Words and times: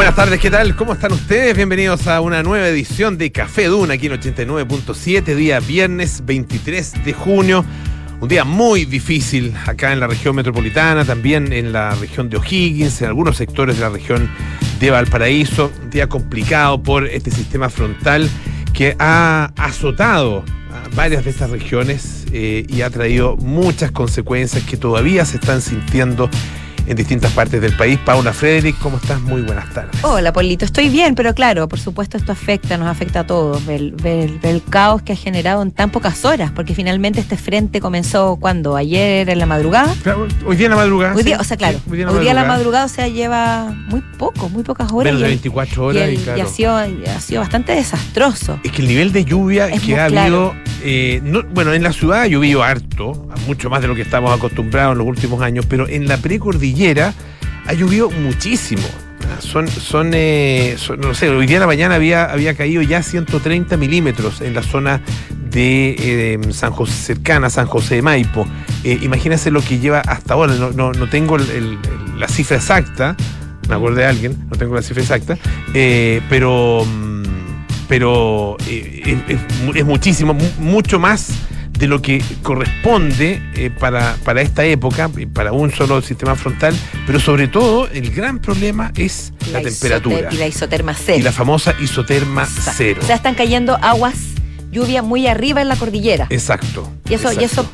Buenas 0.00 0.16
tardes, 0.16 0.40
¿qué 0.40 0.50
tal? 0.50 0.74
¿Cómo 0.76 0.94
están 0.94 1.12
ustedes? 1.12 1.54
Bienvenidos 1.54 2.06
a 2.06 2.22
una 2.22 2.42
nueva 2.42 2.66
edición 2.66 3.18
de 3.18 3.30
Café 3.32 3.66
Duna 3.66 3.94
aquí 3.94 4.06
en 4.06 4.14
89.7, 4.14 5.34
día 5.34 5.60
viernes 5.60 6.22
23 6.24 7.04
de 7.04 7.12
junio. 7.12 7.66
Un 8.18 8.26
día 8.26 8.44
muy 8.44 8.86
difícil 8.86 9.54
acá 9.66 9.92
en 9.92 10.00
la 10.00 10.06
región 10.06 10.36
metropolitana, 10.36 11.04
también 11.04 11.52
en 11.52 11.74
la 11.74 11.94
región 11.96 12.30
de 12.30 12.38
O'Higgins, 12.38 13.02
en 13.02 13.08
algunos 13.08 13.36
sectores 13.36 13.76
de 13.76 13.82
la 13.82 13.90
región 13.90 14.30
de 14.80 14.90
Valparaíso. 14.90 15.70
Un 15.82 15.90
día 15.90 16.08
complicado 16.08 16.82
por 16.82 17.06
este 17.06 17.30
sistema 17.30 17.68
frontal 17.68 18.26
que 18.72 18.96
ha 18.98 19.52
azotado 19.54 20.46
a 20.72 20.96
varias 20.96 21.26
de 21.26 21.30
estas 21.30 21.50
regiones 21.50 22.24
eh, 22.32 22.64
y 22.66 22.80
ha 22.80 22.88
traído 22.88 23.36
muchas 23.36 23.90
consecuencias 23.90 24.64
que 24.64 24.78
todavía 24.78 25.26
se 25.26 25.36
están 25.36 25.60
sintiendo 25.60 26.30
en 26.90 26.96
distintas 26.96 27.32
partes 27.32 27.62
del 27.62 27.76
país. 27.76 28.00
Paula 28.04 28.32
Frederick, 28.32 28.76
¿cómo 28.80 28.96
estás? 28.96 29.20
Muy 29.20 29.42
buenas 29.42 29.72
tardes. 29.72 30.02
Hola, 30.02 30.32
Polito. 30.32 30.64
Estoy 30.64 30.88
bien, 30.88 31.14
pero 31.14 31.34
claro, 31.34 31.68
por 31.68 31.78
supuesto 31.78 32.16
esto 32.16 32.32
afecta, 32.32 32.76
nos 32.78 32.88
afecta 32.88 33.20
a 33.20 33.26
todos. 33.26 33.68
El, 33.68 33.94
el, 34.02 34.62
caos 34.68 35.00
que 35.02 35.12
ha 35.12 35.16
generado 35.16 35.62
en 35.62 35.70
tan 35.70 35.90
pocas 35.90 36.24
horas, 36.24 36.50
porque 36.50 36.74
finalmente 36.74 37.20
este 37.20 37.36
frente 37.36 37.80
comenzó 37.80 38.36
cuando 38.40 38.76
ayer 38.76 39.30
en 39.30 39.38
la 39.38 39.46
madrugada. 39.46 39.94
hoy 40.44 40.56
día 40.56 40.66
en 40.66 40.70
la 40.70 40.76
madrugada. 40.76 41.14
Hoy 41.14 41.22
día, 41.22 41.38
o 41.38 41.44
sea, 41.44 41.56
claro. 41.56 41.78
hoy 41.88 41.98
día 41.98 42.08
en 42.08 42.36
la, 42.36 42.44
madrugada. 42.44 42.86
o 42.86 42.88
sea, 42.88 43.06
lleva 43.06 43.72
muy 43.88 44.02
poco, 44.18 44.48
muy 44.48 44.64
pocas 44.64 44.90
horas. 44.90 45.04
Menos 45.04 45.20
de 45.20 45.28
24 45.28 45.84
horas. 45.84 46.10
Y, 46.10 46.14
y, 46.14 46.40
ha, 46.40 46.46
sido, 46.46 46.74
ha 46.74 47.20
sido 47.20 47.40
bastante 47.40 47.72
desastroso. 47.72 48.58
Es 48.64 48.72
que 48.72 48.82
el 48.82 48.88
nivel 48.88 49.12
de 49.12 49.24
lluvia 49.24 49.70
que 49.70 49.96
ha 49.96 50.06
habido, 50.06 50.54
eh, 50.82 51.22
bueno, 51.54 51.72
en 51.72 51.84
la 51.84 51.92
ciudad 51.92 52.22
ha 52.22 52.26
llovido 52.26 52.64
harto, 52.64 53.28
mucho 53.46 53.70
más 53.70 53.80
de 53.80 53.86
lo 53.86 53.94
que 53.94 54.02
estamos 54.02 54.36
acostumbrados 54.36 54.92
en 54.92 54.98
los 54.98 55.06
últimos 55.06 55.40
años, 55.40 55.66
pero 55.68 55.88
en 55.88 56.08
la 56.08 56.16
precordillera 56.16 56.79
ha 56.88 57.72
llovido 57.74 58.10
muchísimo. 58.10 58.82
Son, 59.40 59.68
son, 59.68 60.12
eh, 60.14 60.76
no 60.98 61.14
sé, 61.14 61.28
hoy 61.28 61.46
día 61.46 61.56
en 61.56 61.60
la 61.60 61.66
mañana 61.66 61.94
había, 61.94 62.54
caído 62.56 62.82
ya 62.82 63.02
130 63.02 63.76
milímetros 63.76 64.40
en 64.40 64.54
la 64.54 64.62
zona 64.62 65.02
de 65.50 65.94
eh, 65.98 66.52
San 66.52 66.72
José, 66.72 66.92
cercana 66.92 67.48
a 67.48 67.50
San 67.50 67.66
José 67.66 67.96
de 67.96 68.02
Maipo. 68.02 68.46
Eh, 68.82 68.98
imagínense 69.02 69.50
lo 69.50 69.60
que 69.60 69.78
lleva 69.78 70.00
hasta 70.00 70.34
ahora. 70.34 70.54
No, 70.54 70.92
tengo 71.08 71.36
la 71.38 72.28
cifra 72.28 72.56
exacta, 72.56 73.14
me 73.68 73.74
acuerdo 73.74 73.98
de 73.98 74.06
alguien, 74.06 74.36
no 74.50 74.56
tengo 74.56 74.74
la 74.74 74.82
cifra 74.82 75.02
exacta, 75.02 75.36
pero, 76.28 76.84
mm, 76.84 77.22
pero 77.88 78.56
es, 78.66 79.84
muchísimo, 79.84 80.36
mucho 80.58 80.98
más 80.98 81.30
de 81.80 81.88
lo 81.88 82.02
que 82.02 82.22
corresponde 82.42 83.42
eh, 83.56 83.70
para, 83.70 84.14
para, 84.22 84.42
esta 84.42 84.64
época, 84.64 85.10
para 85.32 85.52
un 85.52 85.72
solo 85.72 86.02
sistema 86.02 86.36
frontal, 86.36 86.76
pero 87.06 87.18
sobre 87.18 87.48
todo 87.48 87.88
el 87.88 88.10
gran 88.10 88.38
problema 88.38 88.92
es 88.96 89.32
la, 89.50 89.62
temperatura. 89.62 90.28
Y 90.30 90.36
la 90.36 90.46
isoterma 90.46 90.94
cero. 90.94 91.18
Y 91.18 91.22
la 91.22 91.32
famosa 91.32 91.74
isoterma 91.80 92.46
cero. 92.46 93.00
O 93.02 93.06
sea, 93.06 93.16
están 93.16 93.34
cayendo 93.34 93.76
aguas 93.80 94.14
lluvia 94.70 95.02
muy 95.02 95.26
arriba 95.26 95.62
en 95.62 95.68
la 95.68 95.76
cordillera. 95.76 96.26
Exacto. 96.30 96.88
Y 97.08 97.14
eso, 97.14 97.32
Y 97.32 97.42
eso 97.42 97.68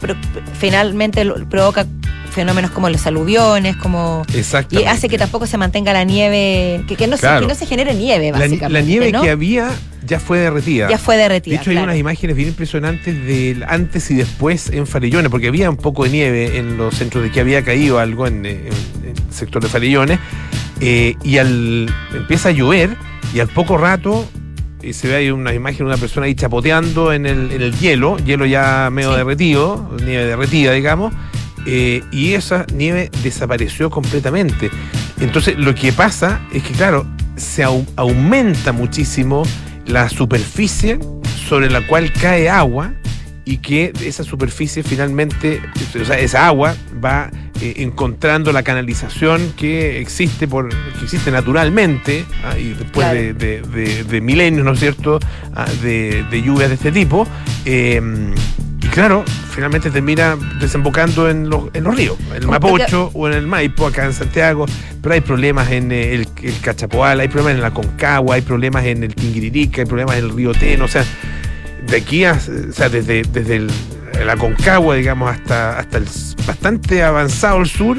finalmente 0.58 1.26
provoca 1.50 1.84
fenómenos 2.30 2.70
como 2.70 2.88
los 2.88 3.06
aluviones, 3.06 3.76
como 3.76 4.22
y 4.70 4.84
hace 4.84 5.08
que 5.08 5.18
tampoco 5.18 5.46
se 5.46 5.56
mantenga 5.58 5.92
la 5.92 6.04
nieve, 6.04 6.84
que, 6.86 6.94
que 6.94 7.06
no, 7.06 7.16
se, 7.16 7.26
que 7.26 7.46
no 7.46 7.54
se 7.54 7.66
genere 7.66 7.94
nieve, 7.94 8.30
básicamente. 8.30 8.68
La, 8.68 8.80
nieve 8.82 9.12
que 9.12 9.30
había 9.30 9.70
ya 10.06 10.20
fue 10.20 10.38
derretida. 10.38 10.88
Ya 10.88 10.98
fue 10.98 11.16
derretida. 11.16 11.56
De 11.56 11.60
hecho, 11.60 11.70
hay 11.70 11.78
unas 11.78 11.96
imágenes 11.96 12.36
bien 12.36 12.48
impresionantes 12.48 13.26
del 13.26 13.64
antes 13.64 14.10
y 14.10 14.14
después 14.14 14.70
en 14.70 14.86
Farellones, 14.86 15.30
porque 15.30 15.48
había 15.48 15.68
un 15.68 15.76
poco 15.76 16.04
de 16.04 16.10
nieve 16.10 16.58
en 16.58 16.76
los 16.76 16.94
centros 16.94 17.24
de 17.24 17.30
que 17.30 17.40
había 17.40 17.62
caído 17.62 17.98
algo 17.98 18.26
en, 18.26 18.46
el 18.46 18.72
sector 19.30 19.62
de 19.62 19.68
Farellones, 19.68 20.18
eh, 20.80 21.14
y 21.22 21.38
al 21.38 21.92
empieza 22.14 22.50
a 22.50 22.52
llover, 22.52 22.96
y 23.34 23.40
al 23.40 23.48
poco 23.48 23.76
rato 23.76 24.26
eh, 24.82 24.92
se 24.92 25.08
ve 25.08 25.16
ahí 25.16 25.30
una 25.30 25.52
imagen 25.52 25.78
de 25.78 25.84
una 25.84 25.96
persona 25.96 26.26
ahí 26.26 26.34
chapoteando 26.34 27.12
en 27.12 27.26
el, 27.26 27.50
en 27.50 27.62
el 27.62 27.78
hielo, 27.78 28.16
hielo 28.18 28.46
ya 28.46 28.88
medio 28.92 29.12
derretido, 29.12 29.90
nieve 30.04 30.26
derretida, 30.26 30.72
digamos, 30.72 31.12
eh, 31.66 32.04
y 32.12 32.34
esa 32.34 32.64
nieve 32.72 33.10
desapareció 33.22 33.90
completamente. 33.90 34.70
Entonces 35.20 35.58
lo 35.58 35.74
que 35.74 35.92
pasa 35.92 36.40
es 36.52 36.62
que, 36.62 36.72
claro, 36.72 37.06
se 37.36 37.64
aumenta 37.64 38.72
muchísimo 38.72 39.42
la 39.86 40.08
superficie 40.08 40.98
sobre 41.48 41.70
la 41.70 41.86
cual 41.86 42.12
cae 42.12 42.48
agua 42.48 42.92
y 43.44 43.58
que 43.58 43.92
esa 44.04 44.24
superficie 44.24 44.82
finalmente, 44.82 45.60
o 46.00 46.04
sea, 46.04 46.18
esa 46.18 46.48
agua 46.48 46.74
va 47.02 47.30
eh, 47.60 47.74
encontrando 47.78 48.52
la 48.52 48.64
canalización 48.64 49.52
que 49.56 50.00
existe 50.00 50.48
por 50.48 50.68
que 50.68 51.04
existe 51.04 51.30
naturalmente 51.30 52.24
ah, 52.44 52.58
y 52.58 52.70
después 52.70 53.06
de, 53.38 54.20
milenios, 54.20 54.64
¿no 54.64 54.72
es 54.72 54.80
cierto?, 54.80 55.20
ah, 55.54 55.66
de, 55.80 56.42
lluvias 56.44 56.70
de 56.70 56.74
este 56.74 56.90
tipo. 56.90 57.26
Eh, 57.64 58.02
y 58.86 58.88
claro, 58.88 59.24
finalmente 59.50 59.90
termina 59.90 60.36
desembocando 60.60 61.28
en 61.28 61.50
los, 61.50 61.64
en 61.74 61.82
los 61.82 61.96
ríos, 61.96 62.16
en 62.30 62.42
el 62.42 62.46
Mapocho 62.46 63.10
o 63.14 63.26
en 63.26 63.34
el 63.34 63.46
Maipo, 63.46 63.84
acá 63.84 64.04
en 64.04 64.12
Santiago, 64.12 64.64
pero 65.02 65.14
hay 65.14 65.20
problemas 65.20 65.72
en 65.72 65.90
el, 65.90 66.28
Cachapoal, 66.62 67.18
hay 67.18 67.26
problemas 67.26 67.54
en 67.54 67.62
la 67.62 67.72
Concagua, 67.72 68.36
hay 68.36 68.42
problemas 68.42 68.84
en 68.84 69.02
el 69.02 69.12
Tinguiririca, 69.12 69.80
hay 69.80 69.86
problemas 69.86 70.18
en 70.18 70.26
el 70.26 70.30
río 70.30 70.52
Teno, 70.52 70.84
o 70.84 70.88
sea, 70.88 71.04
de 71.84 71.96
aquí 71.96 72.24
a, 72.24 72.34
o 72.34 72.72
sea, 72.72 72.88
desde, 72.88 73.22
desde 73.22 73.66
la 74.24 74.36
Concagua, 74.36 74.94
digamos, 74.94 75.32
hasta, 75.32 75.80
hasta 75.80 75.98
el 75.98 76.06
bastante 76.46 77.02
avanzado 77.02 77.58
el 77.58 77.66
sur, 77.66 77.98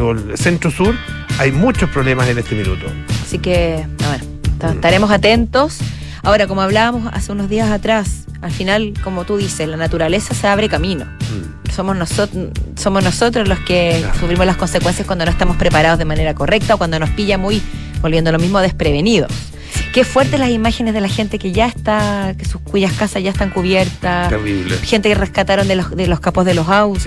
o 0.00 0.10
el 0.12 0.38
centro 0.38 0.70
sur, 0.70 0.94
hay 1.38 1.52
muchos 1.52 1.90
problemas 1.90 2.26
en 2.28 2.38
este 2.38 2.54
minuto. 2.54 2.86
Así 3.22 3.38
que, 3.38 3.86
a 4.02 4.10
ver, 4.12 4.74
estaremos 4.76 5.10
atentos. 5.10 5.78
Ahora, 6.22 6.46
como 6.46 6.62
hablábamos 6.62 7.12
hace 7.12 7.32
unos 7.32 7.50
días 7.50 7.70
atrás, 7.70 8.26
al 8.46 8.52
final, 8.52 8.94
como 9.02 9.24
tú 9.24 9.36
dices, 9.36 9.68
la 9.68 9.76
naturaleza 9.76 10.34
se 10.34 10.46
abre 10.46 10.68
camino. 10.68 11.04
Mm. 11.04 11.70
Somos, 11.72 11.96
nosotros, 11.96 12.50
somos 12.76 13.02
nosotros 13.02 13.48
los 13.48 13.58
que 13.60 14.04
sufrimos 14.20 14.46
las 14.46 14.56
consecuencias 14.56 15.06
cuando 15.06 15.24
no 15.24 15.32
estamos 15.32 15.56
preparados 15.56 15.98
de 15.98 16.04
manera 16.04 16.34
correcta 16.34 16.76
o 16.76 16.78
cuando 16.78 16.98
nos 16.98 17.10
pilla 17.10 17.38
muy, 17.38 17.60
volviendo 18.00 18.30
a 18.30 18.32
lo 18.32 18.38
mismo, 18.38 18.60
desprevenidos. 18.60 19.30
Qué 19.92 20.04
fuertes 20.04 20.38
las 20.38 20.50
imágenes 20.50 20.94
de 20.94 21.00
la 21.00 21.08
gente 21.08 21.38
que 21.38 21.52
ya 21.52 21.66
está, 21.66 22.34
que 22.38 22.44
sus 22.44 22.60
cuyas 22.60 22.92
casas 22.92 23.22
ya 23.22 23.30
están 23.30 23.50
cubiertas. 23.50 24.28
Terrible. 24.28 24.76
Gente 24.78 25.08
que 25.08 25.14
rescataron 25.16 25.66
de 25.66 25.74
los, 25.74 25.90
de 25.90 26.06
los 26.06 26.20
capos 26.20 26.44
de 26.44 26.54
los 26.54 26.68
autos. 26.68 27.04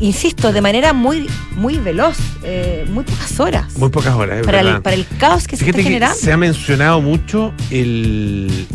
Insisto, 0.00 0.52
de 0.52 0.60
manera 0.60 0.92
muy, 0.92 1.28
muy 1.56 1.78
veloz, 1.78 2.16
eh, 2.42 2.84
muy 2.88 3.04
pocas 3.04 3.40
horas. 3.40 3.76
Muy 3.76 3.90
pocas 3.90 4.14
horas, 4.14 4.44
para, 4.44 4.60
el, 4.60 4.82
para 4.82 4.96
el 4.96 5.06
caos 5.18 5.46
que 5.46 5.56
se 5.56 5.68
está 5.68 5.82
generando. 5.82 6.16
se 6.16 6.32
ha 6.32 6.36
mencionado 6.36 7.00
mucho 7.00 7.52
el, 7.70 8.66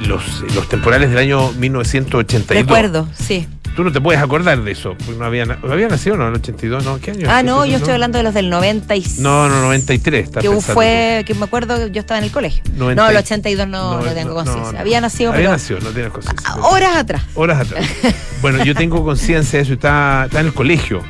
los, 0.00 0.42
los 0.54 0.68
temporales 0.68 1.10
del 1.10 1.18
año 1.18 1.52
1982. 1.52 2.66
Recuerdo, 2.66 3.08
sí. 3.18 3.46
Tú 3.74 3.82
no 3.82 3.90
te 3.90 4.00
puedes 4.00 4.22
acordar 4.22 4.62
de 4.62 4.70
eso, 4.70 4.94
porque 4.98 5.18
no 5.18 5.24
había, 5.24 5.44
había 5.68 5.88
nacido 5.88 6.16
no, 6.16 6.28
en 6.28 6.34
el 6.34 6.36
82, 6.36 6.84
¿no? 6.84 7.00
¿Qué 7.00 7.10
año? 7.10 7.26
Ah, 7.28 7.42
no, 7.42 7.66
yo 7.66 7.78
estoy 7.78 7.94
hablando 7.94 8.18
de 8.18 8.24
los 8.24 8.32
del 8.32 8.48
96. 8.48 9.18
No, 9.18 9.48
no, 9.48 9.60
93. 9.62 10.30
Que 10.40 10.50
fue, 10.60 11.24
que 11.26 11.34
me 11.34 11.44
acuerdo, 11.44 11.88
yo 11.88 12.00
estaba 12.00 12.18
en 12.18 12.24
el 12.24 12.30
colegio. 12.30 12.62
no, 12.76 12.90
el 12.90 13.16
82 13.16 13.66
no, 13.66 14.00
no, 14.00 14.12
tengo 14.12 14.34
conciencia. 14.34 14.78
había 14.78 15.00
nacido, 15.00 15.32
Había 15.32 15.50
nacido, 15.50 15.80
no 15.80 15.90
tienes 15.90 16.12
conciencia. 16.12 16.54
Horas 16.54 16.96
atrás. 16.96 17.22
Horas 17.34 17.62
atrás. 17.62 17.84
bueno, 18.42 18.62
yo 18.62 18.76
tengo 18.76 19.02
conciencia 19.02 19.58
de 19.58 19.64
eso, 19.64 19.72
estaba, 19.72 20.28
en 20.30 20.46
el 20.46 20.54
colegio. 20.54 21.02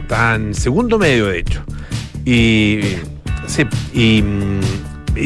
Estaba 0.00 0.36
en 0.36 0.54
segundo 0.54 0.96
medio, 0.96 1.26
de 1.26 1.40
hecho. 1.40 1.64
Y, 2.24 2.82
sí, 3.48 3.66
y 3.92 4.22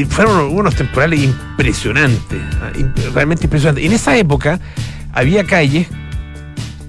fueron 0.09 0.55
unos 0.55 0.75
temporales 0.75 1.21
impresionantes, 1.21 2.41
¿ah? 2.61 2.71
realmente 3.15 3.45
impresionantes. 3.45 3.85
En 3.85 3.93
esa 3.93 4.17
época 4.17 4.61
había 5.13 5.45
calles, 5.45 5.89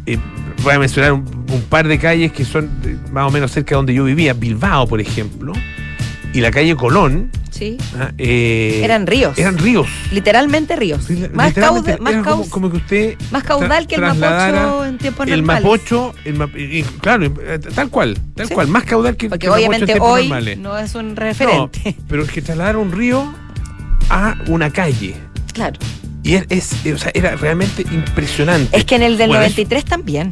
eh, 0.06 0.18
voy 0.64 0.74
a 0.74 0.80
mencionar 0.80 1.14
un, 1.14 1.24
par 1.70 1.88
de 1.88 1.98
calles 1.98 2.32
que 2.32 2.46
son 2.46 2.70
más 3.12 3.28
o 3.28 3.32
menos 3.32 3.52
cerca 3.52 3.70
de 3.70 3.76
donde 3.78 3.94
yo 3.94 4.04
vivía, 4.04 4.34
Bilbao, 4.34 4.88
por 4.88 5.02
ejemplo, 5.02 5.54
y 6.34 6.42
la 6.42 6.52
calle 6.52 6.76
Colón. 6.76 7.32
Sí. 7.60 7.78
¿ah? 7.98 8.14
Eh, 8.18 8.80
eran 8.86 9.06
ríos. 9.06 9.38
Eran 9.38 9.58
ríos. 9.58 9.86
Literalmente 10.14 10.78
ríos. 10.78 11.10
más 11.34 11.54
caudal, 11.54 12.00
más 12.00 12.48
como, 12.50 12.72
que 12.72 12.78
usted 12.78 13.18
más 13.32 13.44
caudal 13.44 13.86
que 13.86 13.96
el 13.96 14.02
Mapocho 14.02 14.86
en 14.86 14.98
tiempos 14.98 15.28
normales. 15.28 16.14
El 16.24 16.38
Mapocho, 16.38 16.84
el 16.84 16.86
claro, 17.02 17.26
eh, 17.26 17.60
tal 17.76 17.90
cual, 17.90 18.18
tal 18.34 18.48
cual, 18.48 18.68
más 18.70 18.86
caudal 18.86 19.18
que, 19.18 19.28
Porque 19.28 19.50
obviamente 19.50 19.98
hoy 20.00 20.32
no 20.58 20.78
es 20.78 20.96
un 20.96 21.18
referente. 21.18 21.98
pero 22.08 22.24
es 22.24 22.32
que 22.32 22.42
trasladar 22.42 22.78
un 22.78 22.94
río 22.94 23.34
a 24.10 24.38
una 24.48 24.72
calle. 24.72 25.16
Claro. 25.54 25.78
Y 26.24 26.36
es, 26.36 26.76
o 26.94 26.98
sea, 26.98 27.12
era 27.14 27.36
realmente 27.36 27.82
impresionante. 27.92 28.78
Es 28.78 28.86
que 28.86 28.96
en 28.96 29.04
el 29.04 29.18
del 29.18 29.32
93 29.32 29.84
también. 29.84 30.30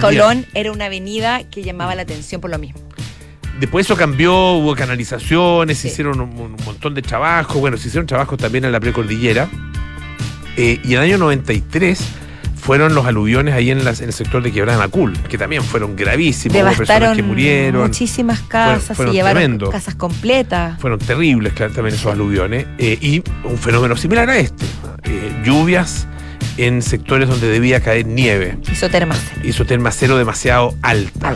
Colón 0.00 0.46
era 0.52 0.72
una 0.72 0.86
avenida 0.86 1.44
que 1.44 1.62
llamaba 1.62 1.94
la 1.94 2.02
atención 2.02 2.40
por 2.40 2.50
lo 2.50 2.58
mismo. 2.58 2.85
Después 3.60 3.86
eso 3.86 3.96
cambió, 3.96 4.52
hubo 4.52 4.74
canalizaciones, 4.74 5.78
se 5.78 5.88
hicieron 5.88 6.20
un, 6.20 6.56
montón 6.64 6.94
de 6.94 7.02
trabajos, 7.02 7.56
bueno, 7.58 7.76
se 7.76 7.88
hicieron 7.88 8.06
trabajos 8.06 8.38
también 8.38 8.64
en 8.66 8.72
la 8.72 8.80
precordillera. 8.80 9.48
Eh, 10.56 10.80
y 10.84 10.88
en 10.88 10.98
el 10.98 10.98
año 11.00 11.18
93 11.18 11.98
fueron 12.54 12.94
los 12.94 13.06
aluviones 13.06 13.54
ahí 13.54 13.70
en, 13.70 13.84
las- 13.84 14.00
en 14.00 14.06
el 14.08 14.12
sector 14.12 14.42
de 14.42 14.50
Quebrada 14.52 14.78
Macul, 14.78 15.16
que 15.28 15.38
también 15.38 15.62
fueron 15.62 15.94
gravísimos, 15.96 16.56
hubo 16.56 16.72
personas 16.76 17.16
que 17.16 17.22
murieron, 17.22 17.82
muchísimas 17.82 18.40
casas, 18.40 18.96
fueron 18.96 19.12
se 19.14 19.18
llevaron 19.18 19.58
casas 19.70 19.94
completas. 19.94 20.80
fueron 20.80 20.98
terribles 20.98 21.52
claro, 21.52 21.72
también 21.72 21.94
esos 21.94 22.12
aluviones, 22.12 22.66
eh, 22.78 22.98
y 23.00 23.22
un 23.44 23.56
fenómeno 23.58 23.96
similar 23.96 24.28
a 24.30 24.36
este, 24.38 24.64
eh, 25.04 25.42
lluvias 25.44 26.08
en 26.56 26.82
sectores 26.82 27.28
donde 27.28 27.48
debía 27.48 27.80
caer 27.80 28.06
nieve, 28.06 28.56
Hizo 28.70 28.88
termas. 28.88 29.18
cero 29.96 30.16
demasiado 30.16 30.74
alta. 30.82 31.34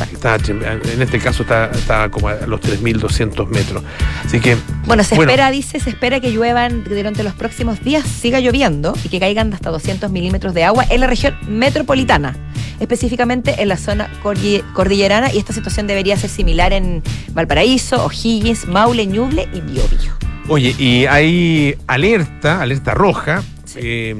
Alta, 0.00 0.36
chem- 0.38 0.62
en 0.92 1.00
este 1.00 1.18
caso 1.18 1.42
está, 1.44 1.70
está 1.70 2.10
como 2.10 2.28
a 2.28 2.34
los 2.46 2.60
3.200 2.60 3.48
metros. 3.48 3.82
Así 4.24 4.38
que 4.38 4.56
Bueno, 4.84 5.02
se 5.02 5.14
Bueno. 5.14 5.30
espera, 5.30 5.50
dice, 5.50 5.80
se 5.80 5.88
espera 5.88 6.20
que 6.20 6.30
lluevan 6.30 6.84
durante 6.84 7.22
los 7.22 7.32
próximos 7.32 7.82
días, 7.82 8.04
siga 8.06 8.38
lloviendo 8.40 8.92
y 9.02 9.08
que 9.08 9.18
caigan 9.18 9.52
hasta 9.54 9.70
200 9.70 10.10
milímetros 10.10 10.52
de 10.52 10.64
agua 10.64 10.84
en 10.90 11.00
la 11.00 11.06
región 11.06 11.34
metropolitana, 11.48 12.36
específicamente 12.80 13.62
en 13.62 13.68
la 13.68 13.78
zona 13.78 14.10
cordi- 14.22 14.62
cordillerana, 14.74 15.32
y 15.32 15.38
esta 15.38 15.54
situación 15.54 15.86
debería 15.86 16.16
ser 16.18 16.28
similar 16.30 16.74
en 16.74 17.02
Valparaíso, 17.32 18.04
O'Higgins, 18.04 18.66
Maule, 18.66 19.06
Ñuble 19.06 19.48
y 19.54 19.60
Biobío. 19.60 20.12
Oye, 20.48 20.74
y 20.78 21.06
hay 21.06 21.76
alerta, 21.86 22.60
alerta 22.60 22.92
roja, 22.94 23.42
Sí. 23.64 23.78
eh, 23.82 24.16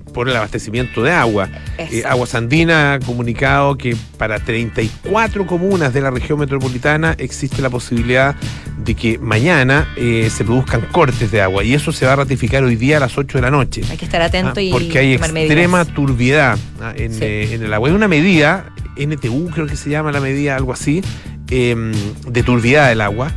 por 0.00 0.28
el 0.28 0.36
abastecimiento 0.36 1.02
de 1.02 1.10
agua. 1.12 1.48
Eh, 1.78 2.02
Aguas 2.06 2.34
ha 2.34 2.98
comunicado 3.04 3.76
que 3.76 3.96
para 4.18 4.38
34 4.38 5.46
comunas 5.46 5.92
de 5.92 6.00
la 6.00 6.10
región 6.10 6.38
metropolitana 6.38 7.14
existe 7.18 7.60
la 7.62 7.70
posibilidad 7.70 8.34
de 8.78 8.94
que 8.94 9.18
mañana 9.18 9.88
eh, 9.96 10.30
se 10.34 10.44
produzcan 10.44 10.82
cortes 10.92 11.30
de 11.30 11.40
agua 11.40 11.62
y 11.64 11.74
eso 11.74 11.92
se 11.92 12.06
va 12.06 12.14
a 12.14 12.16
ratificar 12.16 12.64
hoy 12.64 12.76
día 12.76 12.96
a 12.96 13.00
las 13.00 13.16
8 13.16 13.38
de 13.38 13.42
la 13.42 13.50
noche. 13.50 13.82
Hay 13.90 13.96
que 13.96 14.04
estar 14.04 14.22
atento 14.22 14.54
Ah, 14.56 14.62
y 14.62 14.70
porque 14.72 14.98
hay 14.98 15.14
tomar 15.16 15.36
extrema 15.36 15.78
medidas. 15.78 15.94
turbiedad 15.94 16.58
ah, 16.80 16.92
en, 16.96 17.12
Sí. 17.12 17.20
eh, 17.22 17.54
en 17.54 17.62
el 17.64 17.72
agua. 17.74 17.88
Hay 17.88 17.94
una 17.94 18.08
medida, 18.08 18.72
NTU 18.96 19.50
creo 19.50 19.66
que 19.66 19.76
se 19.76 19.90
llama 19.90 20.10
la 20.12 20.20
medida, 20.20 20.56
algo 20.56 20.72
así, 20.72 21.02
em, 21.50 21.92
de 22.26 22.42
turbiedad 22.42 22.88
del 22.88 23.00
agua. 23.00 23.30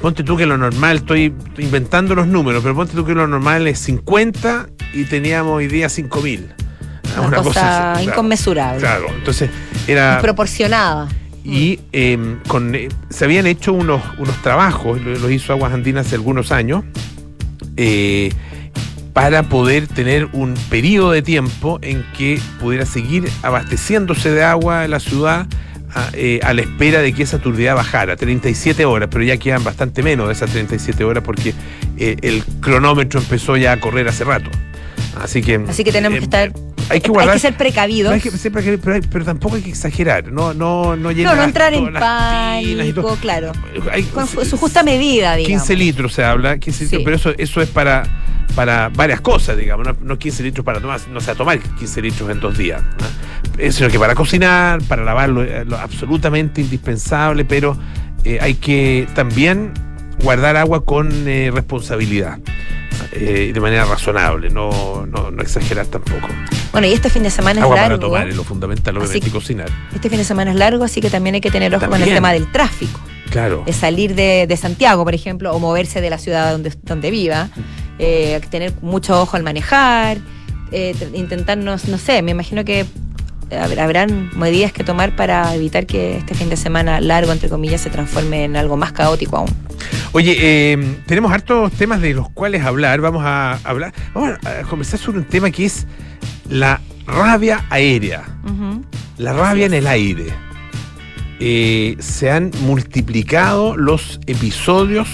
Ponte 0.00 0.24
tú 0.24 0.36
que 0.36 0.46
lo 0.46 0.56
normal, 0.56 0.98
estoy, 0.98 1.34
inventando 1.58 2.14
los 2.14 2.26
números, 2.26 2.62
pero 2.62 2.74
ponte 2.74 2.94
tú 2.94 3.04
que 3.04 3.14
lo 3.14 3.26
normal 3.26 3.66
es 3.66 3.78
50 3.80 4.68
y 4.94 5.04
teníamos 5.04 5.52
hoy 5.52 5.66
día 5.66 5.88
5000. 5.88 6.54
Ah, 7.16 7.20
Una, 7.22 7.36
cosa, 7.38 7.60
claro. 7.60 8.00
inconmensurable, 8.02 8.80
Claro, 8.80 9.06
entonces 9.14 9.50
era... 9.86 10.12
desproporcionada. 10.12 11.08
Y 11.44 11.80
em, 11.92 12.38
con, 12.46 12.74
eh, 12.74 12.88
se 13.08 13.24
habían 13.24 13.46
hecho 13.46 13.72
unos, 13.72 14.02
unos 14.18 14.40
trabajos, 14.42 15.00
lo, 15.02 15.18
lo 15.18 15.30
hizo 15.30 15.52
Aguas 15.52 15.72
Andinas 15.72 16.06
hace 16.06 16.16
algunos 16.16 16.52
años, 16.52 16.84
eh, 17.76 18.32
para 19.12 19.42
poder 19.42 19.86
tener 19.86 20.28
un 20.32 20.54
periodo 20.70 21.10
de 21.10 21.22
tiempo 21.22 21.78
en 21.82 22.04
que 22.16 22.40
pudiera 22.60 22.86
seguir 22.86 23.28
abasteciéndose 23.42 24.30
de 24.30 24.44
agua 24.44 24.84
en 24.84 24.92
la 24.92 25.00
ciudad 25.00 25.46
a, 25.94 26.10
eh, 26.12 26.40
a 26.42 26.54
la 26.54 26.62
espera 26.62 27.00
de 27.00 27.12
que 27.12 27.22
esa 27.22 27.38
turbidez 27.38 27.74
bajara. 27.74 28.16
37 28.16 28.84
horas, 28.84 29.08
pero 29.10 29.24
ya 29.24 29.36
quedan 29.36 29.64
bastante 29.64 30.02
menos 30.02 30.26
de 30.28 30.32
esas 30.34 30.50
37 30.50 31.02
horas 31.04 31.22
porque 31.24 31.54
eh, 31.98 32.16
el 32.22 32.44
cronómetro 32.60 33.20
empezó 33.20 33.56
ya 33.56 33.72
a 33.72 33.80
correr 33.80 34.08
hace 34.08 34.24
rato. 34.24 34.50
Así 35.20 35.42
que, 35.42 35.56
Así 35.68 35.82
que 35.84 35.92
tenemos 35.92 36.16
eh, 36.16 36.20
que 36.20 36.24
estar, 36.24 36.52
hay 36.88 37.00
que 37.00 37.10
guardar 37.10 37.38
ser 37.40 37.56
precavidos. 37.56 38.12
hay 38.12 38.20
que- 38.20 38.30
hay 38.30 38.64
que- 38.64 38.78
pero, 38.78 38.94
hay- 38.94 39.00
pero 39.00 39.24
tampoco 39.24 39.56
hay 39.56 39.62
que 39.62 39.70
exagerar, 39.70 40.30
no, 40.32 40.54
no, 40.54 40.94
no 40.96 41.10
no, 41.12 41.34
no 41.34 41.42
entrar 41.42 41.74
en 41.74 41.92
pánico, 41.92 43.16
claro. 43.20 43.52
Hay- 43.90 44.04
Con 44.04 44.26
su 44.26 44.56
justa 44.56 44.82
medida, 44.82 45.34
digamos. 45.36 45.62
15 45.66 45.76
litros 45.76 46.12
se 46.14 46.24
habla, 46.24 46.58
15 46.58 46.84
litros, 46.84 47.02
pero 47.04 47.16
eso, 47.16 47.34
eso 47.38 47.60
es 47.60 47.68
para, 47.68 48.04
para 48.54 48.88
varias 48.88 49.20
cosas, 49.20 49.56
digamos, 49.56 49.86
no, 49.86 49.96
no 50.02 50.18
15 50.18 50.42
litros 50.42 50.64
para 50.64 50.80
tomar, 50.80 51.00
no 51.10 51.20
sea 51.20 51.34
tomar 51.34 51.58
15 51.58 52.02
litros 52.02 52.30
en 52.30 52.40
dos 52.40 52.56
días, 52.58 52.82
¿no? 52.82 53.72
Sino 53.72 53.88
que 53.88 53.98
para 53.98 54.14
cocinar, 54.14 54.82
para 54.84 55.04
lavarlo, 55.04 55.44
lo 55.64 55.78
absolutamente 55.78 56.60
indispensable, 56.60 57.44
pero 57.44 57.76
eh, 58.24 58.38
hay 58.40 58.54
que 58.54 59.06
también 59.14 59.72
guardar 60.22 60.56
agua 60.56 60.84
con 60.84 61.10
eh, 61.28 61.50
responsabilidad. 61.52 62.38
eh, 63.12 63.46
y 63.48 63.52
de 63.52 63.60
manera 63.60 63.84
razonable, 63.84 64.50
no, 64.50 65.06
no, 65.06 65.30
no 65.30 65.42
exagerar 65.42 65.86
tampoco. 65.86 66.28
Bueno, 66.72 66.86
y 66.86 66.92
este 66.92 67.10
fin 67.10 67.22
de 67.22 67.30
semana 67.30 67.60
es 67.60 67.64
Agua 67.64 67.76
para 67.76 67.88
largo. 67.88 68.06
tomar 68.06 68.28
es 68.28 68.36
lo 68.36 68.44
fundamental, 68.44 68.96
obviamente, 68.96 69.26
y 69.26 69.30
cocinar. 69.30 69.68
Este 69.94 70.08
fin 70.08 70.18
de 70.18 70.24
semana 70.24 70.50
es 70.52 70.56
largo, 70.56 70.84
así 70.84 71.00
que 71.00 71.10
también 71.10 71.34
hay 71.34 71.40
que 71.40 71.50
tener 71.50 71.74
ojo 71.74 71.86
con 71.88 72.00
el 72.00 72.08
tema 72.08 72.32
del 72.32 72.50
tráfico. 72.52 73.00
Claro. 73.30 73.62
De 73.64 73.72
salir 73.72 74.14
de, 74.14 74.46
de 74.48 74.56
Santiago, 74.56 75.04
por 75.04 75.14
ejemplo, 75.14 75.52
o 75.52 75.58
moverse 75.58 76.00
de 76.00 76.10
la 76.10 76.18
ciudad 76.18 76.52
donde, 76.52 76.72
donde 76.82 77.10
viva. 77.10 77.48
Eh, 78.02 78.40
tener 78.50 78.72
mucho 78.80 79.20
ojo 79.20 79.36
al 79.36 79.42
manejar. 79.42 80.16
eh, 80.72 80.94
t- 80.98 81.10
intentar, 81.18 81.58
no, 81.58 81.76
sé, 81.78 82.22
me 82.22 82.30
imagino 82.30 82.64
que 82.64 82.86
hab- 83.50 83.78
habrán 83.78 84.30
medidas 84.38 84.72
que 84.72 84.84
tomar 84.84 85.14
para 85.16 85.52
evitar 85.54 85.84
que 85.84 86.16
este 86.18 86.34
fin 86.34 86.48
de 86.48 86.56
semana 86.56 87.00
largo, 87.00 87.32
entre 87.32 87.48
comillas, 87.50 87.80
se 87.82 87.90
transforme 87.90 88.44
en 88.44 88.56
algo 88.56 88.76
más 88.76 88.92
caótico 88.92 89.36
aún. 89.36 89.50
Oye, 90.12 90.36
eh, 90.38 90.96
tenemos 91.06 91.30
hartos 91.32 91.72
temas 91.72 92.00
de 92.00 92.14
los 92.14 92.30
cuales 92.30 92.64
hablar. 92.64 93.00
Vamos 93.00 93.22
a 93.24 93.58
hablar, 93.64 93.92
vamos 94.14 94.38
a 94.44 94.62
conversar 94.62 94.98
sobre 95.00 95.18
un 95.18 95.24
tema 95.24 95.50
que 95.50 95.66
es 95.66 95.86
la 96.48 96.80
rabia 97.06 97.66
aérea, 97.68 98.22
la 99.18 99.32
rabia 99.32 99.66
en 99.66 99.74
el 99.74 99.86
aire. 99.88 100.26
Eh, 101.40 101.96
se 101.98 102.30
han 102.30 102.50
multiplicado 102.62 103.76
los 103.76 104.20
episodios 104.26 105.08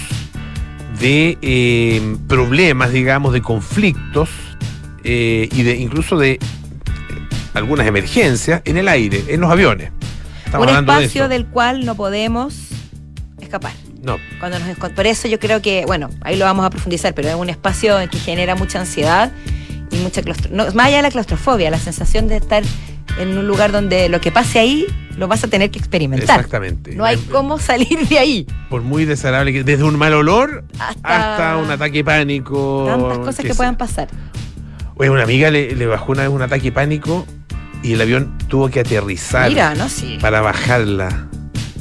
de 0.99 1.37
eh, 1.41 2.17
problemas, 2.27 2.91
digamos, 2.91 3.33
de 3.33 3.41
conflictos 3.41 4.29
eh, 5.03 5.49
y 5.51 5.63
de 5.63 5.75
incluso 5.75 6.17
de 6.17 6.39
algunas 7.53 7.87
emergencias 7.87 8.61
en 8.65 8.77
el 8.77 8.87
aire, 8.87 9.23
en 9.27 9.41
los 9.41 9.51
aviones. 9.51 9.91
Estamos 10.45 10.67
Un 10.67 10.73
de 10.73 10.79
espacio 10.79 11.27
del 11.27 11.45
cual 11.45 11.85
no 11.85 11.95
podemos 11.95 12.55
escapar. 13.41 13.73
No, 14.01 14.17
Cuando 14.39 14.59
nos 14.59 14.77
por 14.91 15.07
eso 15.07 15.27
yo 15.27 15.39
creo 15.39 15.61
que, 15.61 15.83
bueno, 15.85 16.09
ahí 16.21 16.37
lo 16.37 16.45
vamos 16.45 16.65
a 16.65 16.69
profundizar, 16.69 17.13
pero 17.13 17.29
es 17.29 17.35
un 17.35 17.49
espacio 17.49 17.97
que 18.09 18.19
genera 18.19 18.55
mucha 18.55 18.79
ansiedad 18.79 19.31
y 19.91 19.97
mucha 19.97 20.21
claustro 20.21 20.49
no, 20.53 20.71
más 20.73 20.87
allá 20.87 20.97
de 20.97 21.03
la 21.03 21.11
claustrofobia, 21.11 21.69
la 21.71 21.79
sensación 21.79 22.27
de 22.27 22.37
estar 22.37 22.63
en 23.19 23.37
un 23.37 23.47
lugar 23.47 23.71
donde 23.71 24.07
lo 24.07 24.21
que 24.21 24.31
pase 24.31 24.59
ahí 24.59 24.85
lo 25.17 25.27
vas 25.27 25.43
a 25.43 25.47
tener 25.47 25.71
que 25.71 25.79
experimentar. 25.79 26.39
exactamente. 26.39 26.95
No 26.95 27.03
hay 27.03 27.17
cómo 27.17 27.59
salir 27.59 28.07
de 28.07 28.19
ahí. 28.19 28.47
por 28.69 28.81
muy 28.81 29.05
desagradable 29.05 29.51
que 29.51 29.63
desde 29.63 29.83
un 29.83 29.97
mal 29.97 30.13
olor 30.13 30.63
Hasta, 30.79 31.33
hasta 31.33 31.57
un 31.57 31.69
ataque 31.71 32.03
pánico 32.03 32.85
tantas 32.87 33.17
cosas 33.19 33.45
que, 33.45 33.55
puedan 33.55 33.77
pasar. 33.77 34.07
Oye, 34.95 35.09
una 35.09 35.23
amiga 35.23 35.51
le, 35.51 35.75
le 35.75 35.85
bajó 35.87 36.11
una 36.11 36.21
vez 36.21 36.31
un 36.31 36.41
ataque 36.41 36.71
pánico 36.71 37.25
y 37.83 37.93
el 37.93 38.01
avión 38.01 38.37
tuvo 38.47 38.69
que 38.69 38.79
aterrizar 38.79 39.49
Mira, 39.49 39.75
¿no? 39.75 39.89
Sí. 39.89 40.17
para 40.21 40.41
bajarla. 40.41 41.27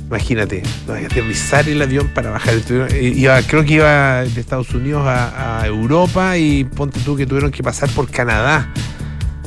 Imagínate, 0.09 0.63
no, 0.87 0.95
aterrizar 0.95 1.69
el 1.69 1.83
avión 1.83 2.09
para 2.15 2.31
bajar. 2.31 2.55
Eh, 2.93 3.13
Iba, 3.17 3.43
creo 3.43 3.65
que 3.65 3.75
iba 3.75 4.23
de 4.23 4.41
Estados 4.41 4.71
Unidos 4.73 5.05
a, 5.07 5.63
a 5.63 5.67
Europa 5.67 6.39
y 6.39 6.65
ponte 6.65 7.01
tú 7.01 7.17
que 7.17 7.27
tuvieron 7.27 7.51
que 7.51 7.63
pasar 7.63 7.91
por 7.91 8.09
Canadá 8.09 8.73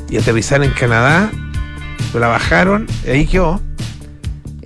y 0.10 0.18
aterrizar 0.18 0.64
en 0.64 0.72
Canadá. 0.72 1.32
La 2.14 2.28
bajaron, 2.28 2.88
y 3.06 3.10
ahí 3.12 3.26
quedó. 3.28 3.62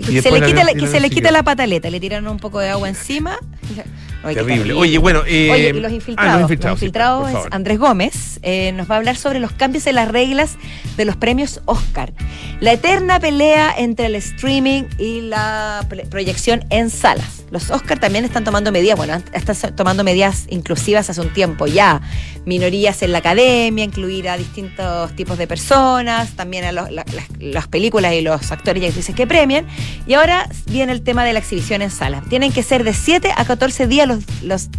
Y 0.09 0.21
se 0.21 0.31
le, 0.31 0.41
quita, 0.41 0.63
la- 0.63 0.73
que 0.73 0.87
se 0.87 0.99
le 0.99 1.09
quita 1.09 1.31
la 1.31 1.43
pataleta, 1.43 1.89
le 1.89 1.99
tiraron 1.99 2.27
un 2.27 2.37
poco 2.39 2.59
de 2.59 2.69
agua 2.69 2.89
encima. 2.89 3.37
Qué 4.29 4.35
Terrible. 4.35 4.73
Oye, 4.73 4.97
bueno. 4.97 5.21
eh, 5.27 5.49
Oye, 5.51 5.69
y 5.69 5.73
los 5.81 5.91
ah, 5.91 5.95
infiltrados. 5.95 6.41
los 6.41 6.51
infiltrados, 6.51 7.27
sí, 7.29 7.35
por 7.35 7.47
es. 7.47 7.53
Andrés 7.53 7.79
Gómez. 7.79 8.39
eh, 8.41 8.71
nos 8.73 8.89
va 8.89 8.95
a 8.95 8.97
hablar 8.99 9.15
sobre 9.15 9.39
los 9.39 9.51
cambios 9.51 9.85
en 9.87 9.95
las 9.95 10.07
reglas 10.09 10.55
de 10.97 11.05
los 11.05 11.15
premios 11.15 11.61
Oscar. 11.65 12.13
La 12.59 12.71
eterna 12.73 13.19
pelea 13.19 13.73
entre 13.77 14.05
el 14.05 14.15
streaming 14.15 14.83
y 14.97 15.21
la 15.21 15.85
proyección 16.09 16.65
en 16.69 16.89
salas. 16.89 17.43
Los 17.51 17.69
Oscar 17.69 17.99
también 17.99 18.25
están 18.25 18.43
tomando 18.43 18.71
medidas, 18.71 18.97
bueno, 18.97 19.21
están 19.33 19.75
tomando 19.75 20.03
medidas 20.03 20.45
inclusivas 20.49 21.09
hace 21.09 21.21
un 21.21 21.31
tiempo 21.33 21.67
ya. 21.67 22.01
Minorías 22.45 23.01
en 23.03 23.11
la 23.11 23.19
academia, 23.19 23.83
incluir 23.85 24.27
a 24.27 24.37
distintos 24.37 25.15
tipos 25.15 25.37
de 25.37 25.47
personas, 25.47 26.31
también 26.35 26.63
a 26.65 26.71
los- 26.71 26.91
la- 26.91 27.05
las, 27.13 27.25
las 27.39 27.67
películas 27.67 28.13
y 28.13 28.21
los 28.21 28.51
actores 28.51 28.81
y 28.81 28.87
actrices 28.87 29.15
que 29.15 29.27
premian. 29.27 29.65
Y 30.07 30.15
ahora 30.15 30.49
viene 30.65 30.91
el 30.93 31.03
tema 31.03 31.23
de 31.25 31.33
la 31.33 31.39
exhibición 31.39 31.81
en 31.81 31.91
salas. 31.91 32.23
Tienen 32.29 32.51
que 32.51 32.63
ser 32.63 32.83
de 32.83 32.93
7 32.93 33.31
a 33.35 33.45
14 33.45 33.87
días 33.87 34.07
los, 34.07 34.12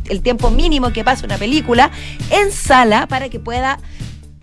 el 0.09 0.23
tiempo 0.23 0.51
mínimo 0.51 0.93
que 0.93 1.05
pasa 1.05 1.25
una 1.25 1.39
película 1.39 1.91
en 2.31 2.53
sala 2.53 3.07
para 3.07 3.29
que 3.29 3.41
pueda 3.41 3.79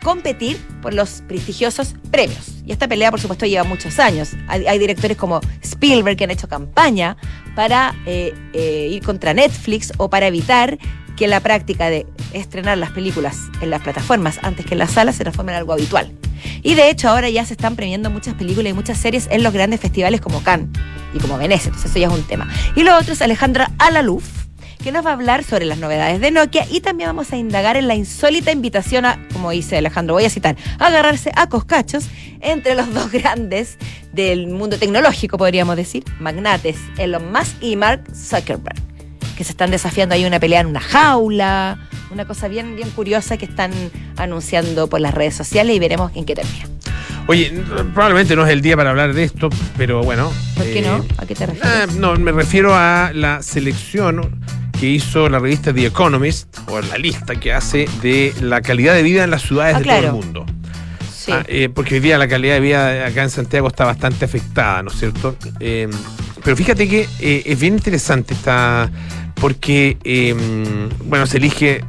competir 0.03 0.57
por 0.81 0.93
los 0.93 1.21
prestigiosos 1.27 1.95
premios. 2.09 2.63
Y 2.65 2.71
esta 2.71 2.87
pelea, 2.87 3.11
por 3.11 3.19
supuesto, 3.19 3.45
lleva 3.45 3.63
muchos 3.63 3.99
años. 3.99 4.31
Hay, 4.47 4.65
hay 4.65 4.79
directores 4.79 5.15
como 5.15 5.41
Spielberg 5.61 6.17
que 6.17 6.23
han 6.23 6.31
hecho 6.31 6.47
campaña 6.47 7.17
para 7.55 7.95
eh, 8.05 8.33
eh, 8.53 8.87
ir 8.91 9.03
contra 9.03 9.33
Netflix 9.33 9.93
o 9.97 10.09
para 10.09 10.27
evitar 10.27 10.77
que 11.15 11.27
la 11.27 11.39
práctica 11.39 11.89
de 11.89 12.07
estrenar 12.33 12.77
las 12.77 12.91
películas 12.91 13.37
en 13.61 13.69
las 13.69 13.81
plataformas 13.81 14.39
antes 14.41 14.65
que 14.65 14.73
en 14.73 14.79
las 14.79 14.91
salas 14.91 15.15
se 15.15 15.23
transforme 15.23 15.51
en 15.51 15.59
algo 15.59 15.73
habitual. 15.73 16.11
Y 16.63 16.73
de 16.73 16.89
hecho 16.89 17.09
ahora 17.09 17.29
ya 17.29 17.45
se 17.45 17.53
están 17.53 17.75
premiando 17.75 18.09
muchas 18.09 18.33
películas 18.33 18.71
y 18.71 18.73
muchas 18.73 18.97
series 18.97 19.27
en 19.29 19.43
los 19.43 19.53
grandes 19.53 19.79
festivales 19.79 20.21
como 20.21 20.41
Cannes 20.41 20.69
y 21.13 21.19
como 21.19 21.37
Venecia, 21.37 21.67
entonces 21.67 21.91
eso 21.91 21.99
ya 21.99 22.07
es 22.07 22.13
un 22.13 22.23
tema. 22.23 22.47
Y 22.75 22.83
lo 22.83 22.97
otro 22.97 23.13
es 23.13 23.21
Alejandra 23.21 23.71
Alaluf, 23.77 24.40
que 24.81 24.91
nos 24.91 25.05
va 25.05 25.11
a 25.11 25.13
hablar 25.13 25.43
sobre 25.43 25.65
las 25.65 25.77
novedades 25.77 26.19
de 26.19 26.31
Nokia 26.31 26.65
y 26.69 26.81
también 26.81 27.09
vamos 27.09 27.31
a 27.31 27.37
indagar 27.37 27.77
en 27.77 27.87
la 27.87 27.95
insólita 27.95 28.51
invitación 28.51 29.05
a, 29.05 29.19
como 29.31 29.51
dice 29.51 29.77
Alejandro, 29.77 30.15
voy 30.15 30.25
a 30.25 30.29
citar, 30.29 30.55
a 30.79 30.87
agarrarse 30.87 31.31
a 31.35 31.47
coscachos 31.49 32.05
entre 32.41 32.75
los 32.75 32.91
dos 32.93 33.11
grandes 33.11 33.77
del 34.11 34.47
mundo 34.47 34.77
tecnológico, 34.77 35.37
podríamos 35.37 35.75
decir, 35.75 36.03
magnates, 36.19 36.77
Elon 36.97 37.31
Musk 37.31 37.61
y 37.61 37.75
Mark 37.75 38.03
Zuckerberg, 38.13 38.81
que 39.37 39.43
se 39.43 39.51
están 39.51 39.71
desafiando 39.71 40.15
ahí 40.15 40.25
una 40.25 40.39
pelea 40.39 40.61
en 40.61 40.67
una 40.67 40.81
jaula, 40.81 41.87
una 42.09 42.25
cosa 42.25 42.47
bien, 42.47 42.75
bien 42.75 42.89
curiosa 42.89 43.37
que 43.37 43.45
están 43.45 43.71
anunciando 44.17 44.87
por 44.87 44.99
las 44.99 45.13
redes 45.13 45.35
sociales 45.35 45.75
y 45.75 45.79
veremos 45.79 46.11
en 46.15 46.25
qué 46.25 46.35
termina. 46.35 46.65
Oye, 47.27 47.51
probablemente 47.93 48.35
no 48.35 48.45
es 48.45 48.51
el 48.51 48.61
día 48.61 48.75
para 48.75 48.89
hablar 48.89 49.13
de 49.13 49.23
esto, 49.23 49.49
pero 49.77 50.03
bueno. 50.03 50.31
¿Por 50.55 50.65
qué 50.65 50.81
no? 50.81 51.05
¿A 51.17 51.25
qué 51.25 51.35
te 51.35 51.45
refieres? 51.45 51.71
Ah, 51.71 51.85
no, 51.95 52.15
me 52.15 52.31
refiero 52.31 52.73
a 52.73 53.11
la 53.13 53.43
selección 53.43 54.41
que 54.81 54.87
hizo 54.87 55.29
la 55.29 55.37
revista 55.37 55.71
The 55.71 55.85
Economist, 55.85 56.57
o 56.67 56.81
la 56.81 56.97
lista 56.97 57.35
que 57.35 57.53
hace 57.53 57.87
de 58.01 58.33
la 58.41 58.61
calidad 58.63 58.95
de 58.95 59.03
vida 59.03 59.23
en 59.23 59.29
las 59.29 59.43
ciudades 59.43 59.75
Ah, 59.75 59.77
de 59.77 59.83
claro. 59.83 60.07
todo 60.07 60.17
el 60.17 60.25
mundo. 60.25 60.45
Sí. 61.15 61.31
Ah, 61.31 61.43
eh, 61.47 61.69
porque 61.69 61.93
hoy 61.93 61.99
día 61.99 62.17
la 62.17 62.27
calidad 62.27 62.55
de 62.55 62.61
vida 62.61 63.05
acá 63.05 63.21
en 63.21 63.29
Santiago 63.29 63.67
está 63.67 63.85
bastante 63.85 64.25
afectada, 64.25 64.81
¿no 64.81 64.89
es 64.89 64.97
cierto? 64.97 65.35
Eh, 65.59 65.87
pero 66.43 66.57
fíjate 66.57 66.89
que 66.89 67.07
eh, 67.19 67.43
es 67.45 67.59
bien 67.59 67.75
interesante 67.75 68.33
esta, 68.33 68.89
porque, 69.35 69.97
bueno, 71.05 71.27
se 71.27 71.37
elige, 71.37 71.85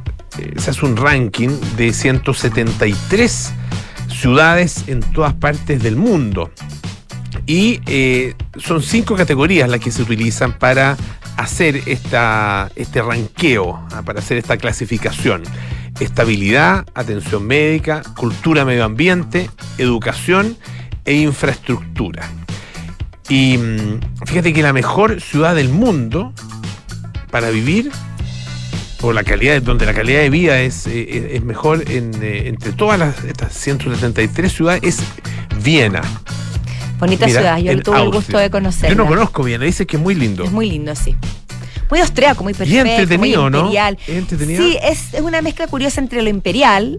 se 0.57 0.69
hace 0.69 0.85
un 0.85 0.95
ranking 0.95 1.49
de 1.75 1.93
173 1.93 3.51
ciudades 4.07 4.83
en 4.85 4.99
todas 4.99 5.33
partes 5.33 5.81
del 5.81 5.95
mundo. 5.95 6.51
Y 7.47 7.79
son 8.57 8.83
cinco 8.83 9.15
categorías 9.15 9.67
las 9.67 9.79
que 9.79 9.89
se 9.89 10.03
utilizan 10.03 10.59
para 10.59 10.95
hacer 11.37 11.81
esta, 11.85 12.71
este 12.75 13.01
ranqueo, 13.01 13.85
ah, 13.91 14.01
para 14.03 14.19
hacer 14.19 14.37
esta 14.37 14.57
clasificación. 14.57 15.43
Estabilidad, 15.99 16.85
atención 16.95 17.45
médica, 17.45 18.01
cultura, 18.15 18.65
medio 18.65 18.83
ambiente, 18.85 19.49
educación 19.77 20.57
e 21.05 21.13
infraestructura. 21.15 22.27
Y 23.29 23.57
mm, 23.57 24.25
fíjate 24.25 24.53
que 24.53 24.61
la 24.63 24.73
mejor 24.73 25.21
ciudad 25.21 25.55
del 25.55 25.69
mundo 25.69 26.33
para 27.31 27.49
vivir, 27.49 27.91
o 29.01 29.11
la 29.11 29.23
calidad, 29.23 29.61
donde 29.61 29.85
la 29.85 29.93
calidad 29.93 30.19
de 30.21 30.29
vida 30.29 30.59
es, 30.61 30.87
eh, 30.87 31.35
es- 31.35 31.43
mejor 31.43 31.83
eh, 31.87 32.43
entre 32.47 32.71
todas 32.71 32.97
las, 32.97 33.23
estas 33.23 33.53
173 33.53 34.51
ciudades, 34.51 34.81
es 34.83 34.97
Viena. 35.63 36.01
Bonita 36.99 37.25
Mira, 37.25 37.39
ciudad, 37.39 37.57
yo 37.57 37.81
tuve 37.83 38.01
el 38.01 38.09
gusto 38.11 38.37
de 38.37 38.49
conocerla. 38.49 38.89
Yo 38.89 38.95
no 38.95 39.07
conozco 39.07 39.43
Viena, 39.43 39.65
dice 39.65 39.85
que 39.85 39.97
es 39.97 40.01
muy 40.03 40.15
lindo. 40.15 40.43
Es 40.43 40.51
muy 40.51 40.69
lindo, 40.69 40.95
sí. 40.95 41.15
Muy 41.89 41.99
austriaco, 41.99 42.43
muy 42.43 42.53
Y 42.53 42.55
perfecto, 42.55 42.85
entretenido, 42.89 43.41
muy 43.43 43.51
¿no? 43.51 43.59
imperial. 43.59 43.97
Es 44.07 44.15
entretenido. 44.17 44.63
Sí, 44.63 44.77
es, 44.81 45.13
es 45.13 45.21
una 45.21 45.41
mezcla 45.41 45.67
curiosa 45.67 45.99
entre 46.01 46.21
lo 46.21 46.29
imperial, 46.29 46.97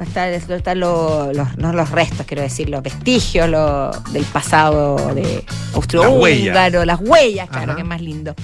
están 0.00 0.28
están 0.34 0.78
lo- 0.80 1.32
los, 1.32 1.56
no 1.56 1.72
los 1.72 1.90
restos, 1.90 2.26
quiero 2.26 2.42
decir, 2.42 2.68
los 2.68 2.82
vestigios 2.82 3.48
lo- 3.48 3.90
del 4.12 4.24
pasado 4.24 5.14
de 5.14 5.42
austrohúngaro, 5.74 6.84
las 6.84 7.00
huellas, 7.00 7.48
claro, 7.48 7.72
Ajá. 7.72 7.76
que 7.76 7.82
es 7.82 7.88
más 7.88 8.00
lindo. 8.02 8.34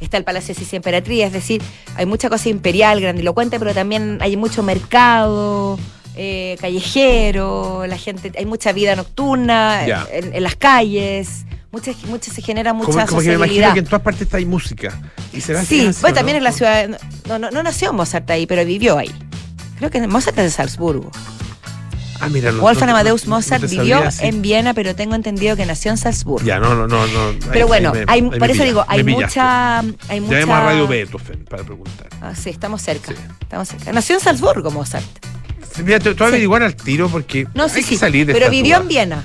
Está 0.00 0.16
el 0.16 0.24
Palacio 0.24 0.54
de 0.54 0.60
Sisi 0.60 0.76
Emperatriz, 0.76 1.24
es 1.26 1.32
decir, 1.32 1.62
hay 1.96 2.06
mucha 2.06 2.28
cosa 2.28 2.48
imperial, 2.48 3.00
grandilocuente, 3.00 3.58
pero 3.60 3.72
también 3.74 4.18
hay 4.20 4.36
mucho 4.36 4.62
mercado, 4.62 5.78
eh, 6.16 6.56
callejero, 6.60 7.84
la 7.86 7.96
gente, 7.98 8.32
hay 8.36 8.46
mucha 8.46 8.72
vida 8.72 8.94
nocturna 8.96 9.86
en, 9.86 10.34
en 10.34 10.42
las 10.42 10.56
calles, 10.56 11.44
mucha, 11.70 11.92
mucha, 12.06 12.32
se 12.32 12.42
genera 12.42 12.72
mucha 12.72 12.90
como, 12.92 13.06
como 13.06 13.20
que 13.22 13.28
me 13.28 13.34
imagino 13.34 13.72
que 13.72 13.78
en 13.80 13.84
todas 13.86 14.02
partes 14.02 14.22
está 14.22 14.36
ahí 14.36 14.44
música. 14.46 15.00
¿Y 15.32 15.40
será 15.40 15.64
Sí, 15.64 15.90
bueno, 16.00 16.12
o 16.12 16.14
también 16.14 16.34
no? 16.36 16.38
en 16.38 16.44
la 16.44 16.52
ciudad. 16.52 16.88
No, 17.28 17.38
no, 17.38 17.50
no 17.50 17.62
nació 17.62 17.92
Mozart 17.92 18.28
ahí, 18.30 18.46
pero 18.46 18.64
vivió 18.64 18.98
ahí. 18.98 19.10
Creo 19.78 19.90
que 19.90 20.06
Mozart 20.06 20.36
es 20.38 20.44
de 20.44 20.50
Salzburgo. 20.50 21.10
Ah, 22.20 22.28
mira, 22.28 22.52
no- 22.52 22.60
Wolfgang 22.60 22.90
Amadeus 22.90 23.26
Mozart 23.26 23.68
vivió 23.68 24.00
en 24.20 24.42
Viena, 24.42 24.74
pero 24.74 24.94
tengo 24.94 25.16
entendido 25.16 25.56
que 25.56 25.66
nació 25.66 25.90
en 25.90 25.96
Salzburgo. 25.96 26.46
Ya, 26.46 26.60
no, 26.60 26.72
no, 26.76 26.86
no. 26.86 27.04
no 27.06 27.28
ahí- 27.30 27.38
Pero 27.52 27.66
bueno, 27.66 27.90
ahí 27.92 28.04
me- 28.06 28.12
hay, 28.12 28.20
ahí 28.32 28.38
por 28.38 28.48
eso 28.50 28.58
pilla- 28.58 28.64
digo, 28.64 28.84
hay 28.86 29.02
mucha, 29.02 29.78
hay 29.80 30.20
mucha. 30.20 30.32
Llamemos 30.34 30.56
a 30.56 30.60
Radio 30.66 30.86
Beethoven 30.86 31.44
para 31.46 31.64
preguntar. 31.64 32.06
Ah, 32.20 32.32
sí, 32.36 32.50
estamos 32.50 32.80
cerca. 32.80 33.08
Sí. 33.10 33.18
Estamos 33.40 33.66
cerca. 33.68 33.92
Nació 33.92 34.14
en 34.16 34.20
Salzburgo 34.20 34.70
Mozart. 34.70 35.04
Mira, 35.84 35.98
te, 35.98 36.10
voy 36.12 36.24
a 36.24 36.28
averiguar 36.28 36.62
al 36.62 36.74
tiro 36.76 37.08
porque 37.08 37.46
No, 37.54 37.68
sí, 37.68 37.76
hay 37.78 37.82
sí. 37.82 37.90
que 37.90 37.96
salir 37.98 38.26
de 38.26 38.32
pero 38.32 38.46
esta 38.46 38.50
vivió 38.50 38.76
duda. 38.76 38.82
en 38.82 38.88
Viena. 38.88 39.24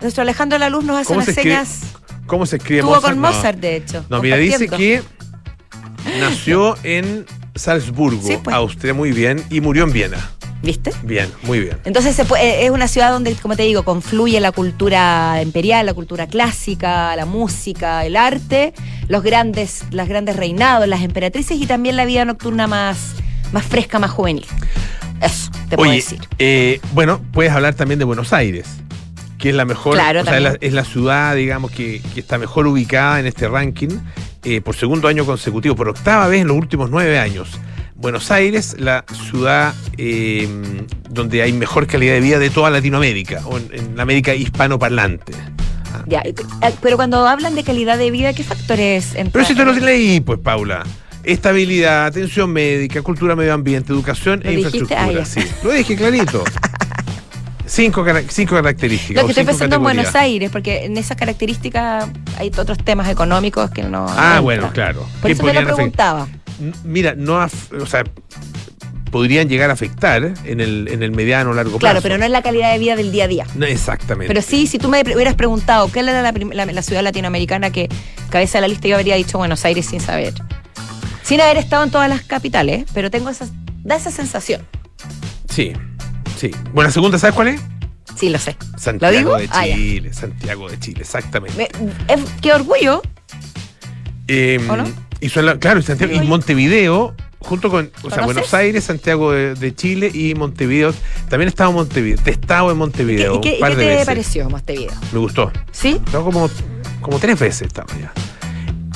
Nuestro 0.00 0.22
Alejandro 0.22 0.58
Laluz 0.58 0.84
nos 0.84 0.96
hace 0.98 1.06
¿Cómo 1.08 1.16
unas 1.20 1.26
se 1.26 1.34
señas. 1.42 1.80
¿Cómo 2.26 2.44
se 2.46 2.56
escribe 2.56 2.80
Estuvo 2.80 2.94
Mozart? 2.96 3.14
con 3.14 3.22
No. 3.22 3.28
Mozart, 3.32 3.58
de 3.58 3.76
hecho. 3.76 4.04
No, 4.08 4.20
mira, 4.20 4.36
dice 4.36 4.68
que 4.68 5.02
nació 6.20 6.76
en 6.82 7.24
Salzburgo, 7.54 8.20
Sí, 8.26 8.36
pues. 8.42 8.54
Austria, 8.54 8.94
muy 8.94 9.12
bien, 9.12 9.42
y 9.50 9.60
murió 9.60 9.84
en 9.84 9.92
Viena. 9.92 10.30
¿Viste? 10.62 10.90
Bien, 11.02 11.30
muy 11.42 11.60
bien. 11.60 11.78
Entonces 11.84 12.16
se 12.16 12.24
puede- 12.24 12.64
es 12.64 12.70
una 12.70 12.88
ciudad 12.88 13.12
donde, 13.12 13.34
como 13.36 13.56
te 13.56 13.62
digo, 13.62 13.84
confluye 13.84 14.40
la 14.40 14.52
cultura 14.52 15.40
imperial, 15.42 15.86
la 15.86 15.94
cultura 15.94 16.26
clásica, 16.26 17.14
la 17.14 17.26
música, 17.26 18.04
el 18.04 18.16
arte, 18.16 18.72
los 19.06 19.22
grandes, 19.22 19.84
las 19.90 20.08
grandes 20.08 20.34
reinados, 20.36 20.88
las 20.88 21.02
emperatrices 21.02 21.60
y 21.60 21.66
también 21.66 21.94
la 21.96 22.04
vida 22.04 22.24
nocturna 22.24 22.66
más, 22.66 23.14
más 23.52 23.64
fresca, 23.64 23.98
más 23.98 24.10
juvenil. 24.10 24.46
Eso, 25.20 25.50
te 25.68 25.76
puedo 25.76 25.90
Oye, 25.90 25.98
decir. 26.00 26.20
eh, 26.38 26.80
bueno, 26.92 27.20
puedes 27.32 27.52
hablar 27.52 27.74
también 27.74 27.98
de 27.98 28.04
Buenos 28.04 28.32
Aires, 28.32 28.66
que 29.38 29.50
es 29.50 29.54
la 29.54 29.64
mejor, 29.64 29.94
Claro, 29.94 30.20
o 30.20 30.24
sea, 30.24 30.36
es 30.36 30.42
la, 30.42 30.56
es 30.60 30.72
la 30.72 30.84
ciudad, 30.84 31.34
digamos, 31.34 31.70
que, 31.70 32.02
que 32.14 32.20
está 32.20 32.38
mejor 32.38 32.66
ubicada 32.66 33.20
en 33.20 33.26
este 33.26 33.48
ranking 33.48 33.88
eh, 34.44 34.60
por 34.60 34.76
segundo 34.76 35.08
año 35.08 35.24
consecutivo, 35.24 35.74
por 35.74 35.88
octava 35.88 36.28
vez 36.28 36.42
en 36.42 36.48
los 36.48 36.56
últimos 36.56 36.90
nueve 36.90 37.18
años. 37.18 37.48
Buenos 37.94 38.30
Aires, 38.30 38.76
la 38.78 39.04
ciudad 39.30 39.74
eh, 39.96 40.46
donde 41.08 41.42
hay 41.42 41.52
mejor 41.52 41.86
calidad 41.86 42.12
de 42.12 42.20
vida 42.20 42.38
de 42.38 42.50
toda 42.50 42.68
Latinoamérica, 42.70 43.40
o 43.46 43.56
en, 43.56 43.68
en 43.72 43.96
la 43.96 44.02
América 44.02 44.34
hispanoparlante. 44.34 45.32
Ya, 46.06 46.20
eh, 46.20 46.34
pero 46.82 46.96
cuando 46.96 47.26
hablan 47.26 47.54
de 47.54 47.64
calidad 47.64 47.96
de 47.96 48.10
vida, 48.10 48.34
¿qué 48.34 48.44
factores 48.44 49.10
entran? 49.14 49.30
Pero 49.32 49.44
si 49.46 49.54
te 49.54 49.64
lo 49.64 49.72
leí, 49.72 50.20
pues, 50.20 50.38
Paula. 50.38 50.84
Estabilidad, 51.26 52.06
atención 52.06 52.50
médica, 52.52 53.02
cultura, 53.02 53.34
medio 53.34 53.52
ambiente, 53.52 53.92
educación 53.92 54.40
¿Lo 54.44 54.48
e 54.50 54.54
infraestructura. 54.54 55.24
Sí, 55.24 55.40
lo 55.64 55.72
dije 55.72 55.96
clarito. 55.96 56.44
cinco, 57.66 58.04
cinco 58.28 58.54
características. 58.54 59.22
Lo 59.22 59.26
que 59.26 59.32
estoy 59.32 59.44
pensando 59.44 59.76
en 59.76 59.82
Buenos. 59.82 60.14
Aires, 60.14 60.50
porque 60.52 60.84
en 60.84 60.96
esas 60.96 61.16
características 61.16 62.08
hay 62.38 62.52
otros 62.56 62.78
temas 62.78 63.08
económicos 63.08 63.70
que 63.72 63.82
no. 63.82 64.06
Ah, 64.08 64.34
no 64.36 64.42
bueno, 64.42 64.70
claro. 64.72 65.00
Por 65.20 65.26
¿Qué 65.28 65.32
eso 65.32 65.42
te 65.44 65.52
lo 65.52 65.64
preguntaba. 65.74 66.28
Mira, 66.84 67.14
no, 67.16 67.44
o 67.44 67.86
sea, 67.86 68.04
podrían 69.10 69.48
llegar 69.48 69.70
a 69.70 69.72
afectar 69.72 70.32
en 70.44 70.60
el, 70.60 70.86
en 70.92 71.02
el 71.02 71.10
mediano 71.10 71.50
o 71.50 71.54
largo 71.54 71.78
Claro, 71.78 71.94
plazo. 71.94 72.02
pero 72.04 72.18
no 72.18 72.24
es 72.24 72.30
la 72.30 72.42
calidad 72.42 72.72
de 72.72 72.78
vida 72.78 72.94
del 72.94 73.10
día 73.10 73.24
a 73.24 73.28
día. 73.28 73.46
No, 73.56 73.66
exactamente. 73.66 74.28
Pero 74.32 74.42
sí, 74.46 74.68
si 74.68 74.78
tú 74.78 74.88
me 74.88 75.00
hubieras 75.00 75.34
preguntado 75.34 75.88
cuál 75.88 76.08
era 76.08 76.22
la, 76.22 76.32
la- 76.32 76.66
la 76.66 76.82
ciudad 76.82 77.02
latinoamericana 77.02 77.70
que 77.72 77.88
cabeza 78.30 78.58
de 78.58 78.62
la 78.62 78.68
lista, 78.68 78.86
yo 78.86 78.96
habría 78.96 79.16
dicho 79.16 79.38
Buenos 79.38 79.64
Aires 79.64 79.86
sin 79.86 80.00
saber. 80.00 80.34
Sin 81.26 81.40
haber 81.40 81.56
estado 81.58 81.82
en 81.84 81.90
todas 81.90 82.08
las 82.08 82.22
capitales, 82.22 82.84
pero 82.94 83.10
tengo 83.10 83.30
esa, 83.30 83.46
da 83.82 83.96
esa 83.96 84.10
sensación. 84.12 84.62
Sí, 85.50 85.72
sí. 86.38 86.50
Bueno, 86.72 86.88
la 86.88 86.92
segunda, 86.92 87.18
¿sabes 87.18 87.34
cuál 87.34 87.48
es? 87.48 87.60
Sí, 88.16 88.28
lo 88.28 88.38
sé. 88.38 88.56
Santiago 88.78 89.16
digo? 89.16 89.36
de 89.36 89.48
Ah. 89.50 89.64
Chile. 89.64 90.12
Santiago 90.14 90.70
de 90.70 90.78
Chile, 90.78 91.00
exactamente. 91.00 91.56
Me- 91.56 92.14
es- 92.14 92.20
qué 92.40 92.52
orgullo. 92.52 93.02
Eh, 94.28 94.60
¿O 94.68 94.76
no? 94.76 94.84
y, 95.20 95.28
claro, 95.28 95.80
y 95.80 95.82
Santiago, 95.82 96.12
y. 96.14 96.20
Montevideo, 96.20 97.14
junto 97.40 97.70
con 97.70 97.90
o 98.02 98.10
sea. 98.10 98.24
Buenos 98.24 98.52
Aires, 98.54 98.84
Santiago 98.84 99.32
de, 99.32 99.54
de 99.54 99.74
Chile 99.74 100.10
y 100.12 100.34
Montevideo. 100.34 100.94
También 101.28 101.48
he 101.48 101.50
estado 101.50 101.70
en 101.70 101.76
Montevideo, 101.76 102.18
he 102.24 102.30
estado 102.30 102.70
en 102.70 102.76
¿Y 102.76 102.78
Montevideo 102.78 103.40
qué, 103.40 103.48
y 103.48 103.50
qué- 103.50 103.50
un 103.54 103.56
y 103.58 103.60
par 103.60 103.70
qué 103.72 103.76
de 103.78 103.82
te 103.84 103.90
veces. 103.90 104.06
pareció 104.06 104.50
Montevideo? 104.50 104.92
Me 105.12 105.18
gustó. 105.18 105.52
¿Sí? 105.72 106.00
Estaba 106.04 106.24
como, 106.24 106.48
como 107.00 107.18
tres 107.18 107.38
veces 107.38 107.62
estaba 107.68 107.88
ya. 107.98 108.12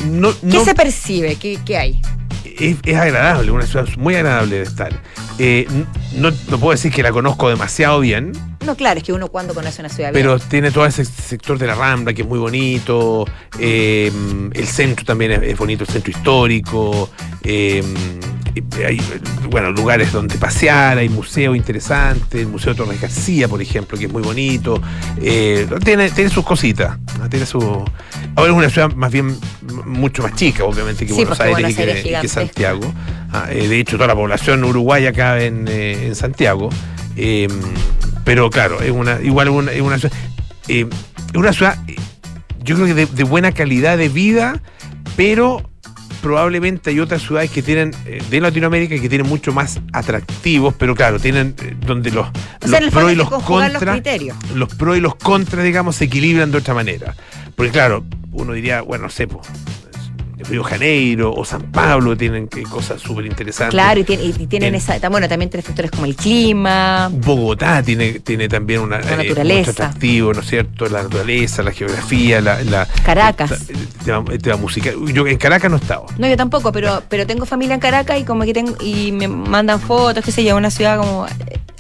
No, 0.07 0.31
¿Qué 0.33 0.39
no- 0.47 0.65
se 0.65 0.75
percibe? 0.75 1.37
¿Qué, 1.37 1.59
qué 1.65 1.77
hay? 1.77 2.01
es, 2.59 2.77
es 2.85 2.97
agradable, 2.97 3.51
una 3.51 3.67
ciudad 3.67 3.87
muy 3.97 4.15
agradable 4.17 4.57
de 4.57 4.63
estar. 4.63 4.93
Eh, 5.39 5.67
no, 6.15 6.31
no 6.49 6.59
puedo 6.59 6.73
decir 6.73 6.93
que 6.93 7.03
la 7.03 7.11
conozco 7.13 7.49
demasiado 7.49 8.01
bien, 8.01 8.33
No, 8.67 8.75
claro, 8.77 8.99
es 8.99 9.05
que 9.05 9.13
uno 9.15 9.29
cuando 9.29 9.55
conoce 9.55 9.81
una 9.81 9.89
ciudad 9.89 10.11
pero 10.13 10.37
bien. 10.37 10.49
tiene 10.51 10.71
todo 10.71 10.85
ese 10.85 11.05
sector 11.07 11.59
de 11.59 11.67
la 11.67 11.75
Rambla 11.75 12.13
que 12.13 12.23
es 12.23 12.29
muy 12.29 12.39
bonito. 12.39 13.25
eh, 13.59 14.13
el 14.53 14.67
centro 14.67 15.05
también 15.07 15.33
es, 15.33 15.43
es 15.43 15.57
bonito, 15.59 15.85
el 15.85 15.91
centro 15.91 16.11
histórico. 16.11 17.09
eh, 17.43 17.83
hay 18.87 19.01
bueno, 19.49 19.71
lugares 19.73 20.13
donde 20.13 20.37
pasear, 20.37 20.99
hay 20.99 21.09
museos 21.09 21.57
interesantes, 21.57 22.41
el 22.41 22.49
Museo 22.49 22.75
Torres 22.75 23.01
García, 23.01 23.49
por 23.49 23.61
ejemplo, 23.63 23.99
que 23.99 24.07
es 24.07 24.13
muy 24.13 24.23
bonito. 24.23 24.81
eh, 25.21 25.67
tiene, 25.85 26.11
tiene 26.11 26.31
sus 26.31 26.45
cositas. 26.45 26.99
Tiene 27.29 27.47
su... 27.47 27.61
Ahora 28.37 28.51
es 28.53 28.57
una 28.57 28.71
ciudad 28.71 28.93
más 28.95 29.13
bien 29.13 29.37
mucho 29.87 30.23
más 30.23 30.35
chica, 30.35 30.65
obviamente, 30.65 31.05
que 31.07 31.13
Sí, 31.13 31.19
Buenos 31.19 31.41
Aires, 31.41 31.55
Buenos 31.55 31.79
Aires 31.79 32.01
y, 32.01 32.09
que, 32.09 32.19
y 32.19 32.21
que. 32.21 32.29
Santiago. 32.29 32.93
Ah, 33.33 33.47
eh, 33.51 33.69
de 33.69 33.79
hecho, 33.79 33.97
toda 33.97 34.09
la 34.09 34.15
población 34.15 34.65
uruguaya 34.65 35.13
cabe 35.13 35.47
en, 35.47 35.67
eh, 35.69 36.07
en 36.07 36.15
Santiago. 36.15 36.71
Eh, 37.17 37.49
pero 38.25 38.51
claro, 38.51 38.81
es 38.81 38.91
una, 38.91 39.21
igual 39.23 39.49
es 39.49 39.55
una, 39.55 39.73
es 39.73 39.81
una 39.81 39.99
ciudad. 39.99 40.15
eh, 40.69 40.87
es 41.33 41.37
una 41.37 41.53
ciudad, 41.53 41.79
eh, 41.89 41.97
yo 42.63 42.75
creo 42.77 42.87
que 42.87 42.95
de, 42.95 43.07
de 43.07 43.25
buena 43.25 43.53
calidad 43.53 43.97
de 43.99 44.09
vida, 44.09 44.61
pero 45.17 45.70
probablemente 46.21 46.91
hay 46.91 47.01
otras 47.01 47.23
ciudades 47.23 47.51
que 47.51 47.63
tienen, 47.63 47.95
eh, 48.07 48.23
de 48.31 48.41
Latinoamérica, 48.41 49.01
que 49.01 49.09
tienen 49.09 49.29
mucho 49.29 49.53
más 49.53 49.81
atractivos, 49.93 50.75
pero 50.79 50.95
claro, 50.95 51.19
tienen 51.19 51.55
eh, 51.63 51.75
donde 51.85 52.11
los, 52.11 52.29
los 52.61 52.71
sea, 52.71 52.91
pros 52.91 53.13
y 53.13 53.15
los 53.17 53.31
los 53.31 53.43
contras, 53.43 53.83
criterios. 53.95 54.37
los 54.55 54.75
pros 54.75 54.97
y 54.97 55.01
los 55.01 55.15
contras, 55.17 55.65
digamos, 55.65 55.97
se 55.97 56.05
equilibran 56.05 56.51
de 56.51 56.59
otra 56.59 56.75
manera. 56.75 57.15
Porque 57.57 57.73
claro, 57.73 58.05
uno 58.33 58.53
diría, 58.53 58.83
bueno, 58.83 59.05
no 59.05 59.11
sé, 59.11 59.27
po, 59.27 59.43
Río 60.49 60.63
Janeiro 60.65 61.33
o 61.35 61.45
San 61.45 61.63
Pablo 61.71 62.17
tienen 62.17 62.49
que- 62.49 62.63
cosas 62.63 63.01
súper 63.01 63.27
interesantes. 63.27 63.73
Claro, 63.75 64.01
y, 64.01 64.05
tiene- 64.05 64.25
y 64.25 64.33
tienen 64.47 64.75
esa. 64.75 64.99
Bueno, 65.09 65.29
también 65.29 65.51
tiene 65.51 65.63
factores 65.63 65.91
como 65.91 66.05
el 66.07 66.15
clima. 66.17 67.11
Bogotá 67.13 67.83
tiene, 67.83 68.21
tiene 68.21 68.49
también 68.49 68.81
una, 68.81 68.99
La 69.01 69.15
eh, 69.15 69.17
naturaleza. 69.29 69.71
atractivo, 69.71 70.33
¿no 70.33 70.41
es 70.41 70.47
cierto? 70.49 70.87
La 70.89 71.03
naturaleza, 71.03 71.63
la 71.63 71.73
geografía, 71.73 72.41
la, 72.41 72.63
la- 72.65 72.87
Caracas. 73.05 73.69
el 73.71 73.87
tema, 74.05 74.25
el 74.31 74.41
tema 74.43 74.57
musical. 74.57 74.95
Yo 75.13 75.27
en 75.27 75.39
Caracas 75.39 75.71
no 75.71 75.77
he 75.77 75.81
estado. 75.81 76.07
No, 76.19 76.27
yo 76.29 76.37
tampoco, 76.37 76.73
pero, 76.73 77.03
pero 77.09 77.27
tengo 77.27 77.47
familia 77.47 77.75
en 77.75 77.81
Caracas 77.81 78.19
y 78.21 78.25
como 78.25 78.45
que 78.45 78.53
tengo, 78.53 78.77
y 78.81 79.13
me 79.13 79.29
mandan 79.29 79.81
fotos, 79.81 80.25
qué 80.25 80.33
sé 80.33 80.45
yo, 80.45 80.57
una 80.57 80.71
ciudad 80.71 80.99
como 80.99 81.27
eh, 81.27 81.31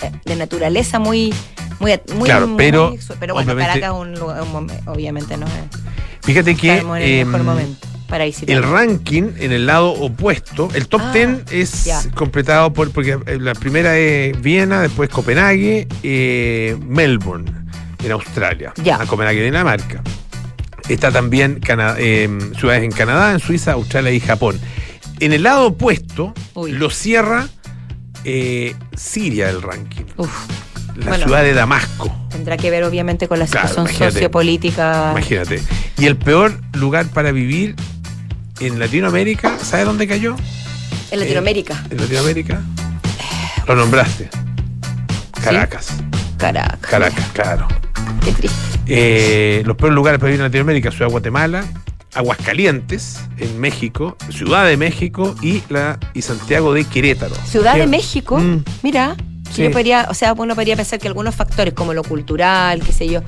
eh, 0.02 0.10
de 0.24 0.36
naturaleza 0.36 0.98
muy, 0.98 1.32
muy, 1.78 1.92
muy 2.14 2.28
Claro, 2.28 2.54
pero, 2.56 2.88
muy 2.90 2.98
exu- 2.98 3.14
pero 3.20 3.34
bueno, 3.34 3.54
Caracas 3.56 3.92
un 3.92 4.14
lugar- 4.18 4.42
un 4.42 4.70
obviamente 4.86 5.36
no 5.36 5.46
es. 5.46 5.52
Fíjate 6.22 6.54
que 6.54 6.78
en 6.78 6.78
el 6.78 7.26
mejor 7.26 7.40
em, 7.40 7.46
momento 7.46 7.86
para 8.10 8.24
visitar. 8.26 8.54
el 8.54 8.62
ranking 8.62 9.30
en 9.38 9.52
el 9.52 9.64
lado 9.66 9.92
opuesto, 9.92 10.68
el 10.74 10.86
top 10.88 11.00
Ah, 11.04 11.12
10 11.14 11.52
es 11.52 12.08
completado 12.14 12.72
por, 12.72 12.90
porque 12.90 13.18
eh, 13.26 13.38
la 13.40 13.54
primera 13.54 13.96
es 13.96 14.38
Viena, 14.42 14.82
después 14.82 15.08
Copenhague, 15.08 15.86
eh, 16.02 16.76
Melbourne, 16.86 17.50
en 18.04 18.12
Australia, 18.12 18.72
Ya. 18.82 19.00
a 19.00 19.06
Copenhague, 19.06 19.42
Dinamarca. 19.42 20.02
Está 20.88 21.10
también 21.12 21.60
Cana- 21.60 21.94
em, 21.98 22.52
ciudades 22.54 22.82
en 22.82 22.90
Canadá, 22.90 23.32
en 23.32 23.38
Suiza, 23.40 23.72
Australia 23.72 24.10
y 24.10 24.20
Japón. 24.20 24.58
En 25.20 25.32
el 25.32 25.42
lado 25.44 25.66
opuesto 25.66 26.34
Uy. 26.54 26.72
lo 26.72 26.90
cierra 26.90 27.46
eh, 28.24 28.74
Siria 28.96 29.48
el 29.50 29.62
ranking, 29.62 30.04
Uf, 30.16 30.28
la 30.96 31.06
Bueno. 31.10 31.24
ciudad 31.24 31.42
de 31.42 31.54
Damasco. 31.54 32.14
tendrá 32.30 32.56
que 32.56 32.70
ver 32.70 32.84
obviamente 32.84 33.28
con 33.28 33.38
la 33.38 33.46
Claro, 33.46 33.68
situación 33.68 33.86
imagínate. 33.86 34.12
sociopolítica. 34.14 35.08
Imagínate. 35.12 35.62
Y 35.98 36.06
el 36.06 36.16
peor 36.16 36.58
lugar 36.72 37.06
para 37.06 37.32
vivir 37.32 37.76
en 38.60 38.78
Latinoamérica, 38.78 39.58
¿sabes 39.62 39.86
dónde 39.86 40.06
cayó? 40.06 40.36
En 41.10 41.20
Latinoamérica. 41.20 41.82
En 41.90 41.98
Latinoamérica. 41.98 42.60
Lo 43.66 43.74
nombraste. 43.76 44.28
Caracas. 45.42 45.88
Caracas. 46.38 46.78
Caracas, 46.90 47.24
claro. 47.32 47.66
Qué 48.24 48.32
triste. 48.32 48.58
Eh, 48.86 49.62
los 49.64 49.76
peores 49.76 49.94
lugares 49.94 50.18
para 50.18 50.28
vivir 50.28 50.40
en 50.40 50.46
Latinoamérica, 50.46 50.90
Ciudad 50.90 51.06
de 51.06 51.12
Guatemala, 51.12 51.64
Aguascalientes, 52.14 53.20
en 53.38 53.58
México, 53.60 54.16
Ciudad 54.30 54.66
de 54.66 54.76
México 54.76 55.34
y 55.42 55.62
la 55.68 55.98
y 56.14 56.22
Santiago 56.22 56.74
de 56.74 56.84
Querétaro. 56.84 57.34
Ciudad 57.46 57.76
de 57.76 57.86
México, 57.86 58.38
Mm. 58.38 58.64
mira, 58.82 59.16
Sí. 59.52 59.62
yo 59.64 59.70
podría, 59.70 60.06
o 60.08 60.14
sea, 60.14 60.32
uno 60.34 60.54
podría 60.54 60.76
pensar 60.76 60.98
que 60.98 61.08
algunos 61.08 61.34
factores 61.34 61.74
como 61.74 61.92
lo 61.94 62.02
cultural, 62.04 62.82
qué 62.84 62.92
sé 62.92 63.08
yo, 63.08 63.20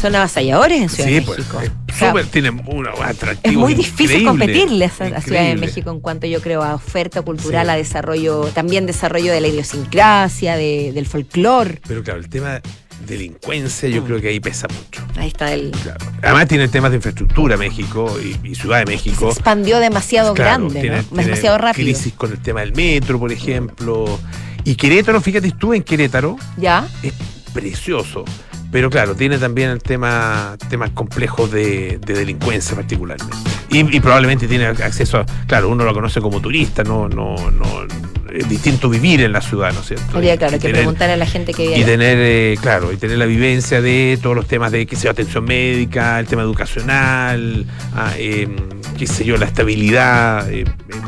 son 0.00 0.14
avasalladores 0.14 0.80
en 0.82 0.88
Ciudad 0.88 1.08
Sí, 1.08 1.14
de 1.14 1.22
pues, 1.22 1.38
México. 1.38 1.60
es 1.60 1.70
O 1.94 1.98
sea, 1.98 2.10
súper- 2.10 2.26
tienen 2.26 2.62
una 2.66 2.90
atractivo. 2.90 3.52
es 3.52 3.54
muy 3.56 3.74
difícil 3.74 4.24
competirle 4.24 4.84
a, 4.86 4.88
a 5.16 5.20
Ciudad 5.20 5.42
de. 5.42 5.56
México 5.56 5.90
en 5.90 6.00
cuanto 6.00 6.26
yo 6.26 6.40
creo 6.40 6.62
a 6.62 6.74
oferta 6.74 7.22
cultural, 7.22 7.66
Sí. 7.66 7.72
a 7.72 7.76
desarrollo, 7.76 8.44
también 8.54 8.86
desarrollo 8.86 9.32
de 9.32 9.40
la 9.40 9.48
idiosincrasia, 9.48 10.56
de- 10.56 10.92
del 10.92 11.06
folclore. 11.06 11.80
Pero 11.86 12.02
claro, 12.02 12.20
el 12.20 12.28
tema 12.28 12.60
delincuencia 13.06 13.88
yo 13.88 14.02
Mm. 14.02 14.04
creo 14.06 14.20
que 14.20 14.28
ahí 14.28 14.40
pesa 14.40 14.66
mucho. 14.68 15.04
Ahí 15.16 15.28
está 15.28 15.52
el 15.52 15.70
Claro. 15.72 16.06
Además 16.22 16.48
tiene 16.48 16.68
temas 16.68 16.90
de 16.90 16.96
infraestructura 16.96 17.56
México 17.56 18.16
y, 18.22 18.48
y 18.48 18.54
Ciudad 18.54 18.78
de 18.80 18.86
se 18.86 18.92
México. 18.92 19.28
expandió 19.30 19.78
demasiado 19.78 20.32
Claro, 20.34 20.60
grande, 20.68 20.80
tiene- 20.80 20.96
¿no? 20.98 21.02
tiene 21.04 21.24
demasiado 21.24 21.58
rápido. 21.58 21.84
Crisis 21.86 22.12
con 22.14 22.32
el 22.32 22.38
tema 22.40 22.60
del 22.60 22.72
metro, 22.74 23.18
por 23.18 23.30
ejemplo. 23.32 24.18
Y 24.64 24.76
Querétaro, 24.76 25.20
fíjate, 25.20 25.48
estuve 25.48 25.76
en 25.76 25.82
Querétaro, 25.82 26.36
¿Ya? 26.56 26.86
es 27.02 27.12
precioso. 27.52 28.24
Pero 28.72 28.90
claro, 28.90 29.14
tiene 29.14 29.38
también 29.38 29.70
el 29.70 29.82
tema, 29.82 30.56
temas 30.68 30.90
complejos 30.90 31.50
de, 31.52 31.98
de 32.04 32.14
delincuencia 32.14 32.74
particularmente. 32.74 33.36
Y, 33.70 33.96
y 33.96 34.00
probablemente 34.00 34.48
tiene 34.48 34.66
acceso 34.66 35.18
a, 35.18 35.26
claro, 35.46 35.68
uno 35.68 35.84
lo 35.84 35.94
conoce 35.94 36.20
como 36.20 36.40
turista, 36.40 36.82
no, 36.82 37.08
no, 37.08 37.36
no, 37.52 37.86
es 38.34 38.48
distinto 38.48 38.88
vivir 38.88 39.20
en 39.22 39.32
la 39.32 39.40
ciudad, 39.40 39.72
¿no 39.72 39.80
es 39.80 39.86
cierto? 39.86 40.16
Habría, 40.16 40.36
claro, 40.36 40.56
y 40.56 40.58
que 40.58 40.66
tener- 40.66 40.76
preguntar 40.82 41.10
a 41.10 41.16
la 41.16 41.26
gente 41.26 41.52
que 41.54 41.62
vive 41.68 41.78
y 41.78 41.84
tener, 41.84 42.18
eh, 42.20 42.56
claro, 42.60 42.92
y 42.92 42.96
tener 42.96 43.16
la 43.18 43.26
vivencia 43.26 43.80
de 43.80 44.18
todos 44.22 44.34
los 44.36 44.46
temas 44.48 44.72
de, 44.72 44.86
qué 44.86 44.96
sé 44.96 45.04
yo, 45.04 45.10
atención 45.10 45.44
médica, 45.44 46.18
el 46.20 46.26
tema 46.26 46.42
educacional, 46.42 47.66
ah, 47.94 48.12
em, 48.18 48.56
qué 48.98 49.06
sé 49.06 49.24
yo, 49.24 49.36
la 49.36 49.46
estabilidad 49.46 50.50
eh, 50.50 50.60
eh, 50.62 50.66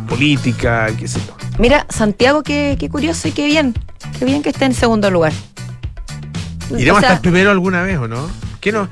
política, 0.09 0.89
qué 0.99 1.09
sé 1.09 1.19
yo. 1.27 1.37
Mira, 1.59 1.87
Santiago, 1.89 2.43
qué, 2.43 2.77
qué 2.79 2.89
curioso 2.89 3.29
y 3.29 3.33
qué 3.33 3.47
bien. 3.47 3.75
Qué 4.19 4.25
bien 4.25 4.43
que 4.43 4.51
esté 4.51 4.65
en 4.67 4.75
segundo 4.75 5.11
lugar. 5.11 5.33
¿Iremos 6.77 6.99
O 6.99 7.01
sea, 7.01 7.11
a 7.11 7.13
estar 7.15 7.21
primero 7.23 7.51
alguna 7.51 7.83
vez 7.83 7.99
o 7.99 8.09
no? 8.09 8.29
¿Qué 8.61 8.73
no? 8.73 8.89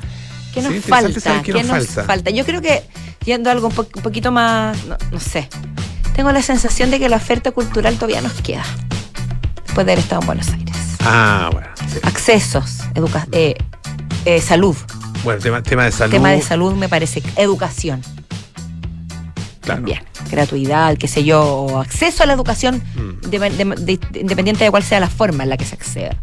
¿Qué 0.52 0.62
nos 0.62 0.72
Sí, 0.72 0.80
falta? 0.80 1.42
qué 1.42 1.62
nos 1.64 1.86
falta. 1.88 2.30
Yo 2.30 2.44
creo 2.44 2.60
que 2.62 2.82
yendo 3.24 3.50
a 3.50 3.52
algo 3.52 3.68
un, 3.68 3.74
po- 3.74 3.88
un 3.96 4.02
poquito 4.02 4.30
más, 4.30 4.84
no, 4.86 4.96
no 5.10 5.18
sé, 5.20 5.48
tengo 6.14 6.32
la 6.32 6.42
sensación 6.42 6.90
de 6.90 6.98
que 6.98 7.08
la 7.08 7.16
oferta 7.16 7.50
cultural 7.52 7.94
todavía 7.96 8.20
nos 8.20 8.32
queda. 8.40 8.64
Después 9.66 9.86
de 9.86 9.92
haber 9.92 9.98
estado 9.98 10.20
en 10.22 10.26
Buenos 10.26 10.48
Aires. 10.50 10.76
Ah, 11.00 11.50
bueno. 11.52 11.68
sí. 11.92 11.98
Accesos, 12.02 12.78
educa 12.94 13.26
eh, 13.32 13.56
eh, 14.24 14.40
salud. 14.40 14.76
Bueno, 15.24 15.40
tema, 15.40 15.62
tema 15.62 15.84
de 15.84 15.92
salud. 15.92 16.12
Tema 16.12 16.30
de 16.30 16.40
salud 16.42 16.74
me 16.74 16.88
parece. 16.88 17.22
Educación 17.36 18.00
claro. 19.60 19.80
también. 19.80 20.00
Gratuidad, 20.30 20.96
qué 20.96 21.08
sé 21.08 21.24
yo, 21.24 21.78
acceso 21.80 22.22
a 22.22 22.26
la 22.26 22.32
educación 22.32 22.82
Mm. 22.94 23.28
de- 23.28 23.38
de- 23.38 23.98
de- 23.98 24.20
independiente 24.20 24.64
de 24.64 24.70
cuál 24.70 24.82
sea 24.82 25.00
la 25.00 25.08
forma 25.10 25.42
en 25.44 25.50
la 25.50 25.56
que 25.56 25.64
se 25.64 25.74
acceda. 25.74 26.16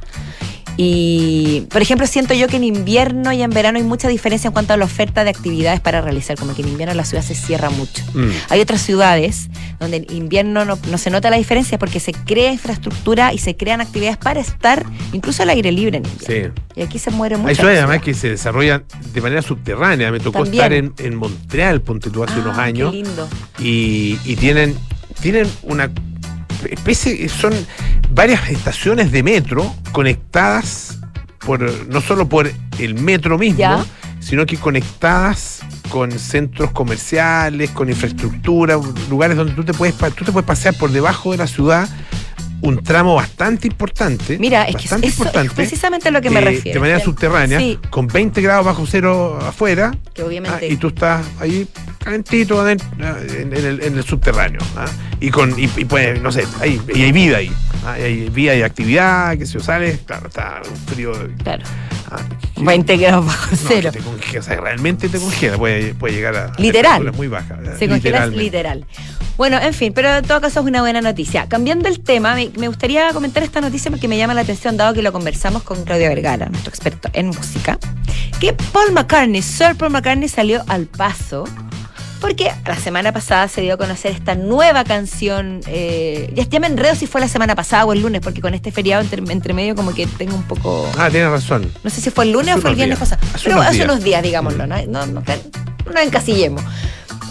Y, 0.83 1.67
por 1.69 1.79
ejemplo, 1.83 2.07
siento 2.07 2.33
yo 2.33 2.47
que 2.47 2.57
en 2.57 2.63
invierno 2.63 3.31
y 3.31 3.43
en 3.43 3.51
verano 3.51 3.77
hay 3.77 3.83
mucha 3.83 4.07
diferencia 4.07 4.47
en 4.47 4.53
cuanto 4.53 4.73
a 4.73 4.77
la 4.77 4.85
oferta 4.85 5.23
de 5.23 5.29
actividades 5.29 5.79
para 5.79 6.01
realizar, 6.01 6.37
como 6.37 6.55
que 6.55 6.63
en 6.63 6.69
invierno 6.69 6.95
la 6.95 7.05
ciudad 7.05 7.23
se 7.23 7.35
cierra 7.35 7.69
mucho. 7.69 8.03
Mm. 8.15 8.29
Hay 8.49 8.61
otras 8.61 8.81
ciudades 8.81 9.49
donde 9.79 9.97
en 9.97 10.07
invierno 10.15 10.65
no, 10.65 10.79
no 10.89 10.97
se 10.97 11.11
nota 11.11 11.29
la 11.29 11.37
diferencia 11.37 11.77
porque 11.77 11.99
se 11.99 12.13
crea 12.13 12.51
infraestructura 12.51 13.31
y 13.31 13.37
se 13.37 13.55
crean 13.55 13.79
actividades 13.79 14.17
para 14.17 14.39
estar 14.39 14.83
incluso 15.13 15.43
al 15.43 15.49
aire 15.51 15.71
libre 15.71 15.99
en 15.99 16.05
invierno. 16.05 16.53
Sí. 16.55 16.61
Y 16.79 16.83
aquí 16.83 16.97
se 16.97 17.11
muere 17.11 17.37
mucho. 17.37 17.49
Hay 17.49 17.55
ciudades 17.55 17.77
ciudad. 17.77 17.89
además 17.89 18.03
que 18.05 18.13
se 18.15 18.29
desarrollan 18.31 18.83
de 19.13 19.21
manera 19.21 19.43
subterránea. 19.43 20.11
Me 20.11 20.19
tocó 20.19 20.43
También. 20.43 20.63
estar 20.63 20.73
en, 20.73 20.93
en 20.97 21.15
Montreal, 21.15 21.81
ponte 21.81 22.09
tú, 22.09 22.23
hace 22.23 22.33
Ah, 22.37 22.41
unos 22.41 22.55
qué 22.55 22.61
años. 22.61 22.91
lindo. 22.93 23.27
y, 23.59 24.17
y 24.25 24.35
tienen, 24.35 24.75
tienen 25.21 25.47
una 25.61 25.91
especie, 26.69 27.27
son 27.29 27.53
varias 28.13 28.49
estaciones 28.49 29.11
de 29.11 29.23
metro 29.23 29.73
conectadas 29.91 30.99
por 31.39 31.61
no 31.87 32.01
solo 32.01 32.27
por 32.29 32.51
el 32.79 32.95
metro 32.95 33.37
mismo, 33.37 33.57
Ya. 33.59 33.85
sino 34.19 34.45
que 34.45 34.57
conectadas 34.57 35.61
con 35.89 36.11
centros 36.11 36.71
comerciales, 36.71 37.71
con 37.71 37.89
infraestructura, 37.89 38.79
lugares 39.09 39.35
donde 39.37 39.53
tú 39.53 39.63
te 39.63 39.73
puedes 39.73 39.95
tú 40.15 40.23
te 40.25 40.31
puedes 40.31 40.45
pasear 40.47 40.75
por 40.75 40.91
debajo 40.91 41.31
de 41.31 41.37
la 41.37 41.47
ciudad 41.47 41.89
un 42.61 42.83
tramo 42.83 43.15
bastante 43.15 43.67
importante. 43.67 44.37
Mira, 44.37 44.65
es 44.65 44.75
que 44.75 44.85
eso 44.85 44.95
es 44.97 45.03
importante. 45.17 45.55
precisamente 45.55 46.11
lo 46.11 46.21
que 46.21 46.29
me 46.29 46.41
refiero. 46.41 46.75
De 46.75 46.79
manera 46.79 46.99
subterránea, 46.99 47.57
Sí, 47.59 47.79
con 47.89 48.05
20 48.05 48.39
grados 48.39 48.65
bajo 48.67 48.85
cero 48.85 49.39
afuera, 49.41 49.91
que 50.13 50.21
obviamente. 50.21 50.67
Ah, 50.69 50.71
y 50.71 50.77
tú 50.77 50.89
estás 50.89 51.25
ahí 51.39 51.67
calentito 52.03 52.67
en, 52.67 52.77
en 52.99 53.53
el, 53.53 53.81
en 53.83 53.97
el 53.97 54.03
subterráneo. 54.03 54.59
ah, 54.77 54.85
Y 55.19 55.29
con 55.29 55.57
y, 55.59 55.63
y 55.77 55.85
pues, 55.85 56.21
no 56.21 56.31
sé, 56.31 56.45
hay, 56.59 56.81
y 56.93 57.03
hay 57.03 57.11
vida 57.11 57.37
ahí. 57.37 57.51
ah, 57.85 57.97
y 57.99 58.03
hay 58.03 58.29
vida 58.29 58.55
y 58.55 58.61
actividad, 58.63 59.37
que 59.37 59.45
se 59.45 59.59
sales, 59.59 59.99
claro, 60.05 60.27
está 60.27 60.61
un 60.69 60.75
frío. 60.87 61.11
Claro. 61.43 61.63
ah, 62.11 62.17
que- 62.55 62.63
20 62.63 62.97
grados 62.97 63.25
bajo 63.25 63.51
no, 63.51 63.57
cero. 63.67 63.91
que 63.91 63.99
te 63.99 64.03
congela, 64.05 64.39
o 64.39 64.43
sea, 64.43 64.55
realmente 64.57 65.09
te 65.09 65.19
congela, 65.19 65.57
puede, 65.57 65.93
puede 65.95 66.13
llegar 66.15 66.35
a 66.35 66.51
Literal. 66.57 67.11
muy 67.13 67.27
bajas. 67.27 67.57
Se 67.79 67.87
congela 67.87 68.27
literal. 68.27 68.85
Bueno, 69.37 69.57
en 69.59 69.73
fin, 69.73 69.91
pero 69.93 70.17
en 70.17 70.25
todo 70.25 70.39
caso 70.41 70.59
es 70.59 70.65
una 70.67 70.81
buena 70.81 71.01
noticia. 71.01 71.47
Cambiando 71.49 71.87
el 71.87 72.01
tema, 72.01 72.35
me, 72.35 72.51
me 72.59 72.67
gustaría 72.67 73.11
comentar 73.13 73.41
esta 73.41 73.59
noticia 73.61 73.89
porque 73.89 74.07
me 74.07 74.15
llama 74.17 74.35
la 74.35 74.41
atención, 74.41 74.77
dado 74.77 74.93
que 74.93 75.01
lo 75.01 75.11
conversamos 75.11 75.63
con 75.63 75.83
Claudio 75.83 76.09
Vergara, 76.09 76.47
nuestro 76.49 76.69
experto 76.69 77.09
en 77.13 77.27
música, 77.27 77.79
que 78.39 78.53
Paul 78.53 78.91
McCartney, 78.91 79.41
Sir 79.41 79.75
Paul 79.75 79.91
McCartney 79.91 80.29
salió 80.29 80.61
al 80.67 80.85
paso. 80.85 81.45
Porque 82.21 82.51
la 82.65 82.75
semana 82.77 83.11
pasada 83.11 83.47
se 83.47 83.61
dio 83.61 83.73
a 83.73 83.77
conocer 83.77 84.11
esta 84.11 84.35
nueva 84.35 84.83
canción. 84.83 85.59
eh, 85.65 86.31
ya, 86.49 86.59
me 86.59 86.67
enredo 86.67 86.93
si 86.95 87.07
fue 87.07 87.19
la 87.19 87.27
semana 87.27 87.55
pasada 87.55 87.83
o 87.85 87.93
el 87.93 88.01
lunes, 88.01 88.21
porque 88.21 88.39
con 88.41 88.53
este 88.53 88.71
feriado 88.71 89.01
entre, 89.03 89.21
entre 89.33 89.53
medio 89.53 89.75
como 89.75 89.93
que 89.93 90.05
tengo 90.05 90.35
un 90.35 90.43
poco... 90.43 90.87
Ah, 90.97 91.09
tienes 91.09 91.31
razón. 91.31 91.71
No 91.83 91.89
sé 91.89 91.99
si 91.99 92.11
fue 92.11 92.25
el 92.25 92.31
lunes 92.31 92.49
Hace 92.49 92.59
o 92.59 92.61
fue 92.61 92.69
el 92.69 92.75
viernes 92.75 92.99
días. 92.99 93.09
pasado. 93.09 93.27
Hace 93.35 93.43
Pero 93.45 93.55
unos 93.55 93.65
hace 93.67 93.75
días. 93.77 93.89
unos 93.89 94.03
días, 94.03 94.21
digámoslo, 94.23 94.67
¿no? 94.67 94.75
No, 94.85 95.05
no, 95.07 95.23
no 95.93 95.99
encasillemos. 95.99 96.63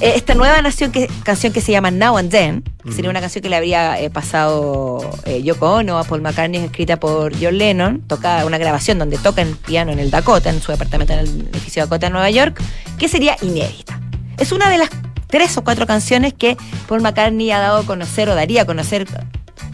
Eh, 0.01 0.15
esta 0.17 0.35
nueva 0.35 0.61
nación 0.63 0.91
que, 0.91 1.09
canción 1.23 1.53
que 1.53 1.61
se 1.61 1.71
llama 1.73 1.91
Now 1.93 2.17
and 2.17 2.31
Then, 2.31 2.65
que 2.85 2.93
sería 2.93 3.11
una 3.11 3.21
canción 3.21 3.43
que 3.43 3.49
le 3.51 3.57
habría 3.57 4.01
eh, 4.01 4.09
pasado 4.11 5.09
eh, 5.27 5.43
Yoko 5.43 5.75
Ono 5.75 5.99
a 5.99 6.05
Paul 6.05 6.23
McCartney, 6.23 6.65
escrita 6.65 6.99
por 6.99 7.33
John 7.41 7.59
Lennon, 7.59 8.01
toca 8.09 8.45
una 8.47 8.57
grabación 8.59 8.99
donde 8.99 9.19
toca 9.19 9.43
el 9.43 9.51
piano 9.55 9.93
en 9.93 9.99
el 9.99 10.11
Dakota, 10.11 10.49
en 10.51 10.61
su 10.63 10.73
departamento 10.73 11.13
en 11.13 11.19
el 11.21 11.29
edificio 11.53 11.83
Dakota 11.85 12.07
en 12.07 12.15
Nueva 12.15 12.31
York, 12.31 12.61
que 12.99 13.09
sería 13.09 13.37
inédita. 13.43 14.00
Es 14.41 14.53
una 14.53 14.69
de 14.71 14.79
las 14.79 14.91
tres 15.29 15.57
o 15.57 15.63
cuatro 15.63 15.87
canciones 15.87 16.35
que 16.35 16.57
Paul 16.89 17.03
McCartney 17.03 17.51
ha 17.53 17.59
dado 17.59 17.79
a 17.79 17.87
conocer 17.87 18.29
o 18.29 18.35
daría 18.35 18.63
a 18.63 18.65
conocer 18.67 19.07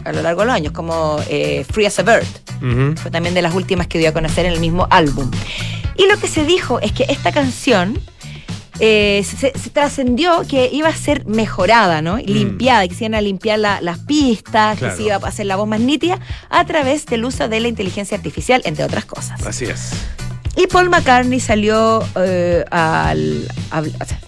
a 0.05 0.11
lo 0.11 0.21
largo 0.21 0.41
de 0.41 0.47
los 0.47 0.55
años, 0.55 0.73
como 0.73 1.19
eh, 1.29 1.65
Free 1.71 1.85
as 1.85 1.97
a 1.99 2.03
Bird. 2.03 2.27
Fue 2.97 3.11
también 3.11 3.33
de 3.33 3.41
las 3.41 3.53
últimas 3.55 3.87
que 3.87 3.97
dio 3.97 4.09
a 4.09 4.11
conocer 4.11 4.45
en 4.45 4.53
el 4.53 4.59
mismo 4.59 4.87
álbum. 4.89 5.31
Y 5.95 6.07
lo 6.07 6.17
que 6.19 6.27
se 6.27 6.45
dijo 6.45 6.79
es 6.79 6.91
que 6.91 7.05
esta 7.09 7.31
canción 7.31 7.99
eh, 8.79 9.23
se, 9.25 9.51
trascendió 9.71 10.43
que 10.47 10.69
iba 10.71 10.89
a 10.89 10.95
ser 10.95 11.25
mejorada, 11.25 12.01
¿no? 12.01 12.17
Mm. 12.17 12.25
Limpiada, 12.25 12.87
que 12.87 12.93
se 12.93 13.05
iban 13.05 13.15
a 13.15 13.21
limpiar 13.21 13.59
las 13.59 13.99
pistas, 13.99 14.77
que 14.77 14.91
se 14.91 15.03
iba 15.03 15.15
a 15.15 15.27
hacer 15.27 15.45
la 15.45 15.55
voz 15.55 15.67
más 15.67 15.79
nítida 15.79 16.19
a 16.49 16.65
través 16.65 17.05
del 17.05 17.25
uso 17.25 17.47
de 17.47 17.59
la 17.59 17.67
inteligencia 17.67 18.17
artificial, 18.17 18.61
entre 18.65 18.83
otras 18.83 19.05
cosas. 19.05 19.41
Así 19.45 19.65
es. 19.65 19.91
Y 20.57 20.65
Paul 20.65 20.89
McCartney 20.89 21.39
salió 21.39 22.03
eh, 22.15 22.65
al, 22.71 23.47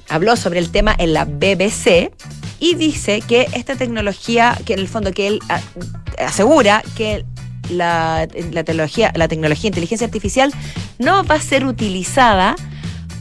habló 0.10 0.36
sobre 0.36 0.60
el 0.60 0.70
tema 0.70 0.96
en 1.00 1.14
la 1.14 1.26
BBC 1.26 2.12
y 2.60 2.76
dice 2.76 3.22
que 3.22 3.48
esta 3.54 3.76
tecnología, 3.76 4.56
que 4.64 4.74
en 4.74 4.80
el 4.80 4.88
fondo 4.88 5.12
que 5.12 5.26
él 5.26 5.40
ah, 5.50 5.60
asegura 6.20 6.84
que 6.96 7.26
la, 7.72 8.28
tecnología, 8.28 9.12
la 9.16 9.28
tecnología 9.28 9.70
inteligencia 9.70 10.06
artificial 10.06 10.54
no 11.00 11.24
va 11.24 11.36
a 11.36 11.42
ser 11.42 11.66
utilizada 11.66 12.56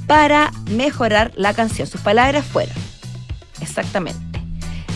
para 0.06 0.52
mejorar 0.70 1.32
la 1.34 1.54
canción. 1.54 1.88
Sus 1.88 2.02
palabras 2.02 2.44
fueron, 2.44 2.76
exactamente. 3.62 4.27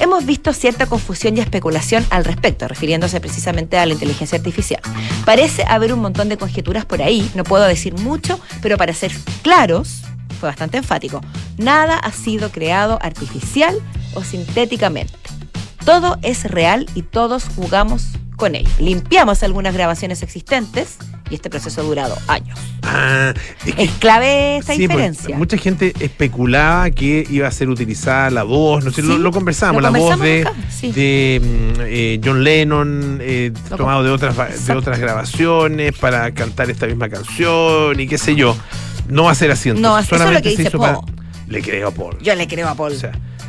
Hemos 0.00 0.26
visto 0.26 0.52
cierta 0.52 0.86
confusión 0.86 1.36
y 1.36 1.40
especulación 1.40 2.04
al 2.10 2.24
respecto, 2.24 2.66
refiriéndose 2.66 3.20
precisamente 3.20 3.78
a 3.78 3.86
la 3.86 3.92
inteligencia 3.92 4.36
artificial. 4.36 4.80
Parece 5.24 5.64
haber 5.68 5.92
un 5.92 6.00
montón 6.00 6.28
de 6.28 6.36
conjeturas 6.36 6.84
por 6.84 7.02
ahí, 7.02 7.30
no 7.34 7.44
puedo 7.44 7.64
decir 7.64 7.94
mucho, 7.94 8.40
pero 8.60 8.76
para 8.76 8.92
ser 8.94 9.12
claros, 9.42 10.02
fue 10.40 10.48
bastante 10.48 10.78
enfático, 10.78 11.20
nada 11.56 11.96
ha 11.96 12.10
sido 12.10 12.50
creado 12.50 12.98
artificial 13.00 13.78
o 14.14 14.24
sintéticamente. 14.24 15.21
Todo 15.84 16.18
es 16.22 16.44
real 16.44 16.86
y 16.94 17.02
todos 17.02 17.44
jugamos 17.56 18.12
con 18.36 18.54
ello. 18.54 18.70
Limpiamos 18.78 19.42
algunas 19.42 19.74
grabaciones 19.74 20.22
existentes 20.22 20.96
y 21.28 21.34
este 21.34 21.50
proceso 21.50 21.80
ha 21.80 21.84
durado 21.84 22.16
años. 22.28 22.58
Ah, 22.82 23.32
es, 23.76 23.90
clave 23.92 24.58
esta 24.58 24.74
diferencia. 24.74 25.36
mucha 25.36 25.56
gente 25.56 25.92
especulaba 25.98 26.90
que 26.90 27.26
iba 27.28 27.48
a 27.48 27.50
ser 27.50 27.68
utilizada 27.68 28.30
la 28.30 28.42
voz, 28.42 28.84
no 28.84 28.90
sé, 28.90 29.02
lo, 29.02 29.30
conversábamos, 29.32 29.82
la 29.82 29.90
voz 29.90 30.18
de, 30.20 30.44
mm, 31.40 31.80
eh, 31.80 32.20
John 32.22 32.44
Lennon, 32.44 33.18
eh, 33.20 33.52
tomado 33.76 34.02
de 34.04 34.10
otras, 34.10 34.66
de 34.66 34.72
otras 34.74 34.98
grabaciones 34.98 35.96
para 35.98 36.32
cantar 36.32 36.70
esta 36.70 36.86
misma 36.86 37.08
canción 37.08 37.98
y 37.98 38.06
qué 38.06 38.18
sé 38.18 38.34
yo. 38.34 38.56
No 39.08 39.24
va 39.24 39.32
a 39.32 39.34
ser 39.34 39.50
así. 39.50 39.72
no, 39.72 39.98
eso 39.98 40.14
es 40.14 40.30
lo 40.32 40.42
que 40.42 40.56
dice 40.56 40.70
Paul. 40.70 41.04
Le 41.48 41.60
creo 41.60 41.88
a 41.88 41.90
Paul. 41.90 42.18
Yo 42.20 42.34
le 42.34 42.46
creo 42.46 42.68
a 42.68 42.74
Paul. 42.74 42.94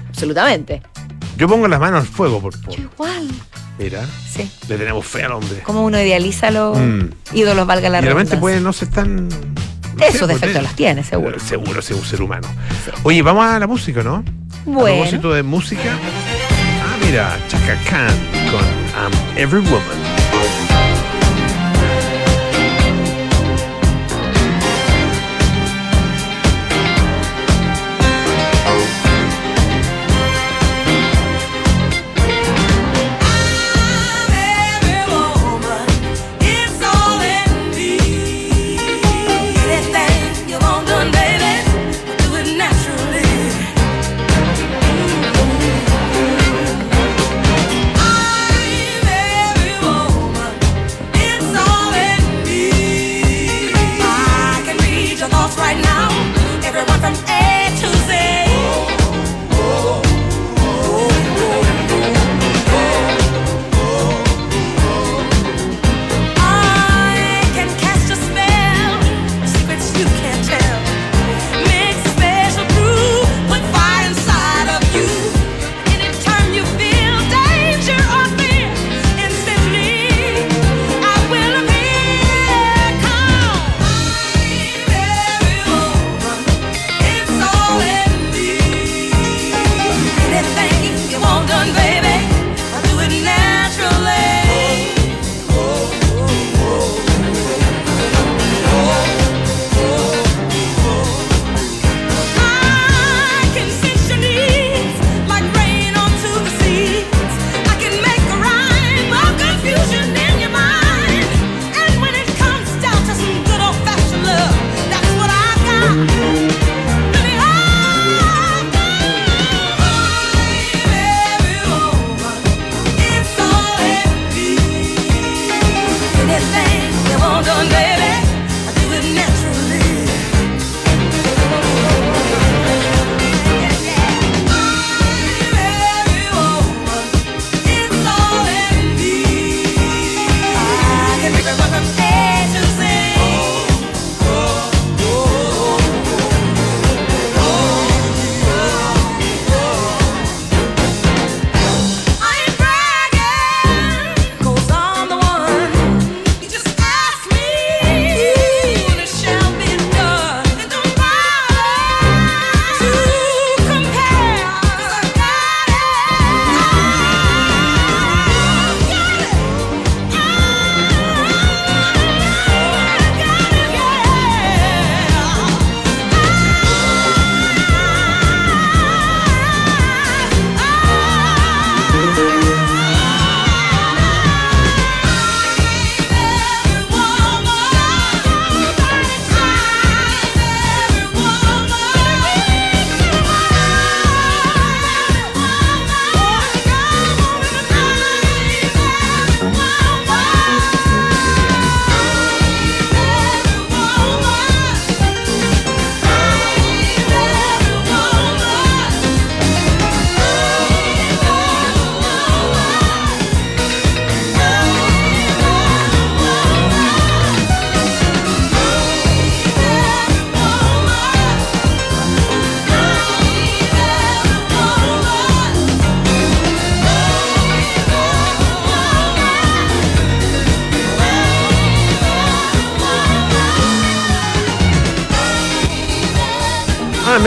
Absolutamente. 0.10 0.82
Yo 1.38 1.48
pongo 1.48 1.68
las 1.68 1.80
manos 1.80 2.02
al 2.02 2.08
fuego 2.08 2.42
por 2.42 2.60
Paul. 2.62 2.80
igual. 2.80 3.30
Mira. 3.78 4.06
Sí. 4.30 4.50
Le 4.68 4.78
tenemos 4.78 5.06
fe 5.06 5.24
al 5.24 5.32
hombre. 5.32 5.60
Como 5.64 5.84
uno 5.84 6.00
idealiza 6.00 6.52
los 6.52 6.78
mm. 6.78 7.10
ídolos, 7.34 7.66
valga 7.66 7.90
la 7.90 8.00
y 8.00 8.02
Realmente 8.04 8.38
puede, 8.38 8.60
no 8.60 8.74
se 8.74 8.86
están. 8.86 9.30
Esos 10.00 10.28
defectos 10.28 10.62
los 10.62 10.76
tiene, 10.76 11.04
seguro. 11.04 11.40
Seguro, 11.40 11.80
es 11.80 11.92
un 11.92 12.04
ser 12.04 12.22
humano. 12.22 12.48
Oye, 13.04 13.22
vamos 13.22 13.46
a 13.46 13.60
la 13.60 13.68
música, 13.68 14.04
¿no? 14.04 14.24
Bueno. 14.66 14.90
A 14.90 14.92
propósito 15.02 15.34
de 15.34 15.44
música. 15.44 15.98
Ah, 16.84 16.98
mira, 17.06 17.38
Chaka 17.48 17.78
Khan 17.90 18.16
con 18.50 18.64
I'm 18.96 19.38
Every 19.38 19.62
Woman. 19.62 20.23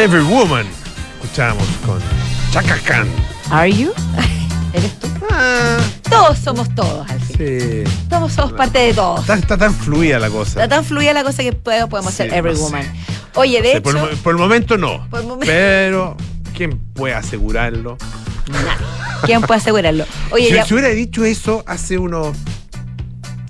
Every 0.07 0.23
Woman. 0.23 0.65
Escuchamos 1.21 1.67
con 1.85 1.99
Chaka 2.53 2.79
Khan. 2.85 3.09
Are 3.51 3.73
you? 3.73 3.93
¿Eres 4.73 4.97
tú? 5.01 5.09
Ah, 5.33 5.79
Todos 6.09 6.39
somos 6.39 6.73
todos 6.77 7.11
al 7.11 7.21
fin. 7.21 7.37
sí. 7.37 7.91
Todos 8.09 8.33
somos 8.33 8.53
parte 8.53 8.79
de 8.79 8.95
todos. 8.95 9.21
Está, 9.23 9.35
está 9.35 9.57
tan 9.59 9.75
fluida 9.75 10.21
la 10.21 10.31
cosa. 10.31 10.63
Está 10.63 10.77
tan 10.77 10.85
fluida 10.85 11.13
la 11.13 11.25
cosa 11.25 11.43
que 11.43 11.53
podemos 11.53 11.91
podemos 11.91 12.13
Sí, 12.13 12.19
ser 12.19 12.33
every 12.35 12.53
no 12.53 12.57
sé. 12.57 12.63
woman. 12.63 12.87
Oye, 13.35 13.61
de 13.63 13.73
hecho, 13.73 13.83
por, 13.83 13.97
el 13.97 14.03
mo- 14.03 14.09
por 14.23 14.33
el 14.35 14.39
momento 14.39 14.79
no. 14.79 15.09
Por 15.11 15.21
el 15.23 15.27
momen- 15.27 15.47
Pero, 15.47 16.17
¿quién 16.57 16.79
puede 16.95 17.15
asegurarlo? 17.15 17.99
¿quién 19.25 19.41
puede 19.43 19.59
asegurarlo? 19.61 20.05
Oye, 20.31 20.47
si, 20.51 20.55
ya, 20.55 20.65
si 20.65 20.75
hubiera 20.75 20.91
dicho 20.91 21.25
eso 21.25 21.65
hace 21.67 21.99
unos. 21.99 22.37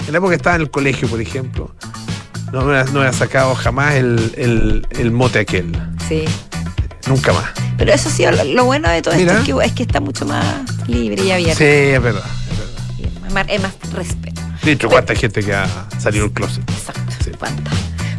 En 0.06 0.12
la 0.12 0.18
época 0.18 0.30
que 0.30 0.36
estaba 0.36 0.56
en 0.56 0.62
el 0.62 0.70
colegio, 0.70 1.06
por 1.06 1.20
ejemplo, 1.20 1.74
no 2.52 2.60
me 2.62 2.66
hubiera, 2.68 2.84
no 2.84 3.12
sacado 3.12 3.54
jamás 3.56 3.94
el, 3.96 4.32
el, 4.38 4.86
el 4.98 5.10
mote 5.10 5.40
aquel. 5.40 5.76
sí. 6.08 6.24
Nunca 7.06 7.32
más. 7.32 7.50
Pero 7.78 7.92
eso 7.92 8.10
sí, 8.10 8.24
lo, 8.24 8.44
lo 8.44 8.64
bueno 8.64 8.88
de 8.88 9.02
todo 9.02 9.14
Mira. 9.14 9.38
esto 9.38 9.42
es 9.42 9.58
que, 9.58 9.66
es 9.66 9.72
que 9.72 9.82
está 9.84 10.00
mucho 10.00 10.24
más 10.26 10.44
libre 10.88 11.22
y 11.24 11.30
abierto. 11.30 11.58
Sí, 11.58 11.64
es 11.64 12.02
verdad. 12.02 12.24
Es 12.50 12.58
verdad. 12.58 13.26
Es 13.26 13.32
más, 13.32 13.46
es 13.48 13.62
más 13.62 13.92
respeto. 13.92 14.42
De 14.62 14.72
hecho, 14.72 14.88
cuánta 14.88 15.14
gente 15.14 15.42
que 15.42 15.54
ha 15.54 15.68
salido 15.98 16.24
del 16.24 16.32
closet. 16.32 16.68
Exacto. 16.70 17.12
Sí. 17.24 17.30
cuánta. 17.38 17.70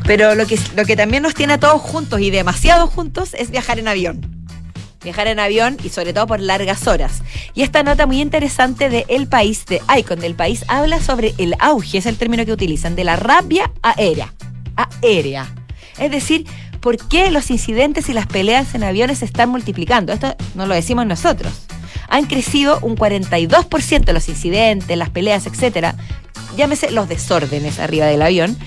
Pero 0.06 0.36
lo 0.36 0.46
que, 0.46 0.58
lo 0.76 0.86
que 0.86 0.96
también 0.96 1.24
nos 1.24 1.34
tiene 1.34 1.54
a 1.54 1.60
todos 1.60 1.82
juntos 1.82 2.22
y 2.22 2.30
demasiado 2.30 2.88
juntos 2.88 3.34
es 3.34 3.52
viajar 3.52 3.80
en 3.80 3.90
avión. 3.90 4.22
Viajar 5.04 5.28
en 5.28 5.40
avión 5.40 5.78
y 5.84 5.90
sobre 5.90 6.14
todo 6.14 6.28
por 6.28 6.40
largas 6.40 6.88
horas. 6.88 7.22
Y 7.54 7.64
esta 7.64 7.84
nota 7.84 8.06
muy 8.06 8.22
interesante 8.22 8.90
de 8.90 9.06
El 9.10 9.28
País, 9.28 9.66
de 9.66 9.82
Icon 9.98 10.20
del 10.20 10.34
País, 10.36 10.64
habla 10.70 11.02
sobre 11.02 11.34
el 11.38 11.56
auge, 11.60 11.98
es 11.98 12.06
el 12.06 12.18
término 12.18 12.46
que 12.46 12.54
utilizan, 12.54 12.96
de 12.96 13.04
la 13.04 13.18
rabia 13.18 13.72
aérea. 13.82 14.34
Aérea. 15.02 15.48
Es 16.00 16.12
decir, 16.12 16.46
por 16.80 16.98
qué 16.98 17.32
los 17.32 17.52
incidentes 17.52 18.10
y 18.10 18.14
las 18.14 18.28
peleas 18.28 18.76
en 18.76 18.84
aviones 18.84 19.20
se 19.20 19.26
están 19.26 19.50
multiplicando. 19.50 20.14
Esto 20.14 20.36
no 20.56 20.66
lo 20.66 20.74
decimos 20.74 21.06
nosotros. 21.06 21.54
Han 22.10 22.26
crecido 22.26 22.80
un 22.82 22.96
42% 22.96 24.14
los 24.14 24.30
incidentes, 24.30 24.98
las 24.98 25.10
peleas, 25.10 25.46
etcétera. 25.46 25.96
Llámese 26.56 26.92
los 26.92 27.10
desórdenes 27.10 27.80
arriba 27.80 28.06
del 28.06 28.22
avión 28.22 28.58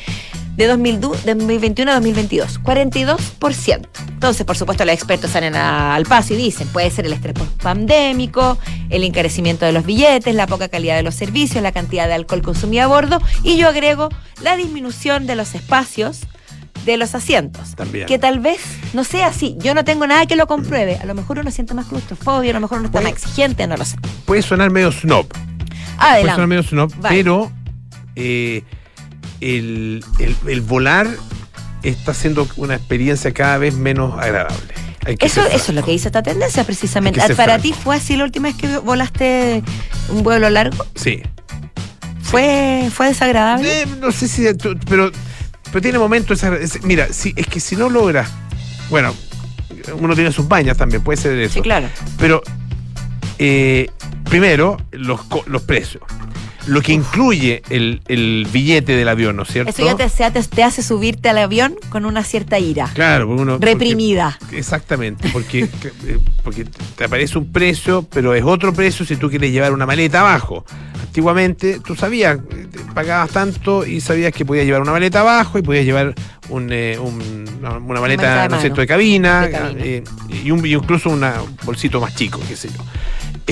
de 0.57 0.67
2002 0.67 1.25
de 1.25 1.35
2021 1.35 1.91
a 1.91 1.95
2022. 1.95 2.61
42%. 2.63 3.89
Entonces, 4.09 4.45
por 4.45 4.57
supuesto, 4.57 4.85
los 4.85 4.95
expertos 4.95 5.31
salen 5.31 5.55
al 5.55 6.05
paso 6.05 6.35
y 6.35 6.37
dicen, 6.37 6.69
puede 6.69 6.91
ser 6.91 7.07
el 7.07 7.15
estrés 7.15 7.35
pandémico, 7.63 8.59
el 8.91 9.05
encarecimiento 9.05 9.65
de 9.65 9.73
los 9.73 9.87
billetes, 9.87 10.35
la 10.35 10.47
poca 10.47 10.69
calidad 10.69 10.97
de 10.97 11.03
los 11.03 11.15
servicios, 11.15 11.63
la 11.63 11.73
cantidad 11.73 12.07
de 12.07 12.15
alcohol 12.15 12.43
consumido 12.43 12.85
a 12.85 12.87
bordo 12.89 13.23
y 13.43 13.57
yo 13.57 13.69
agrego 13.69 14.11
la 14.43 14.57
disminución 14.57 15.27
de 15.27 15.37
los 15.37 15.55
espacios 15.55 16.21
de 16.85 16.97
los 16.97 17.15
asientos. 17.15 17.75
También. 17.77 18.07
Que 18.07 18.19
tal 18.19 18.41
vez 18.41 18.61
no 18.95 19.05
sea 19.05 19.27
así. 19.29 19.57
Yo 19.61 19.75
no 19.75 19.85
tengo 19.85 20.07
nada 20.07 20.27
que 20.27 20.37
lo 20.37 20.47
compruebe. 20.47 20.97
A 20.99 21.05
lo 21.05 21.15
mejor 21.15 21.39
uno 21.39 21.51
siente 21.51 21.75
más 21.75 21.87
claustrofobia, 21.87 22.51
a 22.51 22.55
lo 22.55 22.61
mejor 22.61 22.79
uno 22.79 22.87
está 22.87 23.01
más 23.01 23.13
exigente, 23.13 23.67
no 23.67 23.77
lo 23.77 23.85
sé. 23.85 23.97
Puede 24.25 24.43
sonar 24.43 24.71
medio 24.71 24.91
snob. 24.93 25.27
Puede 25.29 25.41
sonar 25.99 26.13
Adelante. 26.15 26.47
medio 26.47 26.63
snob, 26.63 26.95
Vale. 26.97 27.17
pero 27.17 27.53
eh, 28.17 28.63
el, 29.41 30.05
el- 30.19 30.37
el 30.49 30.61
volar 30.63 31.07
está 31.83 32.13
siendo 32.15 32.47
una 32.57 32.75
experiencia 32.77 33.33
cada 33.33 33.59
vez 33.59 33.75
menos 33.75 34.19
agradable. 34.19 34.75
Eso, 35.19 35.43
eso 35.47 35.57
es 35.73 35.75
lo 35.75 35.83
que 35.83 35.93
dice 35.93 36.09
esta 36.09 36.23
tendencia 36.23 36.63
precisamente. 36.65 37.21
Ser 37.21 37.35
Para 37.35 37.59
franco. 37.59 37.63
ti 37.63 37.73
fue 37.73 37.97
así 37.97 38.17
la 38.19 38.25
última 38.25 38.49
vez 38.49 38.57
que 38.59 38.77
volaste 38.79 39.63
un 40.11 40.23
vuelo 40.23 40.51
largo. 40.51 40.85
Sí. 40.95 41.23
¿Fue, 42.23 42.89
fue 42.93 43.07
desagradable? 43.09 43.83
Eh, 43.83 43.87
no 44.01 44.13
sé 44.13 44.29
si. 44.29 44.47
Pero, 44.89 45.11
pero 45.71 45.83
tiene 45.83 45.99
momentos. 45.99 46.41
mira, 46.83 47.13
si, 47.13 47.33
es 47.37 47.47
que 47.47 47.61
si 47.61 47.77
no 47.77 47.89
logras. 47.89 48.31
Bueno, 48.89 49.15
uno 49.99 50.15
tiene 50.15 50.33
sus 50.33 50.49
bañas 50.49 50.77
también, 50.77 51.03
puede 51.03 51.17
ser 51.17 51.39
eso. 51.39 51.55
Sí, 51.55 51.61
claro. 51.61 51.89
Pero, 52.19 52.43
eh, 53.39 53.89
primero, 54.25 54.77
los, 54.93 55.21
los 55.47 55.63
precios. 55.63 56.03
Lo 56.71 56.81
que 56.83 56.93
incluye 56.93 57.63
el, 57.71 58.01
el 58.09 58.47
billete 58.53 58.95
del 58.97 59.09
avión, 59.09 59.37
¿no 59.37 59.43
es 59.43 59.49
cierto? 59.49 59.71
Eso 59.71 59.85
ya 59.85 59.97
te, 59.97 60.09
se- 60.09 60.31
te, 60.49 60.63
hace 60.63 60.83
subirte 60.83 61.29
al 61.29 61.39
avión 61.39 61.75
con 61.89 62.05
una 62.05 62.23
cierta 62.25 62.59
ira. 62.59 62.89
Claro, 62.95 63.29
uno. 63.29 63.53
porque- 63.55 63.67
reprimida. 63.67 64.39
exactamente, 64.53 65.29
porque, 65.33 65.65
eh, 66.07 66.19
porque 66.45 66.65
te 66.97 67.05
aparece 67.05 67.39
un 67.39 67.51
precio, 67.53 68.07
pero 68.11 68.35
es 68.35 68.45
otro 68.45 68.73
precio 68.73 69.05
si 69.05 69.17
tú 69.17 69.29
quieres 69.29 69.53
llevar 69.53 69.73
una 69.73 69.85
maleta 69.87 70.21
abajo. 70.21 70.65
Antiguamente 71.03 71.81
tú 71.85 71.97
sabías, 71.97 72.39
eh, 72.53 72.67
pagabas 72.95 73.31
tanto 73.31 73.85
y 73.85 74.01
sabías 74.01 74.33
que 74.33 74.45
podías 74.45 74.65
llevar 74.65 74.83
una 74.83 74.93
maleta 74.93 75.21
abajo 75.21 75.59
y 75.59 75.63
podías 75.63 75.85
llevar 75.85 76.15
un, 76.51 76.69
eh, 76.73 76.97
un- 77.01 77.49
una, 77.59 77.71
una 77.79 78.01
maleta, 78.01 78.23
maleta 78.23 78.43
de 78.43 78.49
¿no 78.49 78.57
mano. 78.63 78.75
de 78.77 78.87
cabina, 78.87 79.41
De 79.43 79.51
cabina. 79.51 79.81
eh, 79.85 80.05
y, 80.45 80.51
un, 80.53 80.65
incluso 80.65 81.11
una- 81.11 81.43
un 81.43 81.57
bolsito 81.65 82.01
más 82.01 82.15
chico, 82.15 82.41
qué 82.49 82.55
sé 82.55 82.69
yo. 82.69 82.79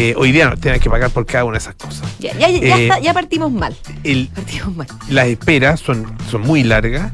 Eh, 0.01 0.15
hoy 0.17 0.31
día 0.31 0.49
no, 0.49 0.57
tienes 0.57 0.81
que 0.81 0.89
pagar 0.89 1.11
por 1.11 1.27
cada 1.27 1.45
una 1.45 1.55
de 1.55 1.59
esas 1.59 1.75
cosas. 1.75 2.09
Ya, 2.21 2.33
ya, 2.39 2.49
ya, 2.49 2.59
Eh, 2.77 2.83
está- 2.85 3.01
ya 3.01 3.13
partimos 3.13 3.51
mal. 3.51 3.77
El, 4.05 4.29
Partimos 4.29 4.77
mal. 4.77 4.87
las 5.09 5.27
esperas 5.27 5.81
son, 5.81 6.17
son 6.31 6.43
muy 6.43 6.63
largas, 6.63 7.11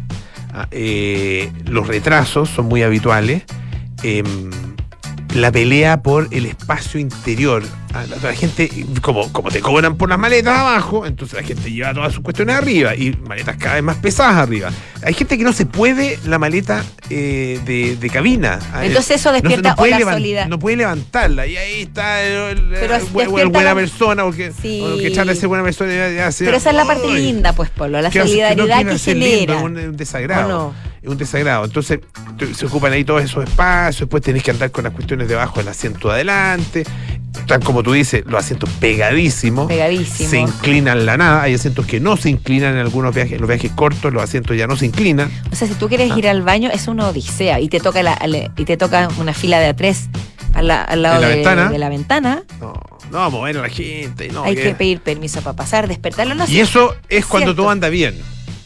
ah, 0.52 0.68
eh, 0.70 1.50
los 1.64 1.86
retrasos 1.86 2.50
son 2.50 2.66
muy 2.66 2.82
habituales, 2.82 3.44
em, 4.02 4.50
la 5.34 5.50
pelea 5.52 6.02
por 6.02 6.28
el 6.30 6.46
espacio 6.46 6.98
interior. 7.00 7.62
Ah, 7.92 8.04
La, 8.08 8.16
la 8.30 8.34
gente, 8.34 8.68
como, 9.02 9.32
como 9.32 9.50
te 9.50 9.60
cobran 9.60 9.96
por 9.96 10.08
las 10.08 10.18
maletas 10.18 10.56
abajo, 10.58 11.06
entonces 11.06 11.40
la 11.40 11.46
gente 11.46 11.70
lleva 11.70 11.92
todas 11.94 12.12
sus 12.12 12.22
cuestiones 12.22 12.56
arriba 12.56 12.94
y 12.96 13.16
maletas 13.28 13.56
cada 13.56 13.74
vez 13.74 13.84
más 13.84 13.96
pesadas 13.98 14.36
arriba. 14.36 14.70
Hay 15.02 15.14
gente 15.14 15.36
que 15.38 15.44
no 15.44 15.52
se 15.52 15.66
puede 15.66 16.18
la 16.24 16.38
maleta 16.38 16.84
eh, 17.10 17.60
de, 17.64 17.96
de 17.96 18.10
cabina. 18.10 18.58
Ah, 18.72 18.84
Entonces 18.86 19.20
eso 19.20 19.30
no 19.30 19.36
se- 19.38 19.42
no 19.42 19.48
despierta 19.48 19.76
puede 19.76 19.92
o 19.94 19.98
la. 19.98 20.46
No 20.46 20.58
puede 20.58 20.76
levantarla 20.78 21.46
y 21.46 21.56
ahí 21.56 21.82
está 21.82 22.22
el, 22.22 22.58
el- 22.58 22.68
Pero 22.70 22.94
el 22.96 23.00
el 23.02 23.06
despierta 23.42 23.52
buena 23.52 23.68
la- 23.70 23.74
persona 23.74 24.24
porque, 24.24 24.52
Sí. 24.60 24.80
o 24.84 24.96
que 24.98 25.12
buena 25.46 25.62
persona 25.64 25.92
ya, 25.94 26.10
ya 26.10 26.30
Pero 26.46 26.56
esa 26.56 26.70
es 26.70 26.76
la 26.76 26.84
parte 26.84 27.08
linda, 27.12 27.52
pues, 27.52 27.70
Polo, 27.70 28.00
la 28.00 28.10
que 28.10 28.20
solidaridad 28.20 28.56
no 28.56 28.66
que, 28.66 28.82
quiere 28.82 28.98
ser 28.98 29.16
genera. 29.18 29.56
un, 29.58 29.76
un 29.78 29.96
desagrado. 29.96 30.74
Un 31.06 31.16
desagrado. 31.18 31.64
Entonces, 31.64 32.00
se 32.54 32.66
ocupan 32.66 32.92
ahí 32.92 33.04
todos 33.04 33.22
esos 33.22 33.44
espacios, 33.44 34.00
después 34.00 34.22
tenés 34.22 34.42
que 34.42 34.50
andar 34.50 34.70
con 34.70 34.84
las 34.84 34.92
cuestiones 34.92 35.28
debajo 35.28 35.58
del 35.60 35.68
asiento 35.68 36.08
de 36.08 36.14
adelante. 36.14 36.84
Están, 37.38 37.60
como 37.62 37.82
tú 37.82 37.92
dices, 37.92 38.22
los 38.26 38.42
asientos 38.42 38.70
pegadísimos. 38.80 39.66
Pegadísimo. 39.66 40.28
Se 40.30 40.38
inclinan 40.38 41.04
la 41.04 41.16
nada. 41.16 41.42
Hay 41.42 41.54
asientos 41.54 41.84
que 41.86 42.00
no 42.00 42.16
se 42.16 42.30
inclinan 42.30 42.74
en 42.74 42.78
algunos 42.80 43.14
viajes. 43.14 43.32
En 43.34 43.40
los 43.40 43.48
viajes 43.48 43.72
cortos, 43.72 44.12
los 44.12 44.22
asientos 44.22 44.56
ya 44.56 44.66
no 44.66 44.76
se 44.76 44.86
inclinan. 44.86 45.30
O 45.52 45.56
sea, 45.56 45.68
si 45.68 45.74
tú 45.74 45.88
quieres 45.88 46.10
Ah. 46.12 46.18
ir 46.18 46.28
al 46.28 46.42
baño, 46.42 46.70
es 46.72 46.86
una 46.88 47.08
odisea 47.08 47.60
y 47.60 47.68
te 47.68 47.80
toca 47.80 48.02
la, 48.02 48.16
y 48.56 48.64
te 48.64 48.76
toca 48.76 49.08
una 49.18 49.34
fila 49.34 49.58
de 49.58 49.66
a 49.66 49.74
tres 49.76 50.08
al, 50.54 50.68
la- 50.68 50.82
al 50.82 51.02
lado 51.02 51.16
¿En 51.16 51.20
la 51.22 51.28
de, 51.28 51.34
ventana? 51.34 51.68
de 51.70 51.78
la 51.78 51.88
ventana. 51.88 52.42
No, 52.60 52.72
no 53.10 53.18
vamos 53.18 53.48
a 53.48 53.52
la 53.52 53.68
gente. 53.68 54.28
No, 54.28 54.44
Hay 54.44 54.54
que- 54.54 54.62
que 54.62 54.74
pedir 54.76 55.00
permiso 55.00 55.42
para 55.42 55.56
pasar, 55.56 55.88
despertarlo. 55.88 56.34
No 56.36 56.46
Y 56.48 56.60
eso 56.60 56.94
es 57.08 57.26
cuando 57.26 57.54
todo 57.54 57.68
anda 57.68 57.88
bien. 57.88 58.14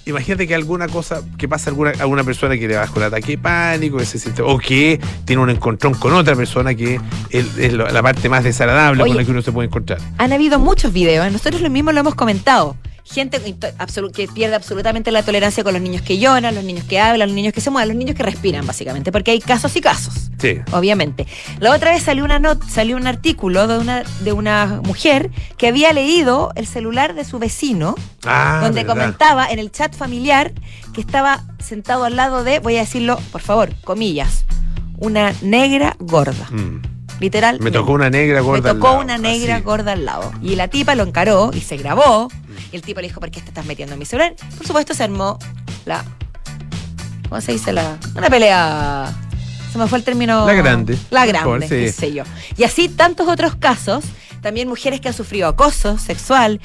Imagínate 0.09 0.47
que 0.47 0.55
alguna 0.55 0.89
cosa, 0.89 1.23
que 1.37 1.47
pasa 1.49 1.69
a 1.69 1.71
alguna, 1.71 1.91
a 1.91 2.03
alguna 2.03 2.25
persona 2.25 2.57
que 2.57 2.67
le 2.67 2.77
baja 2.77 2.93
un 2.97 3.03
ataque 3.03 3.33
de 3.33 3.39
pánico, 3.39 3.99
que 3.99 4.07
se 4.07 4.19
siente, 4.19 4.41
o 4.41 4.59
que 4.59 4.99
tiene 5.27 5.43
un 5.43 5.51
encontrón 5.51 5.95
con 5.95 6.15
otra 6.15 6.35
persona 6.35 6.75
que 6.75 6.99
es, 7.31 7.73
la 7.75 8.03
parte 8.03 8.29
más 8.29 8.43
desagradable 8.43 9.03
Oye. 9.03 9.11
con 9.11 9.17
la 9.19 9.25
que 9.25 9.31
uno 9.31 9.43
se 9.43 9.53
puede 9.53 9.69
encontrar. 9.69 9.99
Han 10.17 10.33
habido 10.33 10.59
muchos 10.59 10.93
videos, 10.93 11.31
nosotros 11.31 11.61
lo 11.61 11.69
mismo 11.69 11.93
lo 11.93 12.01
hemos 12.01 12.15
comentado. 12.15 12.77
Gente 13.11 13.41
que 13.41 14.29
pierde 14.29 14.55
absolutamente 14.55 15.11
la 15.11 15.23
tolerancia 15.23 15.65
con 15.65 15.73
los 15.73 15.81
niños 15.83 16.03
que 16.03 16.19
lloran, 16.19 16.55
los 16.55 16.63
niños 16.65 16.85
que 16.85 17.01
hablan, 17.01 17.29
los 17.29 17.35
niños 17.35 17.53
que 17.55 17.61
se 17.61 17.71
mueven, 17.71 17.89
los 17.89 17.97
niños 17.97 18.15
que 18.15 18.23
respiran, 18.23 18.67
básicamente, 18.67 19.11
porque 19.11 19.31
hay 19.31 19.41
casos 19.41 19.75
y 19.77 19.81
casos. 19.81 20.31
Sí. 20.39 20.59
obviamente. 20.73 21.27
La 21.59 21.73
otra 21.75 21.91
vez 21.91 22.03
salió 22.05 22.25
una 22.25 22.39
not 22.39 22.63
salió 22.69 22.97
un 22.97 23.07
artículo 23.09 23.67
de 23.67 23.79
una 23.79 24.05
de 24.21 24.33
una 24.33 24.81
mujer 24.85 25.31
que 25.57 25.67
había 25.67 25.93
leído 25.93 26.53
el 26.55 26.67
celular 26.67 27.15
de 27.15 27.25
su 27.25 27.39
vecino, 27.41 27.97
Ah, 28.25 28.61
donde 28.63 28.83
verdad. 28.85 28.95
comentaba 28.95 29.47
en 29.51 29.59
el 29.59 29.73
chat 29.73 29.95
familiar 29.97 30.53
que 30.93 31.01
estaba 31.01 31.45
sentado 31.59 32.05
al 32.05 32.15
lado 32.15 32.45
de, 32.45 32.59
voy 32.61 32.77
a 32.77 32.81
decirlo, 32.81 33.19
por 33.33 33.41
favor, 33.41 33.71
comillas, 33.85 34.45
una 34.99 35.33
negra 35.43 35.97
gorda. 35.99 36.47
Mm. 36.51 36.83
Literal. 37.21 37.59
Me 37.61 37.71
tocó 37.71 37.93
una 37.93 38.11
negra 38.11 38.41
gorda. 38.41 38.63
Me 38.63 38.69
al 38.71 38.77
tocó 38.77 38.89
lado, 38.89 39.01
una 39.01 39.19
negra 39.19 39.57
así. 39.57 39.65
gorda 39.65 39.93
al 39.93 40.05
lado. 40.05 40.33
Y 40.43 40.57
la 40.57 40.69
tipa 40.69 40.95
lo 40.95 41.03
encaró 41.03 41.51
y 41.53 41.61
se 41.61 41.77
grabó. 41.77 42.29
Y 42.73 42.77
el 42.77 42.83
tipo 42.83 43.01
le 43.01 43.09
dijo, 43.09 43.21
¿por 43.21 43.31
qué 43.31 43.41
te 43.41 43.49
estás 43.49 43.67
metiendo 43.67 43.95
en 43.95 43.99
mi 43.99 44.05
celular? 44.05 44.35
Por 44.57 44.67
supuesto, 44.67 44.95
se 44.95 45.05
armó 45.05 45.39
la. 45.85 46.05
¿Cómo 47.29 47.41
se 47.41 47.53
dice? 47.53 47.73
La, 47.73 47.99
una 48.17 48.31
pelea. 48.31 49.13
Se 49.73 49.79
me 49.79 49.87
fue 49.87 49.99
el 49.99 50.05
término. 50.05 50.47
La 50.47 50.55
grande. 50.55 50.99
La 51.11 51.27
grande, 51.27 51.69
qué 51.69 51.93
sé 51.93 52.13
yo. 52.13 52.25
Y 52.57 52.65
así 52.65 52.89
tantos 52.89 53.29
otros 53.29 53.55
casos. 53.57 54.05
También 54.43 54.69
mujeres 54.69 55.01
que 55.01 55.09
han 55.09 55.15
sufrido 55.15 55.49
acoso 55.49 55.99
sexual. 55.99 56.61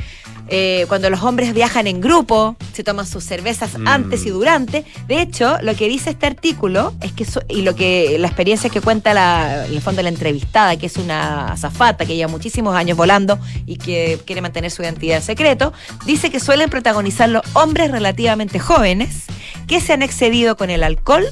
eh, 0.50 0.84
cuando 0.90 1.10
los 1.10 1.24
hombres 1.24 1.54
viajan 1.54 1.88
en 1.88 2.02
grupo, 2.02 2.58
se 2.74 2.84
toman 2.84 3.08
sus 3.08 3.24
cervezas 3.24 3.80
Mm. 3.80 3.88
antes 3.88 4.26
y 4.26 4.30
durante. 4.30 4.84
De 5.08 5.22
hecho, 5.22 5.58
lo 5.62 5.74
que 5.74 5.88
dice 5.88 6.10
este 6.10 6.26
artículo 6.26 6.94
es 7.02 7.14
que, 7.14 7.24
so- 7.24 7.42
y 7.48 7.62
lo 7.62 7.76
que 7.76 8.18
la 8.20 8.28
experiencia 8.28 8.70
que 8.70 8.82
cuenta 8.82 9.14
la, 9.14 9.66
en 9.66 9.72
el 9.74 9.82
fondo 9.82 10.02
la 10.04 10.10
entrevistada, 10.10 10.76
que 10.76 10.88
es 10.88 10.98
una 10.98 11.54
azafata 11.54 12.06
que 12.06 12.18
lleva 12.18 12.30
muchísimos 12.30 12.76
años 12.76 12.98
volando 12.98 13.40
y 13.66 13.78
que 13.78 14.20
quiere 14.26 14.42
mantener 14.42 14.70
su 14.70 14.82
identidad 14.84 15.16
en 15.18 15.24
secreto, 15.24 15.72
dice 16.06 16.30
que 16.30 16.42
suelen 16.42 16.70
protagonizarlo 16.70 17.42
hombres 17.54 17.90
relativamente 17.92 18.60
jóvenes 18.60 19.24
que 19.68 19.80
se 19.80 19.94
han 19.94 20.02
excedido 20.02 20.58
con 20.58 20.70
el 20.70 20.84
alcohol 20.84 21.26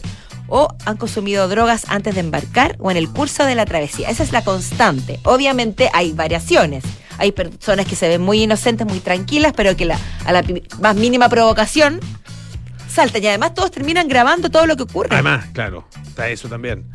o 0.51 0.67
han 0.85 0.97
consumido 0.97 1.47
drogas 1.47 1.85
antes 1.87 2.13
de 2.13 2.19
embarcar 2.19 2.75
o 2.79 2.91
en 2.91 2.97
el 2.97 3.09
curso 3.09 3.45
de 3.45 3.55
la 3.55 3.65
travesía. 3.65 4.09
Esa 4.09 4.21
es 4.21 4.33
la 4.33 4.43
constante. 4.43 5.19
Obviamente 5.23 5.89
hay 5.93 6.11
variaciones. 6.11 6.83
Hay 7.17 7.31
personas 7.31 7.85
que 7.85 7.95
se 7.95 8.07
ven 8.09 8.21
muy 8.21 8.43
inocentes, 8.43 8.85
muy 8.85 8.99
tranquilas, 8.99 9.53
pero 9.55 9.75
que 9.77 9.91
a 10.25 10.31
la 10.31 10.43
más 10.79 10.95
mínima 10.95 11.29
provocación 11.29 12.01
saltan. 12.89 13.23
Y 13.23 13.27
además 13.27 13.53
todos 13.53 13.71
terminan 13.71 14.07
grabando 14.07 14.49
todo 14.49 14.65
lo 14.65 14.75
que 14.75 14.83
ocurre. 14.83 15.09
Además, 15.11 15.45
claro, 15.53 15.87
está 16.05 16.29
eso 16.29 16.49
también. 16.49 16.85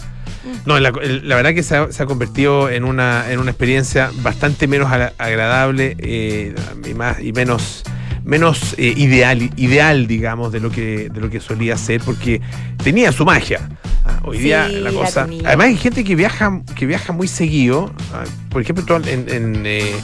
No, 0.64 0.78
la, 0.78 0.90
verdad 0.90 1.54
que 1.54 1.62
se 1.62 1.76
ha, 1.76 2.06
convertido 2.06 2.68
en 2.70 2.84
una, 2.84 3.32
en 3.32 3.40
una 3.40 3.50
experiencia 3.50 4.10
bastante 4.16 4.68
menos 4.68 4.92
agradable 4.92 5.96
eh, 5.98 6.54
y, 6.84 6.94
más, 6.94 7.20
y 7.20 7.32
menos, 7.32 7.82
menos 8.26 8.74
eh, 8.76 8.92
ideal, 8.96 9.50
ideal, 9.56 10.06
digamos, 10.06 10.52
de 10.52 10.60
lo, 10.60 10.70
que, 10.70 11.08
de 11.08 11.20
lo 11.20 11.30
que 11.30 11.40
solía 11.40 11.76
ser, 11.78 12.02
porque 12.02 12.40
tenía 12.82 13.12
su 13.12 13.24
magia. 13.24 13.68
Ah, 14.04 14.20
hoy 14.24 14.38
día 14.38 14.68
la 14.68 14.92
cosa. 14.92 15.26
además 15.44 15.66
hay 15.66 15.76
gente 15.76 16.04
que 16.04 16.14
viaja, 16.14 16.60
que 16.74 16.84
viaja 16.84 17.12
muy 17.12 17.28
seguido. 17.28 17.92
Ah, 18.12 18.24
por 18.50 18.60
ejemplo, 18.60 18.84
tú, 18.84 18.94
en, 19.08 19.62
eh, 19.64 19.94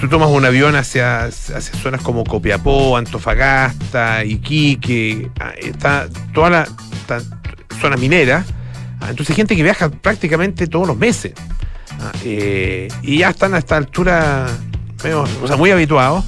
tú 0.00 0.08
tomas 0.08 0.28
un 0.28 0.44
avión 0.44 0.76
hacia, 0.76 1.24
hacia 1.24 1.60
zonas 1.60 2.00
como 2.02 2.22
Copiapó, 2.22 2.96
Antofagasta, 2.96 4.24
Iquique, 4.24 5.28
ah, 5.40 5.52
está 5.58 6.08
toda 6.32 6.50
la 6.50 6.68
zona 7.80 7.96
minera 7.96 8.44
entonces 9.08 9.30
hay 9.30 9.36
gente 9.36 9.56
que 9.56 9.62
viaja 9.62 9.88
prácticamente 9.88 10.66
todos 10.66 10.86
los 10.86 10.96
meses. 10.96 11.32
Eh, 12.24 12.88
y 13.02 13.18
ya 13.18 13.30
están 13.30 13.54
a 13.54 13.58
esta 13.58 13.76
altura 13.76 14.46
o 15.42 15.46
sea, 15.46 15.56
muy 15.56 15.70
habituados. 15.70 16.24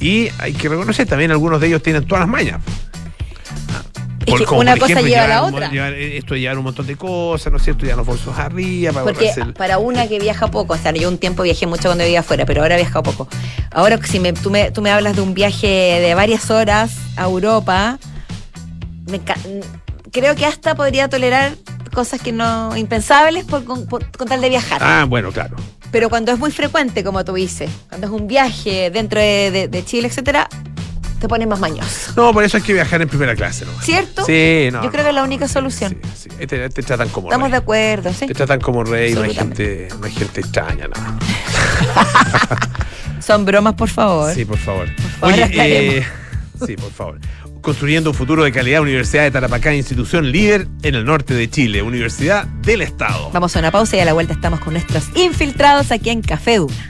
Y 0.00 0.30
hay 0.38 0.54
que 0.54 0.68
reconocer, 0.68 1.06
también 1.06 1.30
algunos 1.30 1.60
de 1.60 1.68
ellos 1.68 1.82
tienen 1.82 2.06
todas 2.06 2.20
las 2.20 2.28
mañas. 2.28 2.60
Es 4.26 4.34
que 4.34 4.54
una 4.54 4.76
cosa 4.76 5.00
lleva 5.00 5.24
a 5.24 5.28
la 5.28 5.42
otra. 5.42 5.70
Eh, 5.72 6.18
esto 6.18 6.36
llevar 6.36 6.58
un 6.58 6.64
montón 6.64 6.86
de 6.86 6.96
cosas, 6.96 7.50
¿no 7.50 7.58
es 7.58 7.64
cierto? 7.64 7.86
Ya 7.86 7.96
los 7.96 8.06
bolsos 8.06 8.38
arriba. 8.38 8.92
Para 8.92 9.04
Porque 9.04 9.32
para 9.56 9.78
una 9.78 10.08
que 10.08 10.18
viaja 10.18 10.50
poco, 10.50 10.74
o 10.74 10.76
sea, 10.76 10.92
yo 10.92 11.08
un 11.08 11.18
tiempo 11.18 11.42
viajé 11.42 11.66
mucho 11.66 11.84
cuando 11.84 12.04
vivía 12.04 12.20
afuera, 12.20 12.44
pero 12.44 12.62
ahora 12.62 12.74
he 12.74 12.78
viajado 12.78 13.02
poco. 13.02 13.28
Ahora, 13.70 13.98
si 14.04 14.20
me, 14.20 14.32
tú, 14.32 14.50
me, 14.50 14.70
tú 14.70 14.82
me 14.82 14.90
hablas 14.90 15.16
de 15.16 15.22
un 15.22 15.34
viaje 15.34 15.66
de 15.66 16.14
varias 16.14 16.50
horas 16.50 16.96
a 17.16 17.24
Europa, 17.24 17.98
creo 20.12 20.34
que 20.34 20.46
hasta 20.46 20.74
podría 20.74 21.08
tolerar 21.08 21.52
cosas 21.92 22.20
que 22.20 22.32
no 22.32 22.76
impensables 22.76 23.44
por, 23.44 23.64
con 23.64 24.28
tal 24.28 24.40
de 24.40 24.48
viajar. 24.48 24.80
Ah, 24.82 25.06
bueno, 25.08 25.32
claro. 25.32 25.56
Pero 25.90 26.08
cuando 26.08 26.32
es 26.32 26.38
muy 26.38 26.50
frecuente, 26.50 27.02
como 27.02 27.24
tú 27.24 27.34
dices, 27.34 27.70
cuando 27.88 28.06
es 28.06 28.12
un 28.12 28.26
viaje 28.26 28.90
dentro 28.90 29.20
de, 29.20 29.82
Chile, 29.84 30.08
etcétera, 30.08 30.48
te 31.20 31.28
pones 31.28 31.48
más 31.48 31.60
mañoso. 31.60 32.12
No, 32.16 32.32
por 32.32 32.44
eso 32.44 32.56
hay 32.56 32.62
que 32.62 32.72
viajar 32.72 33.02
en 33.02 33.08
primera 33.08 33.34
clase, 33.34 33.66
¿no? 33.66 33.72
¿Cierto? 33.82 34.24
Sí, 34.24 34.68
no. 34.72 34.82
Yo 34.82 34.90
creo 34.90 35.02
que 35.02 35.10
es 35.10 35.14
la 35.14 35.24
única 35.24 35.48
solución. 35.48 35.98
Sí, 36.14 36.30
sí. 36.38 36.46
Te, 36.46 36.68
tratan 36.70 37.08
como 37.08 37.28
Estamos 37.28 37.50
de 37.50 37.56
acuerdo, 37.56 38.12
sí. 38.12 38.26
Te 38.26 38.34
tratan 38.34 38.60
como 38.60 38.84
rey, 38.84 39.14
no 39.14 39.22
hay 39.22 39.34
gente, 39.34 39.88
no 39.98 40.06
hay 40.06 40.12
gente 40.12 40.40
extraña, 40.40 40.88
nada. 40.88 41.18
Son 43.20 43.44
bromas, 43.44 43.74
por 43.74 43.88
favor. 43.88 44.32
Sí, 44.32 44.44
por 44.44 44.58
favor. 44.58 44.88
Oye, 45.20 45.50
eh, 45.52 46.06
sí, 46.66 46.76
por 46.76 46.90
favor. 46.90 47.18
Construyendo 47.60 48.10
un 48.10 48.16
futuro 48.16 48.42
de 48.42 48.52
calidad, 48.52 48.80
Universidad 48.80 49.24
de 49.24 49.30
Tarapacá, 49.30 49.74
institución 49.74 50.32
líder 50.32 50.66
en 50.82 50.94
el 50.94 51.04
norte 51.04 51.34
de 51.34 51.48
Chile, 51.50 51.82
Universidad 51.82 52.46
del 52.46 52.82
Estado. 52.82 53.30
Vamos 53.32 53.54
a 53.54 53.58
una 53.58 53.70
pausa 53.70 53.96
y 53.96 54.00
a 54.00 54.04
la 54.04 54.14
vuelta 54.14 54.32
estamos 54.32 54.60
con 54.60 54.72
nuestros 54.72 55.04
infiltrados 55.14 55.90
aquí 55.92 56.10
en 56.10 56.22
Café 56.22 56.56
Duna. 56.56 56.89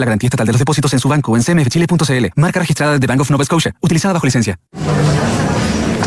la 0.00 0.06
garantía 0.06 0.28
estatal 0.28 0.46
de 0.46 0.52
los 0.52 0.58
depósitos 0.58 0.92
en 0.92 1.00
su 1.00 1.08
banco 1.08 1.32
o 1.32 1.36
en 1.36 1.42
cmfchile.cl. 1.42 2.26
Marca 2.36 2.60
registrada 2.60 2.98
de 2.98 3.06
Bank 3.06 3.20
of 3.20 3.30
Nova 3.30 3.44
Scotia, 3.44 3.74
utilizada 3.80 4.14
bajo 4.14 4.26
licencia. 4.26 4.58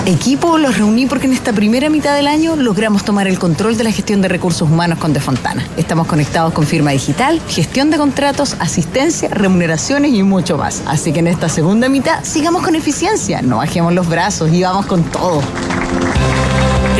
Equipo, 0.08 0.58
los 0.58 0.80
reuní 0.80 1.06
porque 1.06 1.28
en 1.28 1.34
esta 1.34 1.54
primera 1.54 1.88
mitad 1.88 2.16
del 2.16 2.26
año 2.26 2.56
logramos 2.56 3.06
tomar 3.06 3.28
el 3.28 3.38
control 3.38 3.78
de 3.78 3.84
la 3.84 3.92
gestión 3.92 4.20
de 4.22 4.30
recursos 4.30 4.68
humanos 4.68 4.98
con 4.98 5.14
Defontana. 5.14 5.64
Estamos 5.78 6.08
conectados 6.08 6.54
con 6.54 6.66
firma 6.66 6.90
digital, 6.90 7.40
gestión 7.48 7.92
de 7.92 7.98
contratos, 7.98 8.56
asistencia, 8.60 9.30
remuneraciones 9.30 10.12
y 10.14 10.24
mucho 10.24 10.58
más. 10.58 10.82
Así 10.88 11.14
que 11.14 11.20
en 11.20 11.28
esta 11.28 11.50
segunda 11.50 11.88
mitad 11.88 12.24
sigamos 12.24 12.64
con 12.64 12.74
eficiencia, 12.74 13.44
no 13.44 13.58
bajemos 13.58 13.94
los 13.94 14.10
brazos 14.10 14.52
y 14.52 14.64
vamos 14.64 14.88
con 14.88 15.04
todo. 15.04 15.44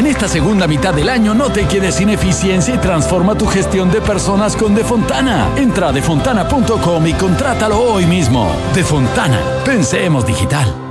En 0.02 0.08
esta 0.08 0.28
segunda 0.28 0.66
mitad 0.66 0.96
del 0.96 1.10
año 1.10 1.36
no 1.36 1.52
te 1.52 1.68
quedes 1.68 1.94
sin 1.94 2.10
eficiencia 2.10 2.74
y 2.74 2.80
transforma 2.80 3.38
tu 3.38 3.46
gestión 3.46 3.92
de 3.92 4.02
personas 4.02 4.56
con 4.56 4.74
Defontana. 4.74 5.48
Entra 5.56 5.90
a 5.90 5.92
defontana.com 5.92 7.06
y 7.06 7.14
contrátalo 7.14 7.80
hoy 7.80 8.08
mismo. 8.08 8.52
Defontana, 8.74 9.40
pensemos 9.64 10.26
digital. 10.26 10.91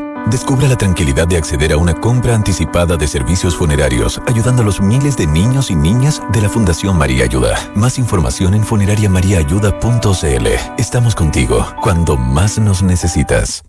Descubra 0.27 0.67
la 0.67 0.77
tranquilidad 0.77 1.27
de 1.27 1.37
acceder 1.37 1.73
a 1.73 1.77
una 1.77 1.93
compra 1.93 2.35
anticipada 2.35 2.95
de 2.95 3.07
servicios 3.07 3.55
funerarios, 3.55 4.21
ayudando 4.27 4.61
a 4.61 4.65
los 4.65 4.79
miles 4.79 5.17
de 5.17 5.27
niños 5.27 5.71
y 5.71 5.75
niñas 5.75 6.21
de 6.31 6.41
la 6.41 6.49
Fundación 6.49 6.97
María 6.97 7.25
Ayuda. 7.25 7.57
Más 7.75 7.97
información 7.99 8.53
en 8.53 8.63
funerariamariaayuda.cl. 8.63 10.47
Estamos 10.77 11.15
contigo 11.15 11.65
cuando 11.81 12.15
más 12.17 12.59
nos 12.59 12.81
necesitas. 12.81 13.63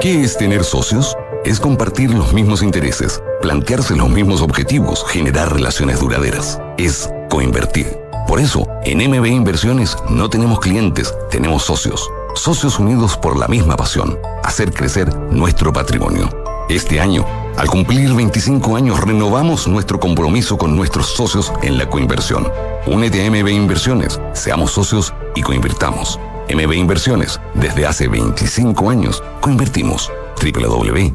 ¿Qué 0.00 0.22
es 0.22 0.36
tener 0.36 0.64
socios? 0.64 1.16
Es 1.44 1.60
compartir 1.60 2.10
los 2.10 2.32
mismos 2.32 2.62
intereses, 2.62 3.22
plantearse 3.40 3.96
los 3.96 4.10
mismos 4.10 4.42
objetivos, 4.42 5.04
generar 5.06 5.52
relaciones 5.52 6.00
duraderas. 6.00 6.60
Es 6.76 7.08
coinvertir. 7.30 7.98
Por 8.26 8.40
eso, 8.40 8.66
en 8.84 8.98
MB 9.10 9.26
Inversiones 9.26 9.96
no 10.10 10.28
tenemos 10.28 10.60
clientes, 10.60 11.14
tenemos 11.30 11.62
socios 11.62 12.10
socios 12.34 12.78
unidos 12.78 13.16
por 13.16 13.38
la 13.38 13.48
misma 13.48 13.76
pasión, 13.76 14.18
hacer 14.42 14.72
crecer 14.72 15.14
nuestro 15.30 15.72
patrimonio. 15.72 16.28
Este 16.68 17.00
año, 17.00 17.26
al 17.56 17.68
cumplir 17.68 18.12
25 18.12 18.76
años, 18.76 19.00
renovamos 19.00 19.68
nuestro 19.68 20.00
compromiso 20.00 20.56
con 20.56 20.76
nuestros 20.76 21.08
socios 21.08 21.52
en 21.62 21.78
la 21.78 21.88
coinversión. 21.88 22.50
Únete 22.86 23.24
a 23.24 23.30
MB 23.30 23.48
Inversiones, 23.48 24.20
seamos 24.32 24.72
socios 24.72 25.12
y 25.34 25.42
coinvirtamos. 25.42 26.18
MB 26.48 26.72
Inversiones, 26.72 27.40
desde 27.54 27.86
hace 27.86 28.08
25 28.08 28.90
años, 28.90 29.22
coinvertimos 29.40 30.10
www.mbi.cl. 30.40 31.14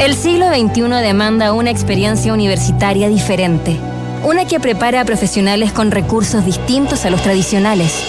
El 0.00 0.14
siglo 0.14 0.46
XXI 0.48 1.02
demanda 1.02 1.52
una 1.52 1.70
experiencia 1.70 2.32
universitaria 2.32 3.10
diferente, 3.10 3.76
una 4.24 4.46
que 4.46 4.58
prepara 4.58 5.02
a 5.02 5.04
profesionales 5.04 5.72
con 5.72 5.90
recursos 5.90 6.42
distintos 6.42 7.04
a 7.04 7.10
los 7.10 7.20
tradicionales, 7.20 8.02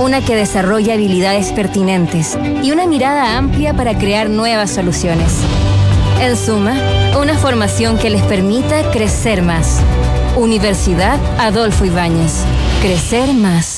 una 0.00 0.20
que 0.20 0.34
desarrolla 0.34 0.94
habilidades 0.94 1.52
pertinentes 1.52 2.36
y 2.64 2.72
una 2.72 2.88
mirada 2.88 3.38
amplia 3.38 3.72
para 3.72 3.96
crear 3.96 4.30
nuevas 4.30 4.72
soluciones. 4.72 5.36
En 6.20 6.36
suma, 6.36 6.74
una 7.16 7.38
formación 7.38 7.98
que 7.98 8.10
les 8.10 8.22
permita 8.22 8.90
crecer 8.90 9.42
más. 9.42 9.78
Universidad 10.34 11.20
Adolfo 11.38 11.84
Ibáñez. 11.84 12.42
Crecer 12.82 13.32
más. 13.32 13.71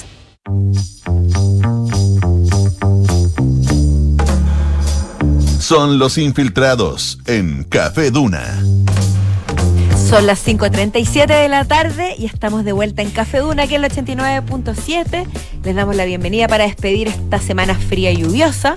Son 5.64 5.98
los 5.98 6.18
infiltrados 6.18 7.18
en 7.24 7.64
Café 7.64 8.10
Duna. 8.10 8.62
Son 10.10 10.26
las 10.26 10.46
5.37 10.46 11.26
de 11.26 11.48
la 11.48 11.64
tarde 11.64 12.14
y 12.18 12.26
estamos 12.26 12.66
de 12.66 12.72
vuelta 12.72 13.00
en 13.00 13.10
Café 13.10 13.38
Duna, 13.38 13.62
aquí 13.62 13.74
en 13.74 13.82
el 13.82 13.90
89.7. 13.90 15.26
Les 15.64 15.74
damos 15.74 15.96
la 15.96 16.04
bienvenida 16.04 16.48
para 16.48 16.64
despedir 16.64 17.08
esta 17.08 17.38
semana 17.38 17.74
fría 17.76 18.10
y 18.10 18.18
lluviosa 18.18 18.74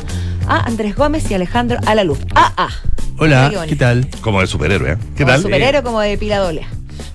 a 0.47 0.61
Andrés 0.61 0.95
Gómez 0.95 1.29
y 1.29 1.33
Alejandro 1.33 1.77
Alaluz. 1.85 2.19
Ah, 2.33 2.53
ah. 2.55 2.69
Hola, 3.17 3.49
Qué 3.49 3.57
bonito. 3.57 3.75
¿qué 3.75 3.79
tal? 3.81 4.07
Como 4.21 4.39
de 4.39 4.47
superhéroe, 4.47 4.93
¿eh? 4.93 4.97
¿Qué 5.17 5.23
Como 5.25 5.33
tal? 5.33 5.41
superhéroe 5.41 5.83
como 5.83 5.99
de 5.99 6.17
pila 6.17 6.38
doble. 6.38 6.65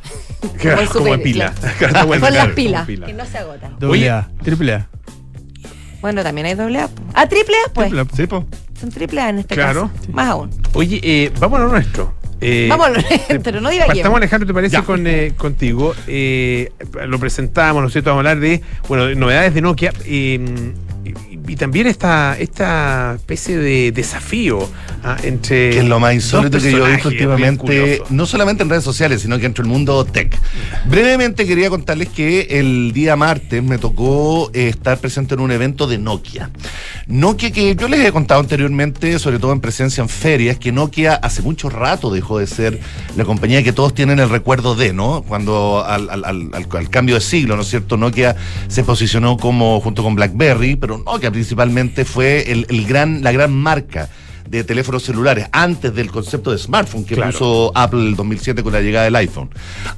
Como 0.62 0.87
super- 0.93 1.12
de 1.12 1.18
pila. 1.18 1.55
claro. 1.79 2.09
Con 2.20 2.35
las 2.35 2.49
pilas, 2.49 2.83
como 2.83 2.87
pila. 2.87 3.07
que 3.07 3.12
no 3.14 3.25
se 3.25 3.39
agotan. 3.39 3.79
Doble. 3.79 4.11
A, 4.11 4.29
triple 4.45 4.75
A. 4.75 4.89
Bueno, 6.03 6.23
también 6.23 6.47
hay 6.49 6.55
doble 6.55 6.81
A. 6.81 6.91
Ah, 7.14 7.27
triple 7.27 7.55
A, 7.66 7.73
pues. 7.73 7.91
Sí, 8.14 8.27
po. 8.27 8.45
Son 8.83 8.91
triple 8.91 9.20
A 9.20 9.28
en 9.28 9.39
este 9.39 9.55
Claro. 9.55 9.93
caso. 9.95 10.12
Más 10.12 10.28
aún. 10.28 10.51
Oye, 10.72 10.99
eh, 11.05 11.30
vamos 11.39 11.61
a 11.61 11.62
lo 11.62 11.68
nuestro. 11.68 12.12
Eh, 12.41 12.66
Vámonos, 12.68 13.05
pero 13.45 13.61
no 13.61 13.70
divaguemos. 13.70 13.99
Partamos, 13.99 14.16
Alejandro, 14.16 14.47
¿te 14.49 14.55
parece 14.55 14.72
Ya. 14.72 14.83
con, 14.83 15.07
eh, 15.07 15.33
contigo? 15.37 15.95
Eh, 16.09 16.72
lo 17.07 17.20
presentamos, 17.20 17.80
¿no 17.80 17.87
es 17.87 17.93
cierto? 17.93 18.11
Vamos 18.11 18.26
a 18.26 18.30
hablar 18.30 18.41
de, 18.43 18.61
bueno, 18.89 19.05
de 19.07 19.14
novedades 19.14 19.55
de 19.55 19.61
Nokia. 19.61 19.93
Y, 21.47 21.57
también 21.57 21.86
esta, 21.86 22.36
esta 22.38 23.14
especie 23.16 23.59
de 23.59 23.93
desafío 23.93 24.68
ah, 25.03 25.16
entre. 25.22 25.70
Que 25.70 25.78
es 25.78 25.84
lo 25.84 25.99
más 26.01 26.14
insólito 26.14 26.59
que 26.61 26.70
yo 26.72 26.86
he 26.86 26.93
visto 26.93 27.09
últimamente, 27.09 28.03
no 28.11 28.26
solamente 28.26 28.62
en 28.62 28.70
redes 28.70 28.84
sociales, 28.84 29.22
sino 29.22 29.36
que 29.36 29.43
dentro 29.43 29.64
del 29.64 29.72
mundo 29.72 30.05
tech. 30.05 30.38
Brevemente 30.86 31.47
quería 31.47 31.70
contarles 31.70 32.09
que 32.09 32.43
el 32.51 32.93
día 32.93 33.16
martes 33.16 33.62
me 33.62 33.78
tocó 33.78 34.51
eh, 34.55 34.68
estar 34.68 34.99
presente 34.99 35.34
en 35.34 35.40
un 35.40 35.51
evento 35.51 35.86
de 35.86 35.99
Nokia. 35.99 36.51
Nokia 37.07 37.51
que 37.51 37.74
yo 37.74 37.88
les 37.88 38.07
he 38.07 38.12
contado 38.12 38.40
anteriormente, 38.40 39.18
sobre 39.18 39.38
todo 39.38 39.53
en 39.53 39.61
presencia 39.61 40.03
en 40.03 40.09
ferias, 40.09 40.59
que 40.59 40.70
Nokia 40.72 41.14
hace 41.14 41.43
mucho 41.43 41.68
rato 41.68 42.11
dejó 42.12 42.38
de 42.38 42.47
ser 42.47 42.78
la 43.16 43.24
compañía 43.24 43.62
que 43.62 43.72
todos 43.72 43.95
tienen 43.95 44.18
el 44.20 44.28
recuerdo 44.28 44.74
de, 44.74 44.93
¿no? 44.93 45.22
Cuando 45.26 45.84
al- 45.84 46.09
al- 46.11 46.51
al 46.55 46.90
cambio 46.90 47.16
de 47.16 47.20
siglo, 47.20 47.57
¿no 47.57 47.62
es 47.62 47.68
cierto? 47.68 47.97
Nokia 47.97 48.36
se 48.68 48.84
posicionó 48.84 49.36
como 49.36 49.80
junto 49.80 50.03
con 50.03 50.14
BlackBerry, 50.14 50.76
pero 50.76 50.99
Nokia 50.99 51.32
principalmente 51.33 52.05
fue 52.05 52.51
el, 52.53 52.66
el 52.68 52.87
gran, 52.87 53.22
la 53.22 53.33
gran 53.33 53.53
marca 53.53 54.09
de 54.49 54.64
teléfonos 54.64 55.03
celulares, 55.05 55.47
antes 55.53 55.95
del 55.95 56.11
concepto 56.11 56.51
de 56.51 56.59
smartphone 56.59 57.05
que 57.07 57.14
Claro. 57.14 57.33
puso 57.33 57.72
Apple 57.74 58.01
en 58.01 58.07
el 58.09 58.16
2007 58.16 58.62
con 58.62 58.72
la 58.74 58.80
llegada 58.83 59.05
del 59.05 59.16
iPhone. 59.16 59.49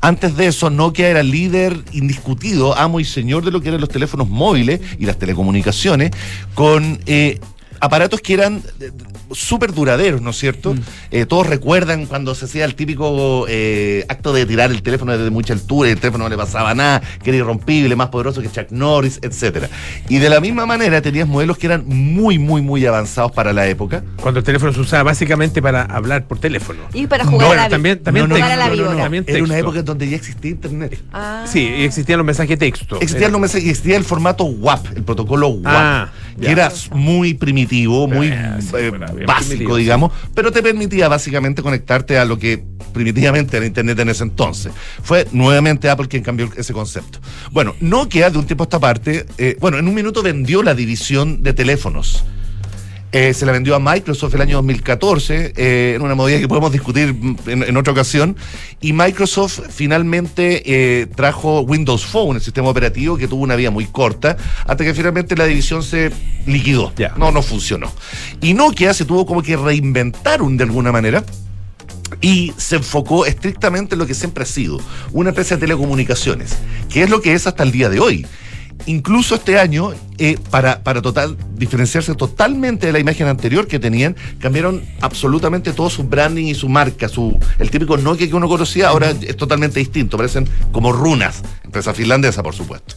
Antes 0.00 0.36
de 0.36 0.46
eso, 0.46 0.70
Nokia 0.70 1.08
era 1.08 1.22
líder 1.24 1.76
indiscutido, 1.92 2.76
amo 2.78 3.00
y 3.00 3.04
señor 3.04 3.44
de 3.44 3.50
lo 3.50 3.60
que 3.60 3.68
eran 3.70 3.80
los 3.80 3.90
teléfonos 3.90 4.28
móviles 4.28 4.80
y 4.98 5.06
las 5.06 5.18
telecomunicaciones, 5.18 6.12
con 6.54 7.00
eh, 7.06 7.40
aparatos 7.80 8.20
que 8.20 8.34
eran 8.34 8.62
eh, 8.80 8.90
súper 9.32 9.72
duraderos, 9.72 10.20
¿no 10.22 10.30
es 10.30 10.38
cierto? 10.38 10.74
Eh, 11.10 11.26
todos 11.26 11.46
recuerdan 11.46 12.06
cuando 12.06 12.34
se 12.34 12.44
hacía 12.46 12.64
el 12.64 12.74
típico 12.74 13.46
eh, 13.48 14.04
acto 14.08 14.32
de 14.32 14.46
tirar 14.46 14.70
el 14.70 14.82
teléfono 14.82 15.12
desde 15.16 15.30
mucha 15.30 15.52
altura 15.52 15.88
y 15.88 15.92
el 15.92 16.00
teléfono 16.00 16.24
no 16.24 16.30
le 16.30 16.36
pasaba 16.36 16.74
nada, 16.74 17.00
que 17.22 17.30
era 17.30 17.38
irrompible, 17.38 17.94
más 17.96 18.08
poderoso 18.08 18.40
que 18.42 18.50
Chuck 18.50 18.70
Norris, 18.70 19.18
etcétera. 19.22 19.68
Y 20.08 20.18
de 20.18 20.28
la 20.30 20.40
misma 20.40 20.66
manera 20.66 21.00
tenías 21.02 21.26
modelos 21.28 21.58
que 21.58 21.66
eran 21.66 21.84
muy, 21.86 22.38
muy, 22.38 22.62
muy 22.62 22.84
avanzados 22.86 23.32
para 23.32 23.52
la 23.52 23.66
época. 23.66 24.02
Cuando 24.20 24.38
el 24.40 24.44
teléfono 24.44 24.72
se 24.72 24.80
usaba 24.80 25.02
básicamente 25.04 25.60
para 25.62 25.82
hablar 25.82 26.26
por 26.26 26.38
teléfono. 26.38 26.80
Y 26.92 27.06
para 27.06 27.24
jugar 27.24 27.52
a 27.52 27.62
la 27.62 27.68
también, 27.68 28.02
también 28.02 28.28
No, 28.28 28.34
no, 28.36 28.36
jugar 28.36 28.52
a 28.52 28.56
la 28.56 28.70
texto, 28.70 28.96
también 28.96 29.24
Era 29.26 29.42
una 29.44 29.58
época 29.58 29.78
en 29.80 29.84
donde 29.84 30.08
ya 30.08 30.16
existía 30.16 30.50
internet. 30.50 31.02
Ah. 31.12 31.44
Sí, 31.46 31.60
y 31.78 31.84
existían 31.84 32.18
los 32.18 32.26
mensajes 32.26 32.50
de 32.50 32.56
texto. 32.56 32.96
Existía, 32.96 33.18
Era- 33.18 33.26
el, 33.26 33.32
nombre- 33.32 33.50
existía 33.52 33.96
el 33.96 34.04
formato 34.04 34.44
WAP, 34.44 34.96
el 34.96 35.02
protocolo 35.02 35.48
WAP, 35.48 35.64
Ah, 35.66 36.08
que 36.38 36.46
ya. 36.46 36.52
era 36.52 36.72
muy 36.92 37.34
primitivo, 37.34 37.63
muy 38.08 38.28
sí, 38.28 38.34
eh, 38.78 38.90
bueno, 38.90 39.06
básico, 39.26 39.76
digamos, 39.76 40.12
pero 40.34 40.52
te 40.52 40.62
permitía 40.62 41.08
básicamente 41.08 41.62
conectarte 41.62 42.18
a 42.18 42.24
lo 42.24 42.38
que 42.38 42.62
primitivamente 42.92 43.56
era 43.56 43.66
Internet 43.66 43.98
en 43.98 44.08
ese 44.08 44.22
entonces. 44.22 44.72
Fue 45.02 45.26
nuevamente 45.32 45.90
Apple 45.90 46.08
quien 46.08 46.22
cambió 46.22 46.50
ese 46.56 46.72
concepto. 46.72 47.18
Bueno, 47.50 47.74
Nokia 47.80 48.30
de 48.30 48.38
un 48.38 48.46
tiempo 48.46 48.64
a 48.64 48.66
esta 48.66 48.80
parte, 48.80 49.26
eh, 49.38 49.56
bueno, 49.60 49.78
en 49.78 49.88
un 49.88 49.94
minuto 49.94 50.22
vendió 50.22 50.62
la 50.62 50.74
división 50.74 51.42
de 51.42 51.52
teléfonos. 51.52 52.24
Eh, 53.16 53.32
se 53.32 53.46
la 53.46 53.52
vendió 53.52 53.76
a 53.76 53.78
Microsoft 53.78 54.34
el 54.34 54.40
año 54.40 54.56
2014, 54.56 55.52
eh, 55.56 55.92
en 55.94 56.02
una 56.02 56.16
modalidad 56.16 56.40
que 56.40 56.48
podemos 56.48 56.72
discutir 56.72 57.14
en, 57.46 57.62
en 57.62 57.76
otra 57.76 57.92
ocasión. 57.92 58.36
Y 58.80 58.92
Microsoft 58.92 59.60
finalmente 59.70 60.62
eh, 60.66 61.06
trajo 61.06 61.60
Windows 61.60 62.04
Phone, 62.06 62.34
el 62.38 62.42
sistema 62.42 62.68
operativo, 62.70 63.16
que 63.16 63.28
tuvo 63.28 63.44
una 63.44 63.54
vida 63.54 63.70
muy 63.70 63.86
corta, 63.86 64.36
hasta 64.66 64.82
que 64.82 64.92
finalmente 64.94 65.36
la 65.36 65.44
división 65.46 65.84
se 65.84 66.10
liquidó. 66.46 66.92
No, 67.16 67.30
no 67.30 67.40
funcionó. 67.40 67.92
Y 68.40 68.52
Nokia 68.54 68.92
se 68.92 69.04
tuvo 69.04 69.24
como 69.26 69.42
que 69.42 69.56
reinventar 69.56 70.42
un- 70.42 70.56
de 70.56 70.64
alguna 70.64 70.90
manera 70.90 71.22
y 72.20 72.52
se 72.56 72.76
enfocó 72.76 73.26
estrictamente 73.26 73.94
en 73.94 74.00
lo 74.00 74.08
que 74.08 74.14
siempre 74.14 74.42
ha 74.42 74.46
sido, 74.46 74.80
una 75.12 75.28
empresa 75.28 75.54
de 75.54 75.60
telecomunicaciones, 75.60 76.56
que 76.92 77.04
es 77.04 77.10
lo 77.10 77.20
que 77.22 77.32
es 77.34 77.46
hasta 77.46 77.62
el 77.62 77.70
día 77.70 77.88
de 77.88 78.00
hoy. 78.00 78.26
Incluso 78.86 79.34
este 79.34 79.58
año, 79.58 79.92
eh, 80.18 80.36
para, 80.50 80.82
para 80.82 81.00
total, 81.00 81.36
diferenciarse 81.56 82.14
totalmente 82.14 82.86
de 82.86 82.92
la 82.92 82.98
imagen 82.98 83.26
anterior 83.28 83.66
que 83.66 83.78
tenían, 83.78 84.14
cambiaron 84.38 84.82
absolutamente 85.00 85.72
todo 85.72 85.88
su 85.88 86.04
branding 86.04 86.46
y 86.46 86.54
su 86.54 86.68
marca. 86.68 87.08
Su, 87.08 87.38
el 87.58 87.70
típico 87.70 87.96
Nokia 87.96 88.28
que 88.28 88.34
uno 88.34 88.46
conocía 88.46 88.88
ahora 88.88 89.10
es 89.10 89.36
totalmente 89.36 89.80
distinto, 89.80 90.18
parecen 90.18 90.46
como 90.70 90.92
runas, 90.92 91.42
empresa 91.64 91.94
finlandesa, 91.94 92.42
por 92.42 92.54
supuesto. 92.54 92.94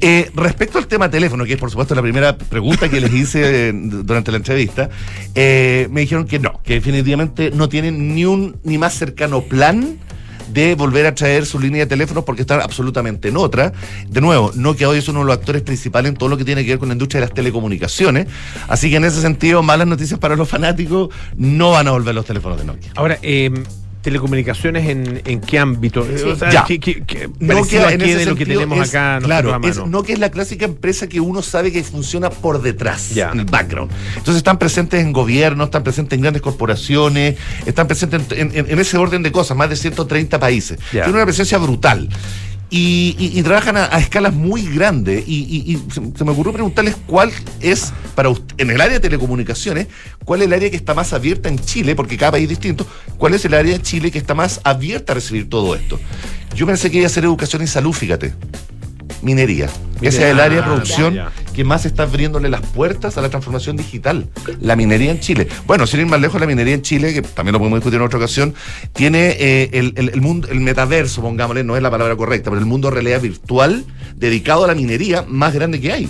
Eh, 0.00 0.30
respecto 0.34 0.78
al 0.78 0.86
tema 0.86 1.10
teléfono, 1.10 1.44
que 1.44 1.52
es 1.52 1.58
por 1.58 1.70
supuesto 1.70 1.94
la 1.94 2.02
primera 2.02 2.38
pregunta 2.38 2.88
que 2.88 3.00
les 3.00 3.12
hice 3.12 3.68
eh, 3.68 3.72
durante 3.74 4.30
la 4.30 4.38
entrevista, 4.38 4.88
me 5.34 6.00
dijeron 6.00 6.26
que 6.26 6.38
no, 6.38 6.62
que 6.62 6.74
definitivamente 6.74 7.50
no 7.50 7.68
tienen 7.68 8.14
ni 8.14 8.24
un 8.24 8.58
ni 8.64 8.78
más 8.78 8.94
cercano 8.94 9.42
plan 9.42 9.98
de 10.52 10.74
volver 10.74 11.06
a 11.06 11.14
traer 11.14 11.46
su 11.46 11.58
línea 11.58 11.80
de 11.80 11.86
teléfonos 11.86 12.24
porque 12.24 12.42
están 12.42 12.60
absolutamente 12.60 13.28
en 13.28 13.36
otra. 13.36 13.72
De 14.08 14.20
nuevo, 14.20 14.52
Nokia 14.54 14.88
hoy 14.88 14.98
es 14.98 15.08
uno 15.08 15.20
de 15.20 15.26
los 15.26 15.36
actores 15.36 15.62
principales 15.62 16.10
en 16.10 16.16
todo 16.16 16.28
lo 16.28 16.36
que 16.36 16.44
tiene 16.44 16.64
que 16.64 16.70
ver 16.70 16.78
con 16.78 16.88
la 16.88 16.94
industria 16.94 17.20
de 17.20 17.26
las 17.26 17.34
telecomunicaciones. 17.34 18.26
Así 18.68 18.90
que 18.90 18.96
en 18.96 19.04
ese 19.04 19.20
sentido, 19.20 19.62
malas 19.62 19.86
noticias 19.86 20.18
para 20.18 20.36
los 20.36 20.48
fanáticos, 20.48 21.10
no 21.36 21.72
van 21.72 21.88
a 21.88 21.92
volver 21.92 22.14
los 22.14 22.24
teléfonos 22.24 22.58
de 22.58 22.64
Nokia. 22.64 22.92
Ahora, 22.96 23.18
eh, 23.22 23.50
telecomunicaciones 24.02 24.88
en, 24.88 25.22
en 25.24 25.40
qué 25.40 25.58
ámbito? 25.58 26.04
Sí. 26.16 26.22
O 26.24 26.36
sea, 26.36 26.50
Ya. 26.50 26.64
¿qué- 26.64 26.80
qué- 26.80 27.02
qué- 27.06 27.28
Nokia 27.38 27.54
parecido 27.82 27.86
a 27.86 27.92
en 27.92 28.02
ese 28.02 28.16
de 28.18 28.26
lo 28.26 28.34
que 28.36 28.46
tenemos 28.46 28.78
es- 28.78 28.88
acá 28.94 29.18
Claro, 29.22 29.50
mano? 29.52 29.68
es, 29.68 29.86
Nokia 29.86 30.14
es 30.14 30.18
la 30.20 30.30
clásica 30.30 30.64
empresa 30.64 31.06
que 31.08 31.20
uno 31.20 31.42
sabe 31.42 31.70
que 31.72 31.82
funciona 31.84 32.30
por 32.30 32.62
detrás, 32.62 33.10
Ya. 33.14 33.30
en 33.32 33.40
el 33.40 33.44
background. 33.46 33.90
Entonces 34.16 34.36
están 34.36 34.58
presentes 34.58 35.00
en 35.00 35.12
gobiernos, 35.12 35.66
están 35.66 35.82
presentes 35.82 36.16
en 36.16 36.22
grandes 36.22 36.42
corporaciones, 36.42 37.36
están 37.66 37.86
presentes 37.86 38.22
en, 38.38 38.50
en- 38.54 38.70
en 38.70 38.78
ese 38.78 38.96
orden 38.96 39.22
de 39.22 39.32
cosas, 39.32 39.56
más 39.56 39.68
de 39.70 39.76
130 39.76 40.38
países. 40.40 40.78
Ya. 40.92 41.02
Tienen 41.04 41.14
una 41.16 41.24
presencia 41.24 41.58
brutal. 41.58 42.08
Y, 42.72 43.16
y- 43.18 43.38
y 43.38 43.42
trabajan 43.42 43.76
a, 43.76 43.86
escalas 43.98 44.32
muy 44.32 44.62
grandes. 44.62 45.24
Y, 45.26 45.40
y- 45.72 45.76
se, 45.92 46.00
se 46.16 46.24
me 46.24 46.30
ocurrió 46.30 46.52
preguntarles 46.52 46.96
cuál 47.06 47.32
es, 47.60 47.92
para 48.14 48.30
ust- 48.30 48.54
en 48.58 48.70
el 48.70 48.80
área 48.80 48.94
de 48.94 49.00
telecomunicaciones, 49.00 49.88
cuál 50.24 50.42
es 50.42 50.46
el 50.46 50.52
área 50.52 50.70
que 50.70 50.76
está 50.76 50.94
más 50.94 51.12
abierta 51.12 51.48
en 51.48 51.58
Chile, 51.58 51.96
porque 51.96 52.16
cada 52.16 52.32
país 52.32 52.44
es 52.44 52.50
distinto, 52.50 52.86
cuál 53.18 53.34
es 53.34 53.44
el 53.44 53.54
área 53.54 53.72
de 53.76 53.82
Chile 53.82 54.10
que 54.12 54.18
está 54.18 54.34
más 54.34 54.60
abierta 54.62 55.12
a 55.12 55.16
recibir 55.16 55.48
todo 55.50 55.74
esto. 55.74 55.98
Yo 56.54 56.64
pensé 56.66 56.90
que 56.90 56.98
iba 56.98 57.06
a 57.06 57.10
ser 57.10 57.24
educación 57.24 57.62
y 57.62 57.66
salud, 57.66 57.92
fíjate. 57.92 58.34
Minería. 59.22 59.66
Ese 60.00 60.18
es 60.18 60.24
el 60.30 60.40
área 60.40 60.58
de 60.58 60.62
Ah, 60.62 60.66
producción 60.66 61.14
ya. 61.14 61.30
que 61.52 61.62
más 61.62 61.84
está 61.84 62.04
abriéndole 62.04 62.48
las 62.48 62.62
puertas 62.62 63.18
a 63.18 63.20
la 63.20 63.28
transformación 63.28 63.76
digital. 63.76 64.28
La 64.60 64.74
minería 64.76 65.10
en 65.10 65.20
Chile. 65.20 65.46
Bueno, 65.66 65.86
sin 65.86 66.00
ir 66.00 66.06
más 66.06 66.20
lejos, 66.20 66.40
la 66.40 66.46
minería 66.46 66.72
en 66.74 66.80
Chile, 66.82 67.12
que 67.12 67.20
también 67.20 67.52
lo 67.52 67.58
podemos 67.58 67.78
discutir 67.80 67.98
en 68.00 68.06
otra 68.06 68.18
ocasión, 68.18 68.54
tiene 68.94 69.36
eh, 69.38 69.70
el, 69.74 69.92
el- 69.96 70.08
el 70.14 70.20
mundo, 70.22 70.48
el 70.50 70.60
metaverso, 70.60 71.20
pongámosle, 71.20 71.64
no 71.64 71.76
es 71.76 71.82
la 71.82 71.90
palabra 71.90 72.16
correcta, 72.16 72.48
pero 72.50 72.60
el 72.60 72.66
mundo 72.66 72.88
de 72.88 72.94
realidad 72.94 73.20
virtual 73.20 73.84
dedicado 74.16 74.64
a 74.64 74.68
la 74.68 74.74
minería 74.74 75.22
más 75.28 75.52
grande 75.52 75.80
que 75.80 75.92
hay. 75.92 76.08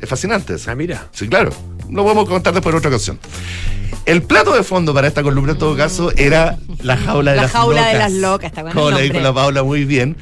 Es 0.00 0.08
fascinante 0.08 0.54
eso. 0.54 0.70
Ah, 0.70 0.76
mira. 0.76 1.08
Sí, 1.12 1.26
claro. 1.28 1.50
Lo 1.90 2.04
podemos 2.04 2.28
contar 2.28 2.52
después 2.54 2.72
en 2.72 2.78
otra 2.78 2.90
ocasión. 2.90 3.18
El 4.06 4.22
plato 4.22 4.54
de 4.54 4.62
fondo 4.62 4.94
para 4.94 5.08
esta 5.08 5.22
columna, 5.24 5.52
en 5.52 5.58
todo 5.58 5.76
caso, 5.76 6.12
era 6.16 6.56
la 6.82 6.96
jaula 6.96 7.32
de 7.32 7.36
La 7.38 7.42
las 7.42 7.50
jaula 7.52 7.80
locas. 7.80 7.92
de 7.92 7.98
las 7.98 8.12
locas, 8.12 8.46
está 8.50 8.62
bueno 8.62 8.78
el 8.80 8.84
Como 8.86 8.96
le 8.96 9.02
dijo 9.02 9.14
nombre. 9.14 9.22
la 9.28 9.34
Paula 9.34 9.62
muy 9.64 9.84
bien. 9.84 10.16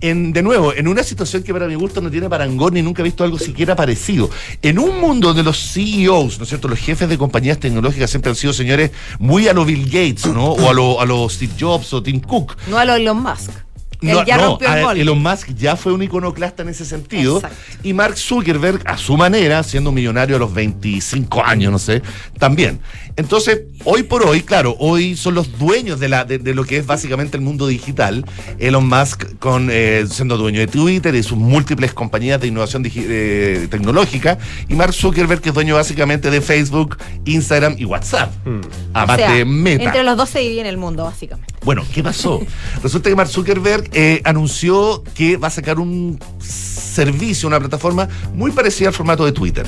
En, 0.00 0.32
de 0.32 0.42
nuevo, 0.42 0.74
en 0.74 0.88
una 0.88 1.02
situación 1.02 1.42
que 1.42 1.54
para 1.54 1.66
mi 1.66 1.74
gusto 1.74 2.02
no 2.02 2.10
tiene 2.10 2.28
parangón 2.28 2.74
ni 2.74 2.82
nunca 2.82 3.00
he 3.00 3.04
visto 3.04 3.24
algo 3.24 3.38
siquiera 3.38 3.74
parecido. 3.74 4.28
En 4.60 4.78
un 4.78 5.00
mundo 5.00 5.28
donde 5.28 5.42
los 5.42 5.72
CEOs, 5.72 6.38
¿no 6.38 6.42
es 6.42 6.48
cierto? 6.48 6.68
Los 6.68 6.78
jefes 6.78 7.08
de 7.08 7.16
compañías 7.16 7.58
tecnológicas 7.58 8.10
siempre 8.10 8.30
han 8.30 8.36
sido 8.36 8.52
señores 8.52 8.90
muy 9.18 9.48
a 9.48 9.54
lo 9.54 9.64
Bill 9.64 9.86
Gates, 9.86 10.26
¿no? 10.26 10.52
O 10.52 10.68
a 10.68 10.74
lo, 10.74 11.00
a 11.00 11.06
lo 11.06 11.28
Steve 11.30 11.54
Jobs 11.58 11.94
o 11.94 12.02
Tim 12.02 12.20
Cook. 12.20 12.56
No 12.68 12.78
a 12.78 12.84
lo 12.84 12.94
Elon 12.94 13.22
Musk. 13.22 13.65
No, 14.00 14.24
ya 14.24 14.36
no, 14.36 14.58
el. 14.92 15.00
Elon 15.00 15.22
Musk 15.22 15.54
ya 15.56 15.76
fue 15.76 15.92
un 15.92 16.02
iconoclasta 16.02 16.62
en 16.62 16.68
ese 16.68 16.84
sentido. 16.84 17.36
Exacto. 17.36 17.56
Y 17.82 17.92
Mark 17.92 18.16
Zuckerberg, 18.16 18.82
a 18.84 18.96
su 18.96 19.16
manera, 19.16 19.62
siendo 19.62 19.92
millonario 19.92 20.36
a 20.36 20.38
los 20.38 20.52
25 20.52 21.44
años, 21.44 21.72
no 21.72 21.78
sé, 21.78 22.02
también. 22.38 22.80
Entonces, 23.16 23.62
hoy 23.84 24.02
por 24.02 24.26
hoy, 24.26 24.42
claro, 24.42 24.76
hoy 24.78 25.16
son 25.16 25.34
los 25.34 25.58
dueños 25.58 25.98
de, 25.98 26.08
la, 26.08 26.24
de, 26.26 26.38
de 26.38 26.54
lo 26.54 26.64
que 26.64 26.76
es 26.76 26.86
básicamente 26.86 27.38
el 27.38 27.42
mundo 27.42 27.66
digital. 27.66 28.26
Elon 28.58 28.86
Musk 28.86 29.38
con, 29.38 29.68
eh, 29.70 30.04
siendo 30.10 30.36
dueño 30.36 30.60
de 30.60 30.66
Twitter 30.66 31.14
y 31.14 31.22
sus 31.22 31.38
múltiples 31.38 31.94
compañías 31.94 32.40
de 32.40 32.48
innovación 32.48 32.82
eh, 32.84 33.68
tecnológica. 33.70 34.38
Y 34.68 34.74
Mark 34.74 34.92
Zuckerberg, 34.92 35.40
que 35.40 35.48
es 35.48 35.54
dueño 35.54 35.76
básicamente 35.76 36.30
de 36.30 36.42
Facebook, 36.42 36.98
Instagram 37.24 37.76
y 37.78 37.86
WhatsApp. 37.86 38.30
Mm. 38.44 38.60
O 38.60 38.60
Aparte 38.92 39.22
sea, 39.22 39.32
de 39.32 39.44
Meta. 39.46 39.84
Entre 39.84 40.02
los 40.02 40.16
dos 40.16 40.28
se 40.28 40.40
divide 40.40 40.68
el 40.68 40.76
mundo, 40.76 41.04
básicamente. 41.04 41.54
Bueno, 41.64 41.84
¿qué 41.92 42.02
pasó? 42.02 42.40
Resulta 42.82 43.08
que 43.08 43.16
Mark 43.16 43.30
Zuckerberg 43.30 43.85
eh, 43.92 44.20
anunció 44.24 45.02
que 45.14 45.36
va 45.36 45.48
a 45.48 45.50
sacar 45.50 45.78
un 45.78 46.18
servicio, 46.40 47.48
una 47.48 47.58
plataforma 47.58 48.08
muy 48.34 48.50
parecida 48.52 48.88
al 48.88 48.94
formato 48.94 49.24
de 49.24 49.32
Twitter. 49.32 49.66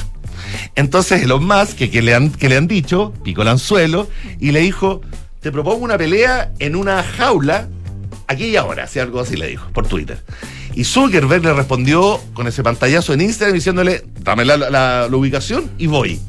Entonces 0.76 1.22
Elon 1.22 1.44
Musk, 1.46 1.76
que, 1.76 1.90
que 1.90 2.02
le, 2.02 2.14
han, 2.14 2.30
que 2.30 2.48
le 2.48 2.56
han 2.56 2.68
dicho, 2.68 3.12
picó 3.22 3.42
el 3.42 3.48
anzuelo 3.48 4.08
y 4.40 4.52
le 4.52 4.60
dijo, 4.60 5.00
te 5.40 5.52
propongo 5.52 5.84
una 5.84 5.98
pelea 5.98 6.52
en 6.58 6.76
una 6.76 7.02
jaula, 7.02 7.68
aquí 8.26 8.46
y 8.46 8.56
ahora, 8.56 8.84
así 8.84 8.98
algo 8.98 9.20
así 9.20 9.36
le 9.36 9.46
dijo, 9.48 9.68
por 9.72 9.86
Twitter. 9.86 10.22
Y 10.74 10.84
Zuckerberg 10.84 11.42
le 11.44 11.52
respondió 11.54 12.20
con 12.34 12.46
ese 12.46 12.62
pantallazo 12.62 13.12
en 13.12 13.20
Instagram 13.22 13.54
diciéndole, 13.54 14.04
dame 14.20 14.44
la, 14.44 14.56
la- 14.56 15.08
la 15.08 15.16
ubicación 15.16 15.70
y 15.76 15.86
voy. 15.86 16.20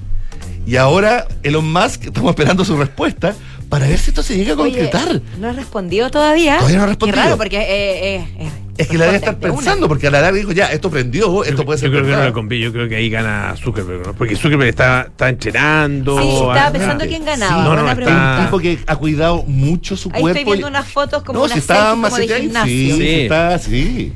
Y 0.65 0.75
ahora 0.75 1.27
Elon 1.43 1.71
Musk, 1.71 2.05
estamos 2.05 2.31
esperando 2.31 2.65
su 2.65 2.75
respuesta 2.75 3.35
para 3.69 3.87
ver 3.87 3.97
si 3.99 4.09
esto 4.09 4.23
se 4.23 4.35
llega 4.35 4.53
a 4.53 4.57
Oye, 4.57 4.71
concretar. 4.71 5.21
no 5.39 5.47
ha 5.49 5.53
respondido 5.53 6.09
todavía. 6.09 6.57
Todavía 6.57 6.77
no 6.77 6.83
ha 6.83 6.87
respondido. 6.87 7.15
Qué 7.15 7.23
raro, 7.23 7.37
porque 7.37 7.57
eh, 7.57 8.15
eh, 8.15 8.27
eh, 8.39 8.49
Es 8.77 8.87
que 8.87 8.97
la 8.97 9.05
debe 9.05 9.17
estar 9.17 9.35
una. 9.35 9.53
pensando, 9.53 9.87
porque 9.87 10.07
a 10.07 10.11
la 10.11 10.21
larga 10.21 10.37
dijo, 10.39 10.51
ya, 10.51 10.67
esto 10.67 10.89
prendió, 10.89 11.43
esto 11.43 11.63
puede 11.65 11.77
Yo 11.77 11.81
ser 11.81 11.91
creo 11.91 12.03
que 12.05 12.11
no 12.11 12.23
le 12.23 12.33
conviene, 12.33 12.65
yo 12.65 12.71
creo 12.73 12.89
que 12.89 12.95
ahí 12.95 13.09
gana 13.09 13.53
Zuckerberg, 13.61 14.07
¿no? 14.07 14.13
Porque 14.13 14.35
Zuckerberg 14.35 14.69
está, 14.69 15.01
está 15.09 15.29
entrenando. 15.29 16.19
Sí, 16.19 16.27
estaba 16.29 16.65
ah, 16.67 16.71
pensando 16.71 17.05
quién 17.05 17.23
ganaba. 17.25 17.63
no, 17.63 17.75
no, 17.75 17.83
buena 17.83 17.91
está-. 17.91 18.37
Un 18.39 18.45
tipo 18.45 18.59
que 18.59 18.79
ha 18.87 18.95
cuidado 18.95 19.43
mucho 19.45 19.95
su 19.95 20.09
Ahí 20.13 20.21
cuerpo. 20.21 20.39
estoy 20.39 20.53
viendo 20.53 20.67
y- 20.67 20.69
unas 20.71 20.87
fotos 20.87 21.23
como 21.23 21.39
no, 21.39 21.45
una 21.45 21.53
si 21.53 21.59
está 21.59 21.91
como 21.91 22.09
de 22.09 22.27
gimnasio. 22.27 22.65
Sí, 22.73 22.91
Sí. 22.91 22.97
sí 22.97 23.09
está, 23.21 23.59
sí. 23.59 24.13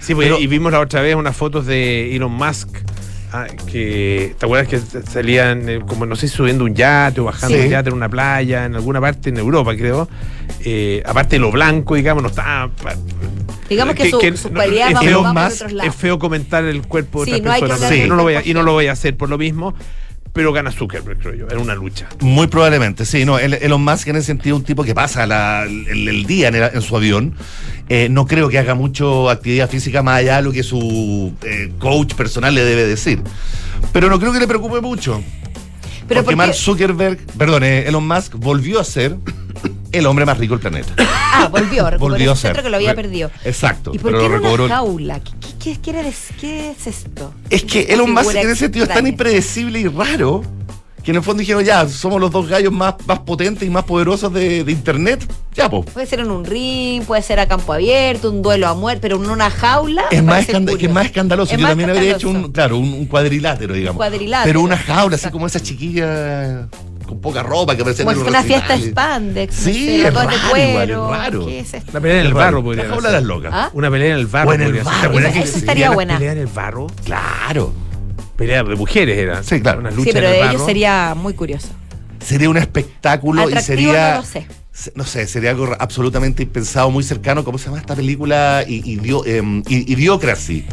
Sí, 0.00 0.14
pues, 0.14 0.28
Pero- 0.28 0.40
y 0.40 0.46
vimos 0.46 0.72
la 0.72 0.80
otra 0.80 1.02
vez 1.02 1.14
unas 1.14 1.36
fotos 1.36 1.66
de 1.66 2.14
Elon 2.16 2.32
Musk. 2.32 2.68
Ah, 3.32 3.46
que 3.70 4.34
te 4.38 4.46
acuerdas 4.46 4.68
que 4.68 4.78
salían 5.10 5.68
eh, 5.68 5.80
como 5.86 6.06
no 6.06 6.16
sé 6.16 6.28
subiendo 6.28 6.64
un 6.64 6.74
yate 6.74 7.20
o 7.20 7.24
bajando 7.24 7.56
Sí. 7.56 7.64
un 7.64 7.70
yate 7.70 7.88
en 7.90 7.94
una 7.96 8.08
playa 8.08 8.64
en 8.64 8.74
alguna 8.74 9.00
parte 9.00 9.30
en 9.30 9.36
Europa 9.38 9.74
creo 9.76 10.08
Eh, 10.64 11.02
aparte 11.06 11.36
de 11.36 11.40
lo 11.40 11.50
blanco 11.50 11.94
digamos 11.94 12.22
no 12.22 12.28
está 12.28 12.68
pa- 12.82 12.94
Digamos 13.68 13.94
que, 13.94 14.10
su, 14.10 14.18
su 14.36 14.48
no, 14.48 14.54
cualidad 14.56 14.90
es 14.90 14.98
feo 14.98 15.22
más, 15.32 15.54
otros 15.54 15.72
lados. 15.72 15.94
es 15.94 16.00
feo 16.00 16.18
comentar 16.18 16.64
el 16.64 16.82
cuerpo 16.82 17.24
de 17.24 17.26
Sí, 17.32 17.32
otra 17.38 17.44
no 17.44 17.52
hay 17.52 17.60
que 17.62 17.66
persona 17.68 17.86
hablar 17.86 17.90
pero 17.90 18.00
del 18.00 18.08
no 18.08 18.16
lo 18.16 18.22
voy 18.24 18.32
a- 18.32 18.36
cuerpo 18.38 18.50
y 18.50 18.54
no 18.54 18.62
lo 18.64 18.72
voy 18.72 18.86
a 18.88 18.92
hacer 18.92 19.16
por 19.16 19.28
lo 19.30 19.38
mismo 19.38 19.74
pero 20.32 20.52
gana 20.52 20.70
Zuckerberg 20.70 21.18
creo 21.18 21.34
yo 21.34 21.48
en 21.50 21.58
una 21.58 21.74
lucha 21.74 22.08
Muy 22.20 22.46
probablemente, 22.46 23.04
sí. 23.04 23.24
No, 23.24 23.38
El- 23.40 23.54
Elon 23.54 23.82
Musk 23.82 24.06
en 24.08 24.16
ese 24.16 24.26
sentido 24.26 24.54
un 24.56 24.62
tipo 24.64 24.84
que 24.84 24.94
pasa 24.94 25.26
la- 25.26 25.64
el, 25.64 26.08
el 26.08 26.24
día 26.26 26.48
en, 26.48 26.54
el- 26.56 26.70
en 26.74 26.82
su 26.82 26.96
avión. 26.96 27.34
Eh, 27.92 28.08
no 28.08 28.24
creo 28.24 28.48
que 28.48 28.56
haga 28.56 28.76
mucho 28.76 29.28
actividad 29.28 29.68
física 29.68 30.00
más 30.00 30.18
allá 30.20 30.36
de 30.36 30.42
lo 30.42 30.52
que 30.52 30.62
su 30.62 31.32
eh, 31.42 31.72
coach 31.80 32.14
personal 32.14 32.54
le 32.54 32.64
debe 32.64 32.86
decir. 32.86 33.20
Pero 33.92 34.08
no 34.08 34.20
creo 34.20 34.32
que 34.32 34.38
le 34.38 34.46
preocupe 34.46 34.80
mucho. 34.80 35.20
Pero 36.06 36.22
porque 36.22 36.36
¿por 36.36 36.46
Mark? 36.46 36.54
Zuckerberg, 36.54 37.18
perdón, 37.36 37.64
eh, 37.64 37.88
Elon 37.88 38.06
Musk 38.06 38.36
volvió 38.36 38.78
a 38.78 38.84
ser 38.84 39.16
el 39.90 40.06
hombre 40.06 40.24
más 40.24 40.38
rico 40.38 40.54
del 40.54 40.60
planeta. 40.60 40.94
Ah, 40.98 41.48
volvió, 41.50 41.90
recuperó 41.90 41.98
Volvió 41.98 42.32
a 42.32 42.36
ser. 42.36 42.62
que 42.62 42.68
lo 42.70 42.76
había 42.76 42.94
perdido. 42.94 43.30
Exacto. 43.44 43.90
¿Y 43.92 43.98
por 43.98 44.12
pero 44.12 44.22
qué 44.22 44.28
lo 44.28 44.34
recobró. 44.36 44.64
una 44.66 44.74
jaula? 44.76 45.20
¿Qué, 45.20 45.32
qué, 45.40 45.48
qué 45.58 45.80
quiere 45.80 46.02
decir? 46.04 46.36
¿Qué 46.40 46.70
es 46.70 46.86
esto? 46.86 47.34
Es 47.48 47.64
que 47.64 47.82
Elon 47.92 48.12
Musk 48.12 48.36
en 48.36 48.50
ese 48.50 48.56
sentido 48.56 48.84
es 48.84 48.92
tan 48.92 49.06
impredecible 49.08 49.80
y 49.80 49.88
raro 49.88 50.42
que 51.10 51.16
en 51.16 51.16
el 51.16 51.22
fondo 51.24 51.40
dijeron, 51.40 51.64
ya, 51.64 51.88
somos 51.88 52.20
los 52.20 52.30
dos 52.30 52.46
gallos 52.48 52.72
más, 52.72 52.94
más 53.06 53.18
potentes 53.20 53.66
y 53.66 53.70
más 53.70 53.82
poderosos 53.84 54.32
de, 54.32 54.62
de 54.62 54.70
Internet. 54.72 55.26
Ya, 55.54 55.68
pues. 55.68 55.84
Puede 55.90 56.06
ser 56.06 56.20
en 56.20 56.30
un 56.30 56.44
ring, 56.44 57.02
puede 57.02 57.20
ser 57.22 57.40
a 57.40 57.48
campo 57.48 57.72
abierto, 57.72 58.30
un 58.30 58.42
duelo 58.42 58.68
a 58.68 58.74
muerte, 58.74 59.00
pero 59.02 59.16
en 59.16 59.28
una 59.28 59.50
jaula. 59.50 60.04
Es 60.10 60.22
más, 60.22 60.34
parece 60.46 60.52
escanda- 60.52 60.76
que 60.78 60.86
es 60.86 60.92
más 60.92 61.06
escandaloso. 61.06 61.52
Es 61.52 61.58
Yo 61.58 61.62
más 61.62 61.70
también 61.72 61.90
habría 61.90 62.12
hecho 62.14 62.28
un, 62.30 62.52
claro, 62.52 62.78
un, 62.78 62.92
un 62.92 63.06
cuadrilátero, 63.06 63.74
digamos. 63.74 63.96
cuadrilátero, 63.96 64.48
Pero 64.48 64.60
una 64.60 64.76
jaula, 64.76 65.16
así 65.16 65.28
como 65.30 65.46
esa 65.48 65.58
chiquilla 65.60 66.68
con 67.06 67.20
poca 67.20 67.42
ropa 67.42 67.74
que 67.76 67.82
parecía 67.82 68.04
Como 68.04 68.12
en 68.12 68.18
si 68.18 68.22
los 68.24 68.30
fuera 68.32 68.38
una 68.56 68.66
fiesta 68.68 68.88
spandex. 68.90 69.56
no 69.56 69.62
Sí, 69.64 69.72
sé, 69.84 70.06
es 70.06 70.14
dos 70.14 70.22
de 70.22 70.28
raro 70.36 70.50
cuero. 70.50 70.70
igual, 70.70 70.90
es 70.90 71.18
raro. 71.24 71.46
¿Qué 71.46 71.58
es 71.58 71.74
esto? 71.74 71.90
una 71.90 72.00
pelea 72.00 72.20
en 72.20 72.26
el 72.26 72.34
barro 72.34 72.44
raro. 72.44 72.62
podría 72.62 72.84
La 72.84 72.90
jaula 72.90 73.08
de 73.08 73.14
ser. 73.14 73.20
las 73.22 73.28
locas. 73.28 73.50
¿Ah? 73.52 73.70
una 73.74 73.90
pelea 73.90 74.06
en 74.14 74.20
el 74.20 74.26
barro 74.28 74.50
O 74.50 74.52
en 74.52 74.60
el 74.62 74.66
ser. 74.74 74.78
¿Te 74.78 74.84
barro. 74.84 75.18
esa 75.18 75.28
existía 75.30 75.58
estaría 75.58 75.90
buena. 75.90 76.14
pelea 76.18 76.32
en 76.32 76.38
el 76.38 76.46
barro 76.46 76.86
Claro. 77.04 77.72
Pelea 78.40 78.62
de 78.64 78.74
mujeres 78.76 79.16
era 79.18 79.42
Sí, 79.42 79.60
claro. 79.60 79.80
una 79.80 79.90
Sí, 79.90 79.96
lucha 79.96 80.10
pero 80.14 80.30
de 80.30 80.40
ellos 80.48 80.64
sería 80.66 81.14
muy 81.16 81.34
curioso. 81.34 81.68
Sería 82.24 82.50
un 82.50 82.56
espectáculo 82.56 83.42
y 83.42 83.52
Atractivo 83.52 83.66
sería. 83.92 84.10
no 84.14 84.20
lo 84.20 84.26
sé. 84.26 84.46
No 84.94 85.04
sé, 85.04 85.26
sería 85.26 85.50
algo 85.50 85.68
absolutamente 85.78 86.42
impensado, 86.42 86.90
muy 86.90 87.02
cercano. 87.04 87.44
¿Cómo 87.44 87.58
se 87.58 87.66
llama 87.66 87.78
esta 87.78 87.94
película? 87.96 88.64
Idio- 88.66 89.24
em, 89.26 89.62
Idiocracy. 89.68 90.64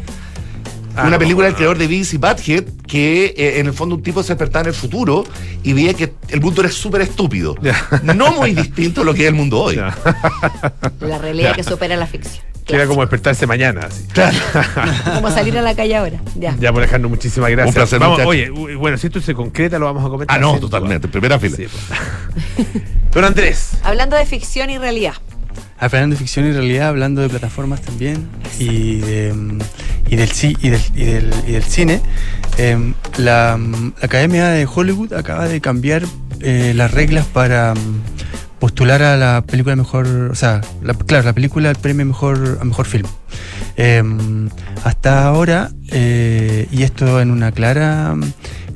Ah, 0.95 1.01
una 1.01 1.11
no, 1.11 1.19
película 1.19 1.45
del 1.45 1.53
no. 1.53 1.57
creador 1.57 1.77
de 1.77 1.87
Beavis 1.87 2.13
y 2.13 2.17
Butthead 2.17 2.63
que 2.87 3.25
eh, 3.37 3.59
en 3.59 3.67
el 3.67 3.73
fondo 3.73 3.95
un 3.95 4.01
tipo 4.01 4.23
se 4.23 4.29
despertaba 4.33 4.61
en 4.63 4.67
el 4.69 4.73
futuro 4.73 5.25
y 5.61 5.73
veía 5.73 5.93
que 5.93 6.13
el 6.29 6.41
mundo 6.41 6.61
era 6.61 6.71
súper 6.71 7.01
estúpido. 7.01 7.55
No 8.03 8.31
muy 8.31 8.53
distinto 8.55 9.01
a 9.01 9.03
lo 9.03 9.13
que 9.13 9.21
es 9.23 9.27
el 9.27 9.35
mundo 9.35 9.59
hoy. 9.61 9.75
La 9.75 11.17
realidad 11.19 11.55
que 11.55 11.63
supera 11.63 11.95
la 11.97 12.07
ficción. 12.07 12.43
Que 12.67 12.75
era 12.75 12.85
como 12.85 13.01
despertarse 13.01 13.47
mañana 13.47 13.81
así. 13.87 14.03
Claro. 14.13 14.37
Como 15.15 15.31
salir 15.31 15.57
a 15.57 15.61
la 15.61 15.73
calle 15.75 15.95
ahora. 15.95 16.19
Ya. 16.35 16.55
Ya 16.59 16.71
por 16.73 16.81
Alejandro, 16.83 17.09
muchísimas 17.09 17.49
gracias. 17.49 17.75
Un 17.75 17.79
placer, 17.81 17.99
Vamos, 17.99 18.19
oye, 18.25 18.49
bueno, 18.49 18.97
si 18.97 19.07
esto 19.07 19.21
se 19.21 19.33
concreta 19.33 19.79
lo 19.79 19.85
vamos 19.85 20.05
a 20.05 20.09
comentar. 20.09 20.35
Ah, 20.37 20.39
no, 20.39 20.59
totalmente. 20.59 21.07
Primera 21.07 21.39
fila. 21.39 21.55
Sí, 21.55 21.65
pues. 21.67 22.73
Don 23.13 23.23
Andrés, 23.23 23.71
Hablando 23.83 24.15
de 24.17 24.25
ficción 24.25 24.69
y 24.69 24.77
realidad. 24.77 25.13
Hablando 25.79 26.15
de 26.15 26.19
ficción 26.19 26.45
y 26.47 26.51
realidad, 26.51 26.89
hablando 26.89 27.21
de 27.21 27.29
plataformas 27.29 27.81
también 27.81 28.27
y, 28.59 28.97
de, 28.97 29.33
y, 30.09 30.15
del, 30.15 30.29
ci- 30.29 30.57
y, 30.61 30.69
del, 30.69 30.81
y, 30.95 31.05
del, 31.05 31.33
y 31.47 31.51
del 31.53 31.63
cine, 31.63 32.01
em, 32.57 32.93
la, 33.17 33.57
la 33.57 33.91
Academia 34.05 34.47
de 34.49 34.65
Hollywood 34.65 35.13
acaba 35.13 35.47
de 35.47 35.61
cambiar 35.61 36.03
eh, 36.41 36.73
las 36.75 36.91
reglas 36.91 37.25
para 37.27 37.73
postular 38.59 39.03
a 39.03 39.17
la 39.17 39.43
película 39.45 39.75
mejor, 39.75 40.07
o 40.07 40.35
sea, 40.35 40.61
la- 40.81 40.93
claro, 40.93 41.23
la 41.25 41.33
película 41.33 41.69
al 41.69 41.75
premio 41.75 42.05
mejor, 42.05 42.57
a 42.59 42.63
mejor 42.63 42.85
film. 42.85 43.05
Em, 43.75 44.49
hasta 44.83 45.25
ahora, 45.25 45.69
eh, 45.91 46.67
y 46.71 46.83
esto 46.83 47.21
en 47.21 47.31
una 47.31 47.51
clara 47.51 48.15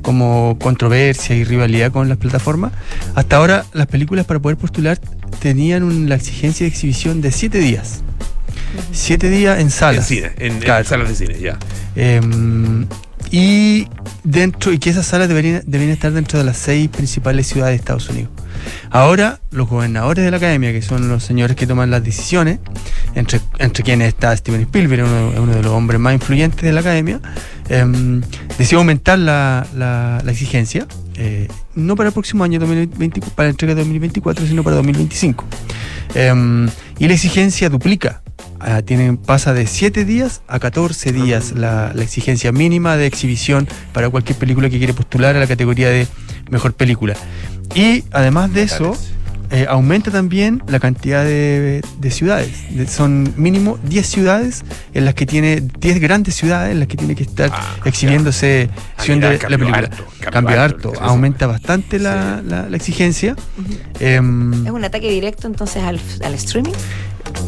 como 0.02 0.56
controversia 0.60 1.34
y 1.36 1.44
rivalidad 1.44 1.90
con 1.92 2.08
las 2.08 2.18
plataformas, 2.18 2.72
hasta 3.14 3.36
ahora 3.36 3.64
las 3.72 3.86
películas 3.86 4.26
para 4.26 4.40
poder 4.40 4.56
postular 4.56 4.98
tenían 5.40 5.82
un- 5.82 6.08
la 6.08 6.14
exigencia 6.16 6.64
de 6.64 6.68
exhibición 6.68 7.20
de 7.20 7.32
siete 7.32 7.58
días. 7.58 8.02
Siete 8.92 9.28
días 9.30 9.60
en 9.60 9.70
salas. 9.70 10.10
En 10.10 10.16
cine, 10.16 10.32
en, 10.38 10.84
salas 10.84 11.08
de 11.08 11.14
cine, 11.14 11.38
ya. 11.40 11.58
Em, 11.94 12.86
y 13.30 13.86
dentro 14.24 14.72
y 14.72 14.78
que 14.78 14.90
esas 14.90 15.06
salas 15.06 15.28
deberían, 15.28 15.62
deberían 15.66 15.94
estar 15.94 16.12
dentro 16.12 16.38
de 16.38 16.44
las 16.44 16.56
seis 16.56 16.88
principales 16.88 17.46
ciudades 17.46 17.72
de 17.72 17.76
Estados 17.76 18.08
Unidos. 18.08 18.30
Ahora, 18.90 19.40
los 19.50 19.68
gobernadores 19.68 20.24
de 20.24 20.30
la 20.30 20.36
academia, 20.36 20.72
que 20.72 20.82
son 20.82 21.08
los 21.08 21.22
señores 21.24 21.56
que 21.56 21.66
toman 21.66 21.90
las 21.90 22.02
decisiones, 22.04 22.58
entre, 23.14 23.40
entre 23.58 23.82
quienes 23.84 24.08
está 24.08 24.36
Steven 24.36 24.60
Spielberg, 24.62 25.04
uno, 25.04 25.54
de 25.54 25.62
los 25.62 25.72
hombres 25.72 26.00
más 26.00 26.14
influyentes 26.14 26.62
de 26.62 26.72
la 26.72 26.80
academia, 26.80 27.20
em, 27.68 28.20
decidió 28.58 28.78
aumentar 28.78 29.18
la, 29.18 29.66
la- 29.74 30.22
exigencia, 30.30 30.86
eh, 31.16 31.48
no 31.74 31.94
para 31.96 32.08
el 32.08 32.12
próximo 32.12 32.44
año 32.44 32.58
2024, 32.58 33.34
para 33.34 33.46
la 33.48 33.50
entrega 33.50 33.74
de 33.74 33.80
2024, 33.82 34.46
sino 34.46 34.62
para 34.62 34.76
2025. 34.76 35.44
Em, 36.14 36.68
y 36.98 37.08
la 37.08 37.14
exigencia 37.14 37.68
duplica. 37.68 38.22
Ah, 38.64 38.80
tienen, 38.80 39.16
pasa 39.16 39.52
de 39.52 39.66
7 39.66 40.04
días 40.04 40.42
a 40.46 40.60
14 40.60 41.10
días 41.12 41.50
la, 41.56 41.90
la 41.94 42.02
exigencia 42.04 42.52
mínima 42.52 42.96
de 42.96 43.06
exhibición 43.06 43.66
para 43.92 44.08
cualquier 44.08 44.38
película 44.38 44.70
que 44.70 44.78
quiere 44.78 44.94
postular 44.94 45.34
a 45.34 45.40
la 45.40 45.48
categoría 45.48 45.88
de 45.90 46.06
mejor 46.48 46.72
película. 46.74 47.14
Y 47.74 48.04
además 48.12 48.52
de 48.52 48.62
eso, 48.64 48.96
eh, 49.50 49.66
aumenta 49.68 50.10
también 50.10 50.62
la 50.66 50.78
cantidad 50.80 51.24
de, 51.24 51.82
de 51.98 52.10
ciudades. 52.10 52.50
De- 52.74 52.86
son 52.86 53.32
mínimo 53.36 53.78
10 53.84 54.06
ciudades 54.06 54.62
en 54.94 55.04
las 55.04 55.14
que 55.14 55.26
tiene, 55.26 55.62
10 55.78 56.00
grandes 56.00 56.34
ciudades 56.34 56.72
en 56.72 56.78
las 56.80 56.88
que 56.88 56.96
tiene 56.96 57.14
que 57.14 57.22
estar 57.24 57.50
exhibiéndose 57.84 58.70
Ah, 58.72 58.80
exhibiendo 58.96 59.28
mira, 59.30 59.48
la 59.48 59.58
película. 59.58 59.78
harto, 59.78 60.04
Cambia 60.30 60.64
harto, 60.64 60.92
aumenta 61.00 61.46
bastante 61.46 61.98
la, 61.98 62.40
la- 62.46 62.68
la 62.68 62.76
exigencia. 62.76 63.36
Em, 64.00 64.64
¿Es 64.66 64.70
un 64.72 64.84
ataque 64.84 65.10
directo 65.10 65.46
entonces 65.46 65.82
al, 65.82 66.00
al 66.24 66.34
streaming? 66.34 66.72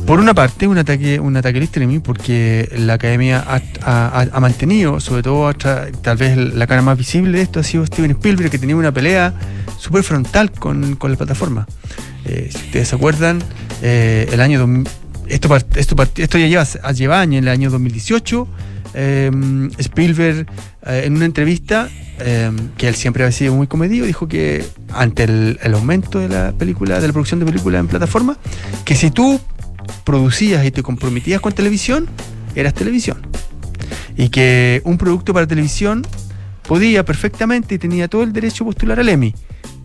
Por 0.06 0.20
una 0.20 0.34
parte, 0.34 0.66
un 0.68 0.76
ataque, 0.78 1.18
un 1.18 1.36
ataque 1.36 1.58
al 1.58 1.64
streaming, 1.64 2.00
porque 2.00 2.68
la 2.76 2.94
academia 2.94 3.42
ha, 3.46 4.40
mantenido, 4.40 5.00
sobre 5.00 5.22
todo 5.22 5.48
hasta- 5.48 5.90
tal 6.02 6.16
vez 6.18 6.36
la 6.36 6.66
cara 6.66 6.82
más 6.82 6.98
visible 6.98 7.38
de 7.38 7.42
esto 7.44 7.60
ha 7.60 7.62
sido 7.62 7.86
Steven 7.86 8.10
Spielberg, 8.12 8.50
que 8.50 8.58
tenía 8.58 8.76
una 8.76 8.92
pelea 8.92 9.32
súper 9.78 10.02
frontal 10.02 10.50
con, 10.50 10.96
con 10.96 11.10
la 11.10 11.16
plataforma. 11.16 11.66
Eh, 12.26 12.50
si 12.52 12.58
ustedes 12.66 12.88
se 12.88 12.96
acuerdan, 12.96 13.42
eh, 13.82 14.28
el 14.32 14.40
año. 14.40 14.84
Esto, 15.26 15.54
esto, 15.74 15.96
esto 16.16 16.38
ya 16.38 16.46
lleva, 16.48 16.64
lleva 16.92 17.20
años, 17.20 17.38
en 17.38 17.44
el 17.44 17.48
año 17.50 17.70
2018. 17.70 18.46
eh, 18.96 19.30
Spielberg, 19.78 20.46
eh, 20.86 21.02
en 21.06 21.16
una 21.16 21.24
entrevista, 21.24 21.88
que 22.76 22.86
él 22.86 22.94
siempre 22.94 23.24
ha 23.24 23.32
sido 23.32 23.54
muy 23.54 23.66
comedido, 23.66 24.06
dijo 24.06 24.28
que 24.28 24.64
ante 24.92 25.24
el, 25.24 25.58
el 25.62 25.74
aumento 25.74 26.20
de 26.20 26.28
la 26.28 26.52
película, 26.52 27.00
de 27.00 27.08
la 27.08 27.12
producción 27.12 27.40
de 27.40 27.46
películas 27.46 27.80
en 27.80 27.88
plataforma, 27.88 28.36
que 28.84 28.94
si 28.94 29.10
tú 29.10 29.40
producías 30.04 30.64
y 30.64 30.70
te 30.70 30.82
comprometías 30.82 31.40
con 31.40 31.52
televisión, 31.52 32.08
eras 32.54 32.74
televisión. 32.74 33.26
Y 34.16 34.28
que 34.28 34.80
un 34.84 34.96
producto 34.98 35.32
para 35.34 35.46
televisión 35.46 36.06
podía 36.62 37.04
perfectamente 37.04 37.74
y 37.74 37.78
tenía 37.78 38.08
todo 38.08 38.22
el 38.22 38.32
derecho 38.32 38.64
a 38.64 38.66
postular 38.68 39.00
al 39.00 39.08
Emmy. 39.08 39.34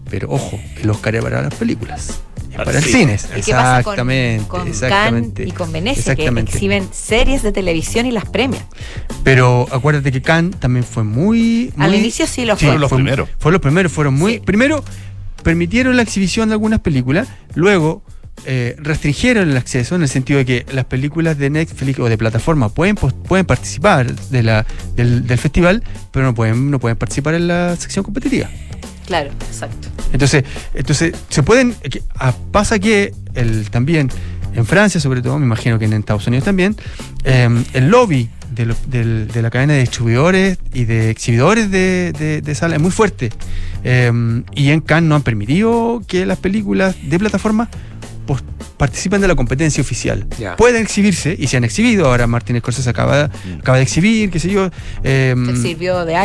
Pero 0.10 0.30
ojo, 0.32 0.60
el 0.82 0.90
Oscar 0.90 1.16
es 1.16 1.24
para 1.24 1.42
las 1.42 1.54
películas. 1.56 2.20
Es 2.52 2.56
para 2.56 2.80
el 2.80 2.84
cine. 2.84 3.18
¿Y 3.38 3.42
qué 3.42 3.52
pasa 3.52 3.84
con, 3.84 3.94
Exactamente, 3.94 4.48
con 4.48 4.68
exactamente. 4.68 5.44
Cannes 5.44 5.54
y 5.54 5.58
con 5.58 5.72
Venecia, 5.72 6.16
que 6.16 6.26
exhiben 6.28 6.88
series 6.92 7.44
de 7.44 7.52
televisión 7.52 8.06
y 8.08 8.12
las 8.12 8.26
premian? 8.26 8.64
Pero 9.24 9.68
acuérdate 9.72 10.12
que 10.12 10.22
Cannes 10.22 10.60
también 10.60 10.84
fue 10.84 11.04
muy. 11.04 11.72
Al 11.78 11.90
muy- 11.92 12.00
inicio 12.00 12.26
sí 12.26 12.46
lo 12.46 12.56
fue. 12.56 12.66
Fueron 12.68 12.82
los 12.82 12.90
fue- 12.90 12.98
primeros. 12.98 13.30
Fueron 13.38 13.54
los 13.54 13.62
primeros, 13.62 13.92
fueron 13.92 14.14
muy. 14.16 14.40
Primero, 14.40 14.84
permitieron 15.44 15.96
la 15.96 16.02
exhibición 16.02 16.50
de 16.50 16.54
algunas 16.54 16.80
películas, 16.80 17.28
luego 17.54 18.02
eh, 18.46 18.76
restringieron 18.80 19.50
el 19.50 19.58
acceso 19.58 19.96
en 19.96 20.02
el 20.02 20.10
sentido 20.10 20.40
de 20.40 20.46
que 20.46 20.66
las 20.74 20.86
películas 20.86 21.38
de 21.38 21.50
Netflix 21.50 22.00
o 22.00 22.10
de 22.10 22.18
plataforma 22.18 22.70
pueden, 22.70 22.96
pueden 22.96 23.46
participar 23.46 24.14
de 24.16 24.44
la, 24.44 24.66
del, 24.96 25.26
del 25.28 25.38
festival, 25.38 25.84
pero 26.12 26.26
no 26.26 26.34
pueden, 26.34 26.72
no 26.72 26.80
pueden 26.80 26.98
participar 26.98 27.34
en 27.36 27.48
la 27.48 27.76
sección 27.76 28.04
competitiva. 28.04 28.50
Claro, 29.08 29.32
exacto. 29.48 29.88
Entonces, 30.14 30.44
entonces 30.74 31.14
se 31.30 31.42
pueden. 31.44 31.74
que- 31.74 32.04
ah, 32.16 32.34
pasa 32.52 32.78
que 32.80 33.14
el, 33.34 33.70
también 33.72 34.10
en 34.56 34.66
Francia, 34.66 35.00
sobre 35.00 35.22
todo, 35.22 35.38
me 35.40 35.46
imagino 35.46 35.80
que 35.80 35.86
en 35.86 35.94
Estados 35.94 36.28
Unidos 36.28 36.46
también, 36.46 36.76
eh, 37.24 37.50
el 37.74 37.90
lobby 37.90 38.30
de, 38.54 38.66
lo- 38.68 38.76
del- 38.88 39.28
de 39.28 39.42
la 39.42 39.50
cadena 39.50 39.74
de 39.74 39.80
distribuidores 39.82 40.58
y 40.74 40.86
de 40.86 41.10
exhibidores 41.12 41.72
de, 41.72 42.14
de, 42.18 42.42
de 42.42 42.56
sala 42.56 42.76
es 42.76 42.82
muy 42.82 42.92
fuerte. 42.92 43.32
Eh, 43.84 44.12
y 44.56 44.70
en 44.70 44.82
Cannes 44.82 45.08
no 45.10 45.16
han 45.16 45.22
permitido 45.24 46.04
que 46.08 46.26
las 46.26 46.38
películas 46.38 46.96
de 47.02 47.18
plataforma 47.20 47.70
pues, 48.30 48.44
participen 48.78 49.22
de 49.22 49.28
la 49.28 49.34
competencia 49.34 49.82
oficial. 49.82 50.28
Pueden 50.56 50.84
exhibirse 50.84 51.36
y 51.38 51.48
se 51.48 51.58
han 51.58 51.64
exhibido. 51.64 52.06
Ahora 52.06 52.28
Martínez 52.28 52.62
Scorsese 52.62 52.88
acaba, 52.88 53.32
acaba 53.60 53.78
de 53.78 53.84
exhibir, 53.84 54.30
qué 54.30 54.40
sé 54.40 54.52
yo. 54.52 54.70
eh, 55.04 55.34
Se 55.48 55.56
sirvió 55.64 56.06
de 56.06 56.16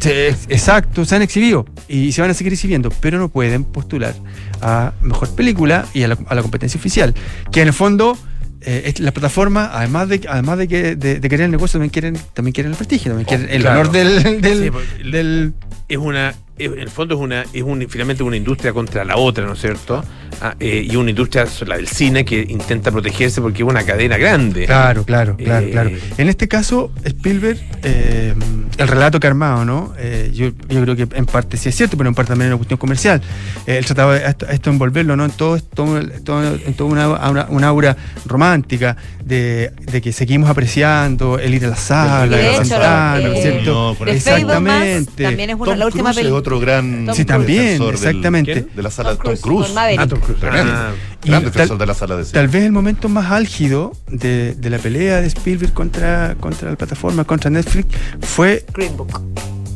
se- 0.00 0.30
exacto, 0.48 1.04
se 1.04 1.14
han 1.14 1.22
exhibido 1.22 1.64
y 1.86 2.10
se 2.10 2.20
van 2.22 2.30
a 2.32 2.34
seguir 2.34 2.52
exhibiendo, 2.52 2.90
pero 3.00 3.18
no 3.20 3.28
pueden 3.28 3.62
postular 3.62 4.16
a 4.62 4.94
mejor 5.00 5.32
película 5.36 5.86
y 5.94 6.02
a 6.02 6.08
la, 6.08 6.18
a 6.26 6.34
la 6.34 6.42
competencia 6.42 6.76
oficial. 6.76 7.14
Que 7.52 7.60
en 7.62 7.68
el 7.68 7.72
fondo, 7.72 8.18
eh, 8.62 8.92
la 8.98 9.12
plataforma, 9.12 9.70
además 9.72 10.08
de, 10.08 10.22
además 10.28 10.58
de, 10.58 10.66
que, 10.66 10.96
de, 10.96 11.20
de 11.20 11.28
querer 11.28 11.44
el 11.44 11.52
negocio, 11.52 11.74
también 11.78 11.90
quieren, 11.90 12.18
también 12.32 12.52
quieren 12.52 12.72
el 12.72 12.76
prestigio, 12.76 13.12
también 13.12 13.28
quieren 13.28 13.48
el 13.48 13.62
claro. 13.62 13.80
honor 13.82 13.92
del, 13.92 14.40
del, 14.40 14.58
Sí, 14.98 15.08
del- 15.08 15.54
es 15.88 15.98
una 15.98 16.34
en 16.56 16.78
el 16.78 16.88
fondo 16.88 17.14
es 17.16 17.20
una 17.20 17.42
es 17.52 17.62
un, 17.62 17.84
finalmente 17.88 18.22
una 18.22 18.36
industria 18.36 18.72
contra 18.72 19.04
la 19.04 19.16
otra, 19.16 19.44
¿no 19.44 19.54
es 19.54 19.60
cierto? 19.60 20.04
Ah, 20.40 20.54
eh, 20.60 20.86
y 20.88 20.96
una 20.96 21.10
industria, 21.10 21.46
la 21.66 21.76
del 21.76 21.86
cine, 21.88 22.24
que 22.24 22.44
intenta 22.48 22.90
protegerse 22.90 23.40
porque 23.40 23.62
es 23.62 23.68
una 23.68 23.84
cadena 23.84 24.16
grande. 24.18 24.66
Claro, 24.66 25.04
claro, 25.04 25.36
claro, 25.36 25.66
Eh, 25.66 25.70
claro. 25.70 25.90
En 26.18 26.28
este 26.28 26.48
caso, 26.48 26.90
Spielberg, 27.04 27.58
eh, 27.82 28.34
el 28.78 28.88
relato 28.88 29.20
que 29.20 29.26
ha 29.26 29.30
armado, 29.30 29.64
¿no? 29.64 29.94
Yo, 30.32 30.50
yo 30.68 30.82
creo 30.82 30.96
que 30.96 31.08
en 31.16 31.26
parte 31.26 31.56
sí 31.56 31.68
es 31.68 31.76
cierto, 31.76 31.96
pero 31.96 32.08
en 32.08 32.14
parte 32.14 32.30
también 32.30 32.48
es 32.48 32.52
una 32.52 32.58
cuestión 32.58 32.78
comercial. 32.78 33.22
Él 33.66 33.84
trataba 33.86 34.14
de 34.18 34.26
esto, 34.26 34.48
esto 34.48 34.70
envolverlo, 34.70 35.16
¿no? 35.16 35.24
En 35.24 35.30
todo, 35.30 35.58
todo- 35.60 36.00
todo- 36.24 36.54
en 36.54 36.74
toda 36.74 36.90
una, 36.90 37.30
una- 37.30 37.46
una 37.50 37.66
aura 37.68 37.96
romántica 38.26 38.96
de, 39.24 39.72
de 39.90 40.02
que 40.02 40.12
seguimos 40.12 40.50
apreciando 40.50 41.38
el 41.38 41.54
ir 41.54 41.64
a 41.64 41.68
la 41.70 41.76
sala, 41.76 42.36
de 42.36 42.50
hecho, 42.52 42.62
eh, 42.62 43.40
¿cierto? 43.42 43.96
el- 44.06 44.20
Fablemans 44.20 45.06
también 45.16 45.50
es 45.50 45.56
una, 45.56 45.64
Tom 45.64 45.78
la 45.78 45.86
última 45.86 46.02
Cruise 46.04 46.10
es 46.10 46.16
película. 46.16 46.38
otro 46.38 46.60
gran 46.60 47.06
Tom 47.06 47.14
Sí, 47.14 47.24
también, 47.24 47.78
del- 47.78 47.88
exactamente. 47.90 48.66
de 48.74 48.82
la 48.82 48.90
sala 48.90 49.10
de 49.12 49.16
Tom 49.16 49.24
Tom 49.26 49.36
Cruise, 49.40 49.72
Maverick. 49.74 50.00
Ah, 50.00 50.06
Tom 50.06 50.20
Cruise. 50.20 50.38
Ah, 50.42 50.92
gran 51.24 51.40
Y 51.42 51.44
defensor 51.46 51.68
tal- 51.68 51.78
de 51.78 51.86
la 51.86 51.94
sala 51.94 52.16
de 52.16 52.24
cine. 52.24 52.34
Tal 52.34 52.48
vez 52.48 52.64
el 52.64 52.72
momento 52.72 53.08
más 53.08 53.30
álgido 53.32 53.92
de, 54.08 54.54
de 54.54 54.70
la 54.70 54.78
pelea 54.78 55.20
de 55.22 55.26
Spielberg 55.28 55.72
contra, 55.72 56.36
contra 56.38 56.70
la 56.70 56.76
plataforma, 56.76 57.24
contra 57.24 57.50
Netflix, 57.50 57.88
fue 58.20 58.64
Green 58.74 58.94
Book. 58.96 59.08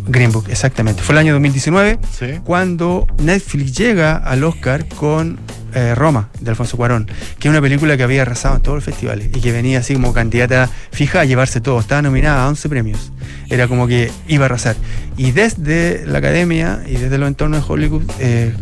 Green 0.09 0.33
Book, 0.33 0.47
exactamente. 0.49 1.03
Fue 1.03 1.13
el 1.15 1.19
año 1.19 1.33
2019 1.35 1.99
Sí. 2.19 2.27
cuando 2.45 3.07
Netflix 3.23 3.77
llega 3.77 4.17
al 4.17 4.43
Oscar 4.45 4.87
con 4.89 5.39
eh, 5.75 5.95
Roma, 5.95 6.31
de 6.41 6.49
Alfonso 6.51 6.79
Cuarón, 6.79 7.07
que 7.39 7.49
es 7.49 7.51
una 7.51 7.61
película 7.61 7.97
que 7.99 8.03
había 8.03 8.23
arrasado 8.23 8.57
en 8.57 8.63
todos 8.63 8.77
los 8.77 8.85
festivales 8.85 9.29
y 9.35 9.41
que 9.41 9.53
venía 9.53 9.81
así 9.81 9.93
como 9.93 10.15
candidata 10.15 10.69
fija 10.93 11.21
a 11.21 11.25
llevarse 11.27 11.61
todo. 11.61 11.79
Estaba 11.79 12.01
nominada 12.01 12.45
a 12.45 12.49
11 12.49 12.69
premios. 12.71 13.13
Era 13.51 13.69
como 13.69 13.87
que 13.87 14.11
iba 14.29 14.45
a 14.45 14.47
arrasar. 14.47 14.77
Y 15.19 15.33
desde 15.33 16.07
la 16.07 16.19
academia 16.19 16.81
y 16.87 16.95
desde 16.97 17.19
los 17.19 17.29
entornos 17.29 17.67
de 17.67 17.73
Hollywood, 17.73 18.03
eh, 18.19 18.55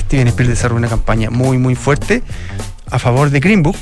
Steven 0.00 0.28
Spielberg 0.28 0.50
desarrolló 0.50 0.78
una 0.78 0.88
campaña 0.88 1.30
muy, 1.30 1.56
muy 1.56 1.74
fuerte 1.74 2.22
a 2.90 2.98
favor 2.98 3.30
de 3.30 3.40
Green 3.40 3.62
Book. 3.62 3.76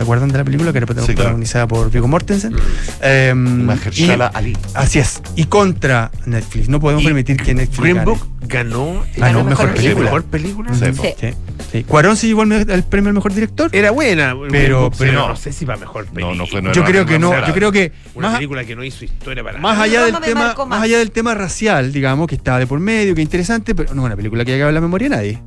¿Se 0.00 0.04
acuerdan 0.04 0.30
de 0.30 0.38
la 0.38 0.44
película 0.44 0.72
que 0.72 0.78
era 0.78 0.86
Sí, 0.86 0.94
claro. 0.94 1.14
protagonizada 1.14 1.68
por 1.68 1.90
Viggo 1.90 2.08
Mortensen? 2.08 2.56
Eh, 3.02 3.34
Mahershala 3.36 4.30
y- 4.32 4.36
Ali. 4.38 4.56
Así 4.72 4.98
es. 4.98 5.20
Y 5.36 5.44
contra 5.44 6.10
Netflix. 6.24 6.70
No 6.70 6.80
podemos 6.80 7.02
Y 7.02 7.06
permitir 7.06 7.36
que 7.36 7.52
Netflix 7.52 7.80
Green. 7.82 8.02
Book 8.06 8.26
ganó, 8.48 9.04
Ganó 9.18 9.44
mejor 9.44 9.74
película. 9.74 10.04
mejor 10.06 10.24
película. 10.24 10.72
Sí. 10.72 10.86
Sí. 10.94 11.14
Sí, 11.20 11.26
sí. 11.70 11.84
Cuarón 11.84 12.16
se 12.16 12.28
llevó 12.28 12.44
el, 12.44 12.82
premio 12.84 13.10
al 13.10 13.14
mejor 13.14 13.34
director. 13.34 13.68
Era 13.76 13.90
buena, 13.90 14.34
Pero- 14.48 14.48
Green 14.48 14.72
Book, 14.80 14.94
pero 14.96 15.12
no, 15.12 15.20
no. 15.20 15.28
no 15.28 15.36
sé 15.36 15.52
si 15.52 15.66
va 15.66 15.76
mejor 15.76 16.06
película. 16.06 16.28
No, 16.28 16.34
no 16.34 16.46
fue- 16.46 16.62
no 16.62 16.72
yo 16.72 16.82
creo 16.82 17.04
que 17.04 17.18
no. 17.18 17.46
Yo 17.46 17.52
creo 17.52 17.70
que 17.70 17.92
Una 18.14 18.28
más, 18.28 18.36
película 18.38 18.64
que 18.64 18.74
no 18.76 18.82
hizo 18.82 19.04
historia 19.04 19.44
para 19.44 19.58
más 19.58 19.72
nada. 19.74 19.84
allá 19.84 20.04
del 20.06 20.18
tema, 20.20 20.54
más 20.56 20.66
más. 20.66 20.82
allá 20.82 20.96
del 20.96 21.10
tema 21.10 21.34
racial, 21.34 21.92
digamos, 21.92 22.26
que 22.26 22.36
estaba 22.36 22.58
de 22.58 22.66
por 22.66 22.80
medio, 22.80 23.14
que 23.14 23.20
interesante, 23.20 23.74
pero 23.74 23.94
no 23.94 24.00
es 24.00 24.06
una 24.06 24.16
película 24.16 24.46
que 24.46 24.54
haga 24.54 24.72
la 24.72 24.80
memoria 24.80 25.08
a 25.08 25.10
nadie. 25.10 25.42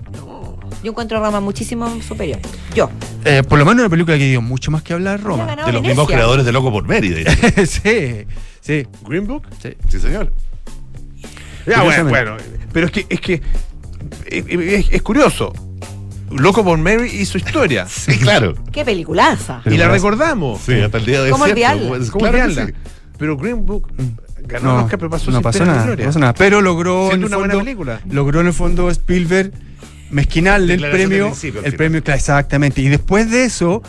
Yo 0.84 0.92
encuentro 0.92 1.18
a 1.18 1.22
Roma 1.22 1.40
muchísimo 1.40 2.02
superior. 2.02 2.40
Yo. 2.76 2.90
Eh, 3.26 3.42
por 3.48 3.58
lo 3.58 3.66
menos 3.66 3.80
una 3.82 3.90
película 3.90 4.18
que 4.18 4.26
dio 4.28 4.42
mucho 4.42 4.70
más 4.70 4.84
que 4.84 4.94
hablar 4.94 5.22
Roma. 5.22 5.46
De 5.46 5.56
los 5.56 5.66
Venecia. 5.68 5.88
mismos 5.90 6.08
creadores 6.08 6.46
de 6.46 6.52
Loco 6.52 6.72
por 6.72 6.86
Mary. 6.88 7.24
sí, 7.66 8.26
sí, 8.62 8.88
Green 9.08 9.26
Book. 9.26 9.44
sí. 9.62 9.74
Sí, 9.90 10.00
señor. 10.00 10.32
Ya, 11.66 11.82
bueno, 11.84 12.10
bueno, 12.10 12.38
pero 12.74 12.88
es 12.88 12.92
que 12.92 13.06
es 13.10 13.22
que 13.22 13.42
es, 14.26 14.46
es- 14.50 14.90
es 14.92 15.02
curioso. 15.02 15.54
Loco 16.32 16.64
por 16.64 16.78
Mary 16.80 17.10
hizo 17.14 17.38
historia 17.38 17.86
Sí, 17.88 18.18
claro. 18.18 18.56
Qué 18.72 18.84
peliculaza. 18.84 19.62
y 19.66 19.78
la 19.78 19.88
recordamos. 19.88 20.60
Sí, 20.62 20.74
hasta 20.82 20.98
el 20.98 21.06
día 21.06 21.20
de 21.20 21.26
hoy. 21.28 21.32
¿Cómo 21.32 21.44
olvidarla? 21.46 21.88
Pues, 21.88 22.12
¿Cómo 22.12 22.26
claro 22.26 22.44
olvidarla? 22.46 22.66
sí. 22.68 22.74
Pero 23.18 23.38
Green 23.38 23.66
Book 23.66 23.88
ganó 24.48 24.66
No, 24.74 24.80
el 24.80 24.84
Oscar, 24.86 25.00
pero 25.00 25.10
pasó 25.12 25.28
no 25.32 25.38
sin 25.38 25.44
pasó 25.44 25.66
nada, 25.66 25.86
no 25.96 25.96
pasó 26.04 26.20
nada. 26.20 26.34
Pero 26.34 26.62
logró 26.62 27.04
en 27.04 27.10
Siendo 27.12 27.28
el 27.28 27.34
una 27.34 27.38
buena 27.38 27.60
película. 27.60 28.02
logró 28.10 28.42
en 28.42 28.48
el 28.48 28.54
fondo 28.54 28.90
Spielberg 28.90 29.52
mezquinal 30.10 30.68
del 30.68 30.82
Declaración 30.82 31.34
premio. 31.34 31.62
el 31.64 31.74
premio, 31.76 32.04
claro, 32.04 32.18
exactamente. 32.18 32.82
Y 32.82 32.90
después 32.90 33.30
de 33.32 33.46
eso, 33.46 33.82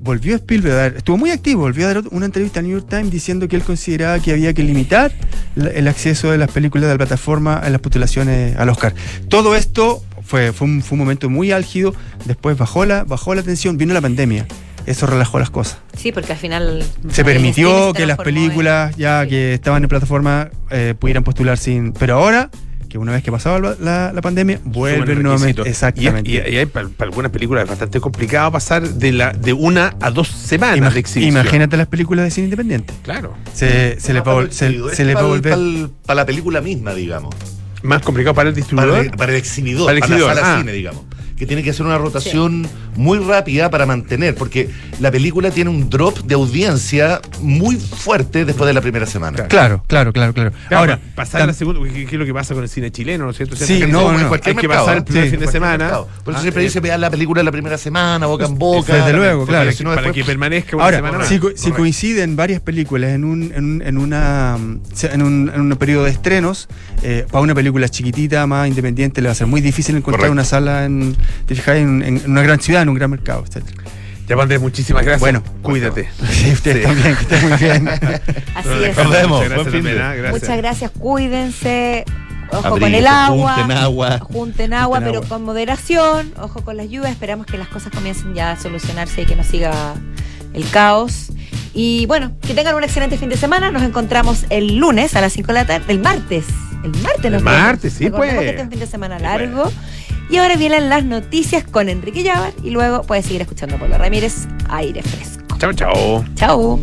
volvió 0.00 0.36
Spielberg 0.36 0.72
a 0.74 0.76
dar, 0.76 0.96
estuvo 0.96 1.16
muy 1.16 1.30
activo, 1.30 1.62
volvió 1.62 1.86
a 1.88 1.94
dar 1.94 2.04
una 2.10 2.26
entrevista 2.26 2.60
al 2.60 2.66
New 2.68 2.78
York 2.78 2.88
Times 2.88 3.10
diciendo 3.10 3.48
que 3.48 3.56
él 3.56 3.62
consideraba 3.62 4.18
que 4.20 4.32
había 4.32 4.52
que 4.54 4.62
limitar 4.62 5.12
la- 5.56 5.70
el 5.70 5.88
acceso 5.88 6.30
de 6.30 6.38
las 6.38 6.50
películas 6.50 6.86
de 6.88 6.94
la 6.94 6.98
plataforma 6.98 7.54
a 7.54 7.68
las 7.70 7.80
postulaciones 7.80 8.56
al 8.56 8.68
Oscar. 8.68 8.94
Todo 9.28 9.56
esto 9.56 10.02
fue, 10.22 10.52
fue, 10.52 10.66
un, 10.66 10.82
fue 10.82 10.94
un 10.96 11.00
momento 11.00 11.28
muy 11.30 11.52
álgido, 11.52 11.94
después 12.26 12.56
bajó 12.56 12.84
la, 12.84 13.04
bajó 13.04 13.34
la 13.34 13.42
tensión, 13.42 13.76
vino 13.76 13.92
la 13.94 14.00
pandemia. 14.00 14.46
Eso 14.86 15.06
relajó 15.06 15.38
las 15.38 15.50
cosas. 15.50 15.78
Sí, 15.98 16.12
porque 16.12 16.32
al 16.32 16.38
final. 16.38 16.82
Se 17.10 17.20
el 17.20 17.24
permitió 17.26 17.92
que 17.92 18.06
las 18.06 18.18
en- 18.18 18.24
películas 18.24 18.96
ya 18.96 19.26
que 19.26 19.52
estaban 19.52 19.82
en 19.82 19.88
plataforma 19.88 20.48
eh, 20.70 20.94
pudieran 20.98 21.24
postular 21.24 21.58
sin. 21.58 21.92
Pero 21.92 22.14
ahora, 22.14 22.50
que 22.88 22.98
una 22.98 23.12
vez 23.12 23.22
que 23.22 23.30
pasaba 23.30 23.58
la, 23.58 23.76
la- 23.80 24.12
la 24.12 24.20
pandemia, 24.22 24.60
vuelven 24.64 25.22
nuevamente. 25.22 25.62
Exactamente. 25.68 26.30
Y, 26.30 26.36
y- 26.36 26.54
y 26.54 26.56
hay 26.58 26.66
para, 26.66 26.88
para 26.88 27.08
algunas 27.10 27.30
películas 27.30 27.64
es 27.64 27.68
bastante 27.70 28.00
complicado 28.00 28.50
pasar 28.52 28.88
de 28.88 29.12
la 29.12 29.32
de 29.32 29.52
una 29.52 29.94
a 30.00 30.10
dos 30.10 30.28
semanas 30.28 30.78
Ima- 30.78 30.90
de 30.92 31.00
exhibición. 31.00 31.36
Imagínate 31.42 31.76
las 31.76 31.86
películas 31.88 32.24
de 32.24 32.30
cine 32.30 32.44
independiente. 32.46 32.94
Claro. 33.02 33.34
Se, 33.52 34.00
se 34.00 34.12
les 34.14 34.22
va, 34.26 34.32
a 34.32 34.34
vol- 34.36 34.50
se, 34.50 34.94
se 34.94 35.04
les 35.04 35.14
va 35.16 35.20
a 35.20 35.24
volver. 35.24 35.56
Para 36.06 36.16
la 36.16 36.26
película 36.26 36.60
misma, 36.60 36.94
digamos. 36.94 37.34
Más 37.82 38.02
complicado 38.02 38.34
para 38.34 38.48
el 38.48 38.54
Para 38.54 38.64
distribuidor. 38.66 39.04
el, 39.04 39.10
para 39.12 39.32
el 39.32 39.38
exhibidor, 39.38 39.86
Para 39.86 39.98
para, 40.00 40.06
el 40.06 40.12
exhibidor, 40.18 40.34
la 40.34 40.40
sala 40.42 40.54
ah. 40.56 40.58
cine, 40.60 40.72
digamos. 40.72 41.02
Que 41.38 41.46
tiene 41.46 41.62
que 41.62 41.70
hacer 41.70 41.86
una 41.86 41.98
rotación 41.98 42.66
muy 42.96 43.18
rápida 43.18 43.70
para 43.70 43.86
mantener, 43.86 44.34
porque 44.34 44.68
la 44.98 45.10
película 45.12 45.50
tiene 45.52 45.70
un 45.70 45.88
drop 45.88 46.18
de 46.24 46.34
audiencia 46.34 47.20
muy 47.40 47.76
fuerte 47.76 48.44
después 48.44 48.66
de 48.66 48.72
la 48.74 48.80
primera 48.80 49.06
semana. 49.06 49.46
Claro, 49.46 49.84
claro, 49.86 50.12
claro, 50.12 50.34
claro. 50.34 50.50
Claro, 50.68 50.80
Ahora, 50.80 51.00
pasar 51.14 51.46
la 51.46 51.52
segunda, 51.52 51.80
¿qué, 51.92 52.06
qué 52.06 52.16
es 52.16 52.18
lo 52.18 52.26
que 52.26 52.34
pasa 52.34 52.54
con 52.54 52.64
el 52.64 52.68
cine 52.68 52.90
chileno, 52.90 53.24
¿no 53.24 53.30
es 53.30 53.36
cierto? 53.36 53.54
Sí, 53.54 53.84
no, 53.88 54.12
no, 54.18 54.28
cualquier 54.28 54.56
hay 54.56 54.60
que 54.60 54.66
mercado, 54.68 54.86
pasar 54.86 54.98
el 54.98 55.04
primer 55.04 55.24
sí, 55.24 55.30
fin 55.30 55.40
de 55.40 55.46
semana. 55.46 55.78
mercado. 55.84 56.08
Por 56.24 56.32
eso 56.32 56.38
Ah, 56.38 56.42
siempre 56.42 56.62
eh, 56.62 56.66
dice 56.66 56.80
vean 56.80 57.00
la 57.00 57.10
película 57.10 57.42
la 57.44 57.52
primera 57.52 57.78
semana, 57.78 58.26
boca 58.26 58.46
en 58.46 58.58
boca. 58.58 58.94
Desde 58.96 59.12
luego, 59.12 59.46
claro. 59.46 59.70
para 59.70 59.94
después- 60.02 60.12
que 60.14 60.24
permanezca 60.24 60.74
una 60.76 60.84
Ahora, 60.86 60.96
semana 60.98 61.18
más. 61.18 61.28
si, 61.28 61.38
co- 61.38 61.52
si 61.54 61.70
coinciden 61.70 62.34
varias 62.34 62.60
películas 62.60 63.10
en 63.12 63.24
un, 63.24 63.52
en 63.54 63.64
un, 63.64 63.82
en 63.82 63.98
una, 63.98 64.56
en 65.02 65.22
un, 65.22 65.52
en 65.54 65.60
un 65.60 65.76
periodo 65.76 66.04
de 66.04 66.10
estrenos, 66.10 66.68
eh, 67.04 67.26
para 67.30 67.42
una 67.42 67.54
película 67.54 67.88
chiquitita, 67.88 68.44
más 68.48 68.66
independiente, 68.68 69.22
le 69.22 69.28
va 69.28 69.32
a 69.32 69.36
ser 69.36 69.46
muy 69.46 69.60
difícil 69.60 69.94
encontrar 69.96 70.28
Correcto. 70.28 70.32
una 70.32 70.44
sala 70.44 70.84
en, 70.84 71.16
te 71.46 71.54
fijas, 71.54 71.76
en, 71.76 72.02
en 72.02 72.22
una 72.30 72.42
gran 72.42 72.60
ciudad, 72.60 72.82
en 72.82 72.88
un 72.88 72.94
gran 72.94 73.10
mercado, 73.10 73.44
etc. 73.44 73.64
Ya, 74.28 74.34
Andrés, 74.36 74.60
muchísimas 74.60 75.02
gracias. 75.04 75.20
Bueno, 75.20 75.42
cuídate. 75.62 76.08
Sí, 76.30 76.52
ustedes 76.52 76.84
también, 76.84 77.16
que 77.16 77.22
estén 77.22 77.48
muy 77.48 77.58
bien. 77.58 77.88
Así 78.54 78.84
es. 78.84 78.96
Nos 78.96 79.10
vemos. 79.10 79.38
Muchas 79.38 79.38
Buen 79.38 79.48
gracias 79.48 79.72
fin 79.72 79.82
de- 79.84 79.94
también. 79.94 79.96
Gracias. 80.18 80.32
Muchas 80.42 80.56
gracias, 80.58 80.90
cuídense. 80.98 82.04
Ojo 82.50 82.70
con 82.78 82.82
el 82.94 83.06
agua. 83.06 83.54
junten 83.56 83.76
agua. 83.76 84.18
Junten 84.20 84.72
agua, 84.74 84.96
Junten 84.98 85.04
pero 85.12 85.18
agua. 85.24 85.28
con 85.28 85.44
moderación. 85.44 86.32
Ojo 86.40 86.62
con 86.62 86.76
las 86.78 86.86
lluvias. 86.88 87.12
Esperamos 87.12 87.46
que 87.46 87.58
las 87.58 87.68
cosas 87.68 87.92
comiencen 87.92 88.34
ya 88.34 88.52
a 88.52 88.56
solucionarse 88.58 89.22
y 89.22 89.26
que 89.26 89.36
no 89.36 89.44
siga 89.44 89.94
el 90.54 90.68
caos. 90.70 91.28
Y 91.74 92.06
bueno, 92.06 92.32
que 92.40 92.54
tengan 92.54 92.74
un 92.74 92.84
excelente 92.84 93.18
fin 93.18 93.28
de 93.28 93.36
semana. 93.36 93.70
Nos 93.70 93.82
encontramos 93.82 94.46
el 94.50 94.76
lunes 94.76 95.14
a 95.14 95.20
las 95.20 95.32
5 95.34 95.46
de 95.48 95.52
la 95.54 95.66
tarde. 95.66 95.84
El 95.88 96.00
martes. 96.00 96.46
El 96.84 96.90
martes 97.02 97.16
nos 97.16 97.24
El 97.24 97.30
vemos. 97.32 97.42
martes, 97.44 97.92
sí, 97.92 98.04
Recordemos 98.04 98.36
pues. 98.36 98.44
que 98.44 98.48
este 98.50 98.60
es 98.60 98.64
un 98.64 98.70
fin 98.70 98.80
de 98.80 98.86
semana 98.86 99.18
largo. 99.18 99.70
Y 100.30 100.36
ahora 100.36 100.56
vienen 100.56 100.88
las 100.88 101.04
noticias 101.04 101.64
con 101.64 101.88
Enrique 101.88 102.22
Llavar. 102.22 102.52
Y 102.62 102.70
luego 102.70 103.02
puedes 103.02 103.26
seguir 103.26 103.42
escuchando 103.42 103.76
a 103.76 103.78
Pablo 103.78 103.98
Ramírez. 103.98 104.46
Aire 104.68 105.02
fresco. 105.02 105.56
Chao, 105.58 105.72
chao. 105.72 106.24
Chao. 106.34 106.80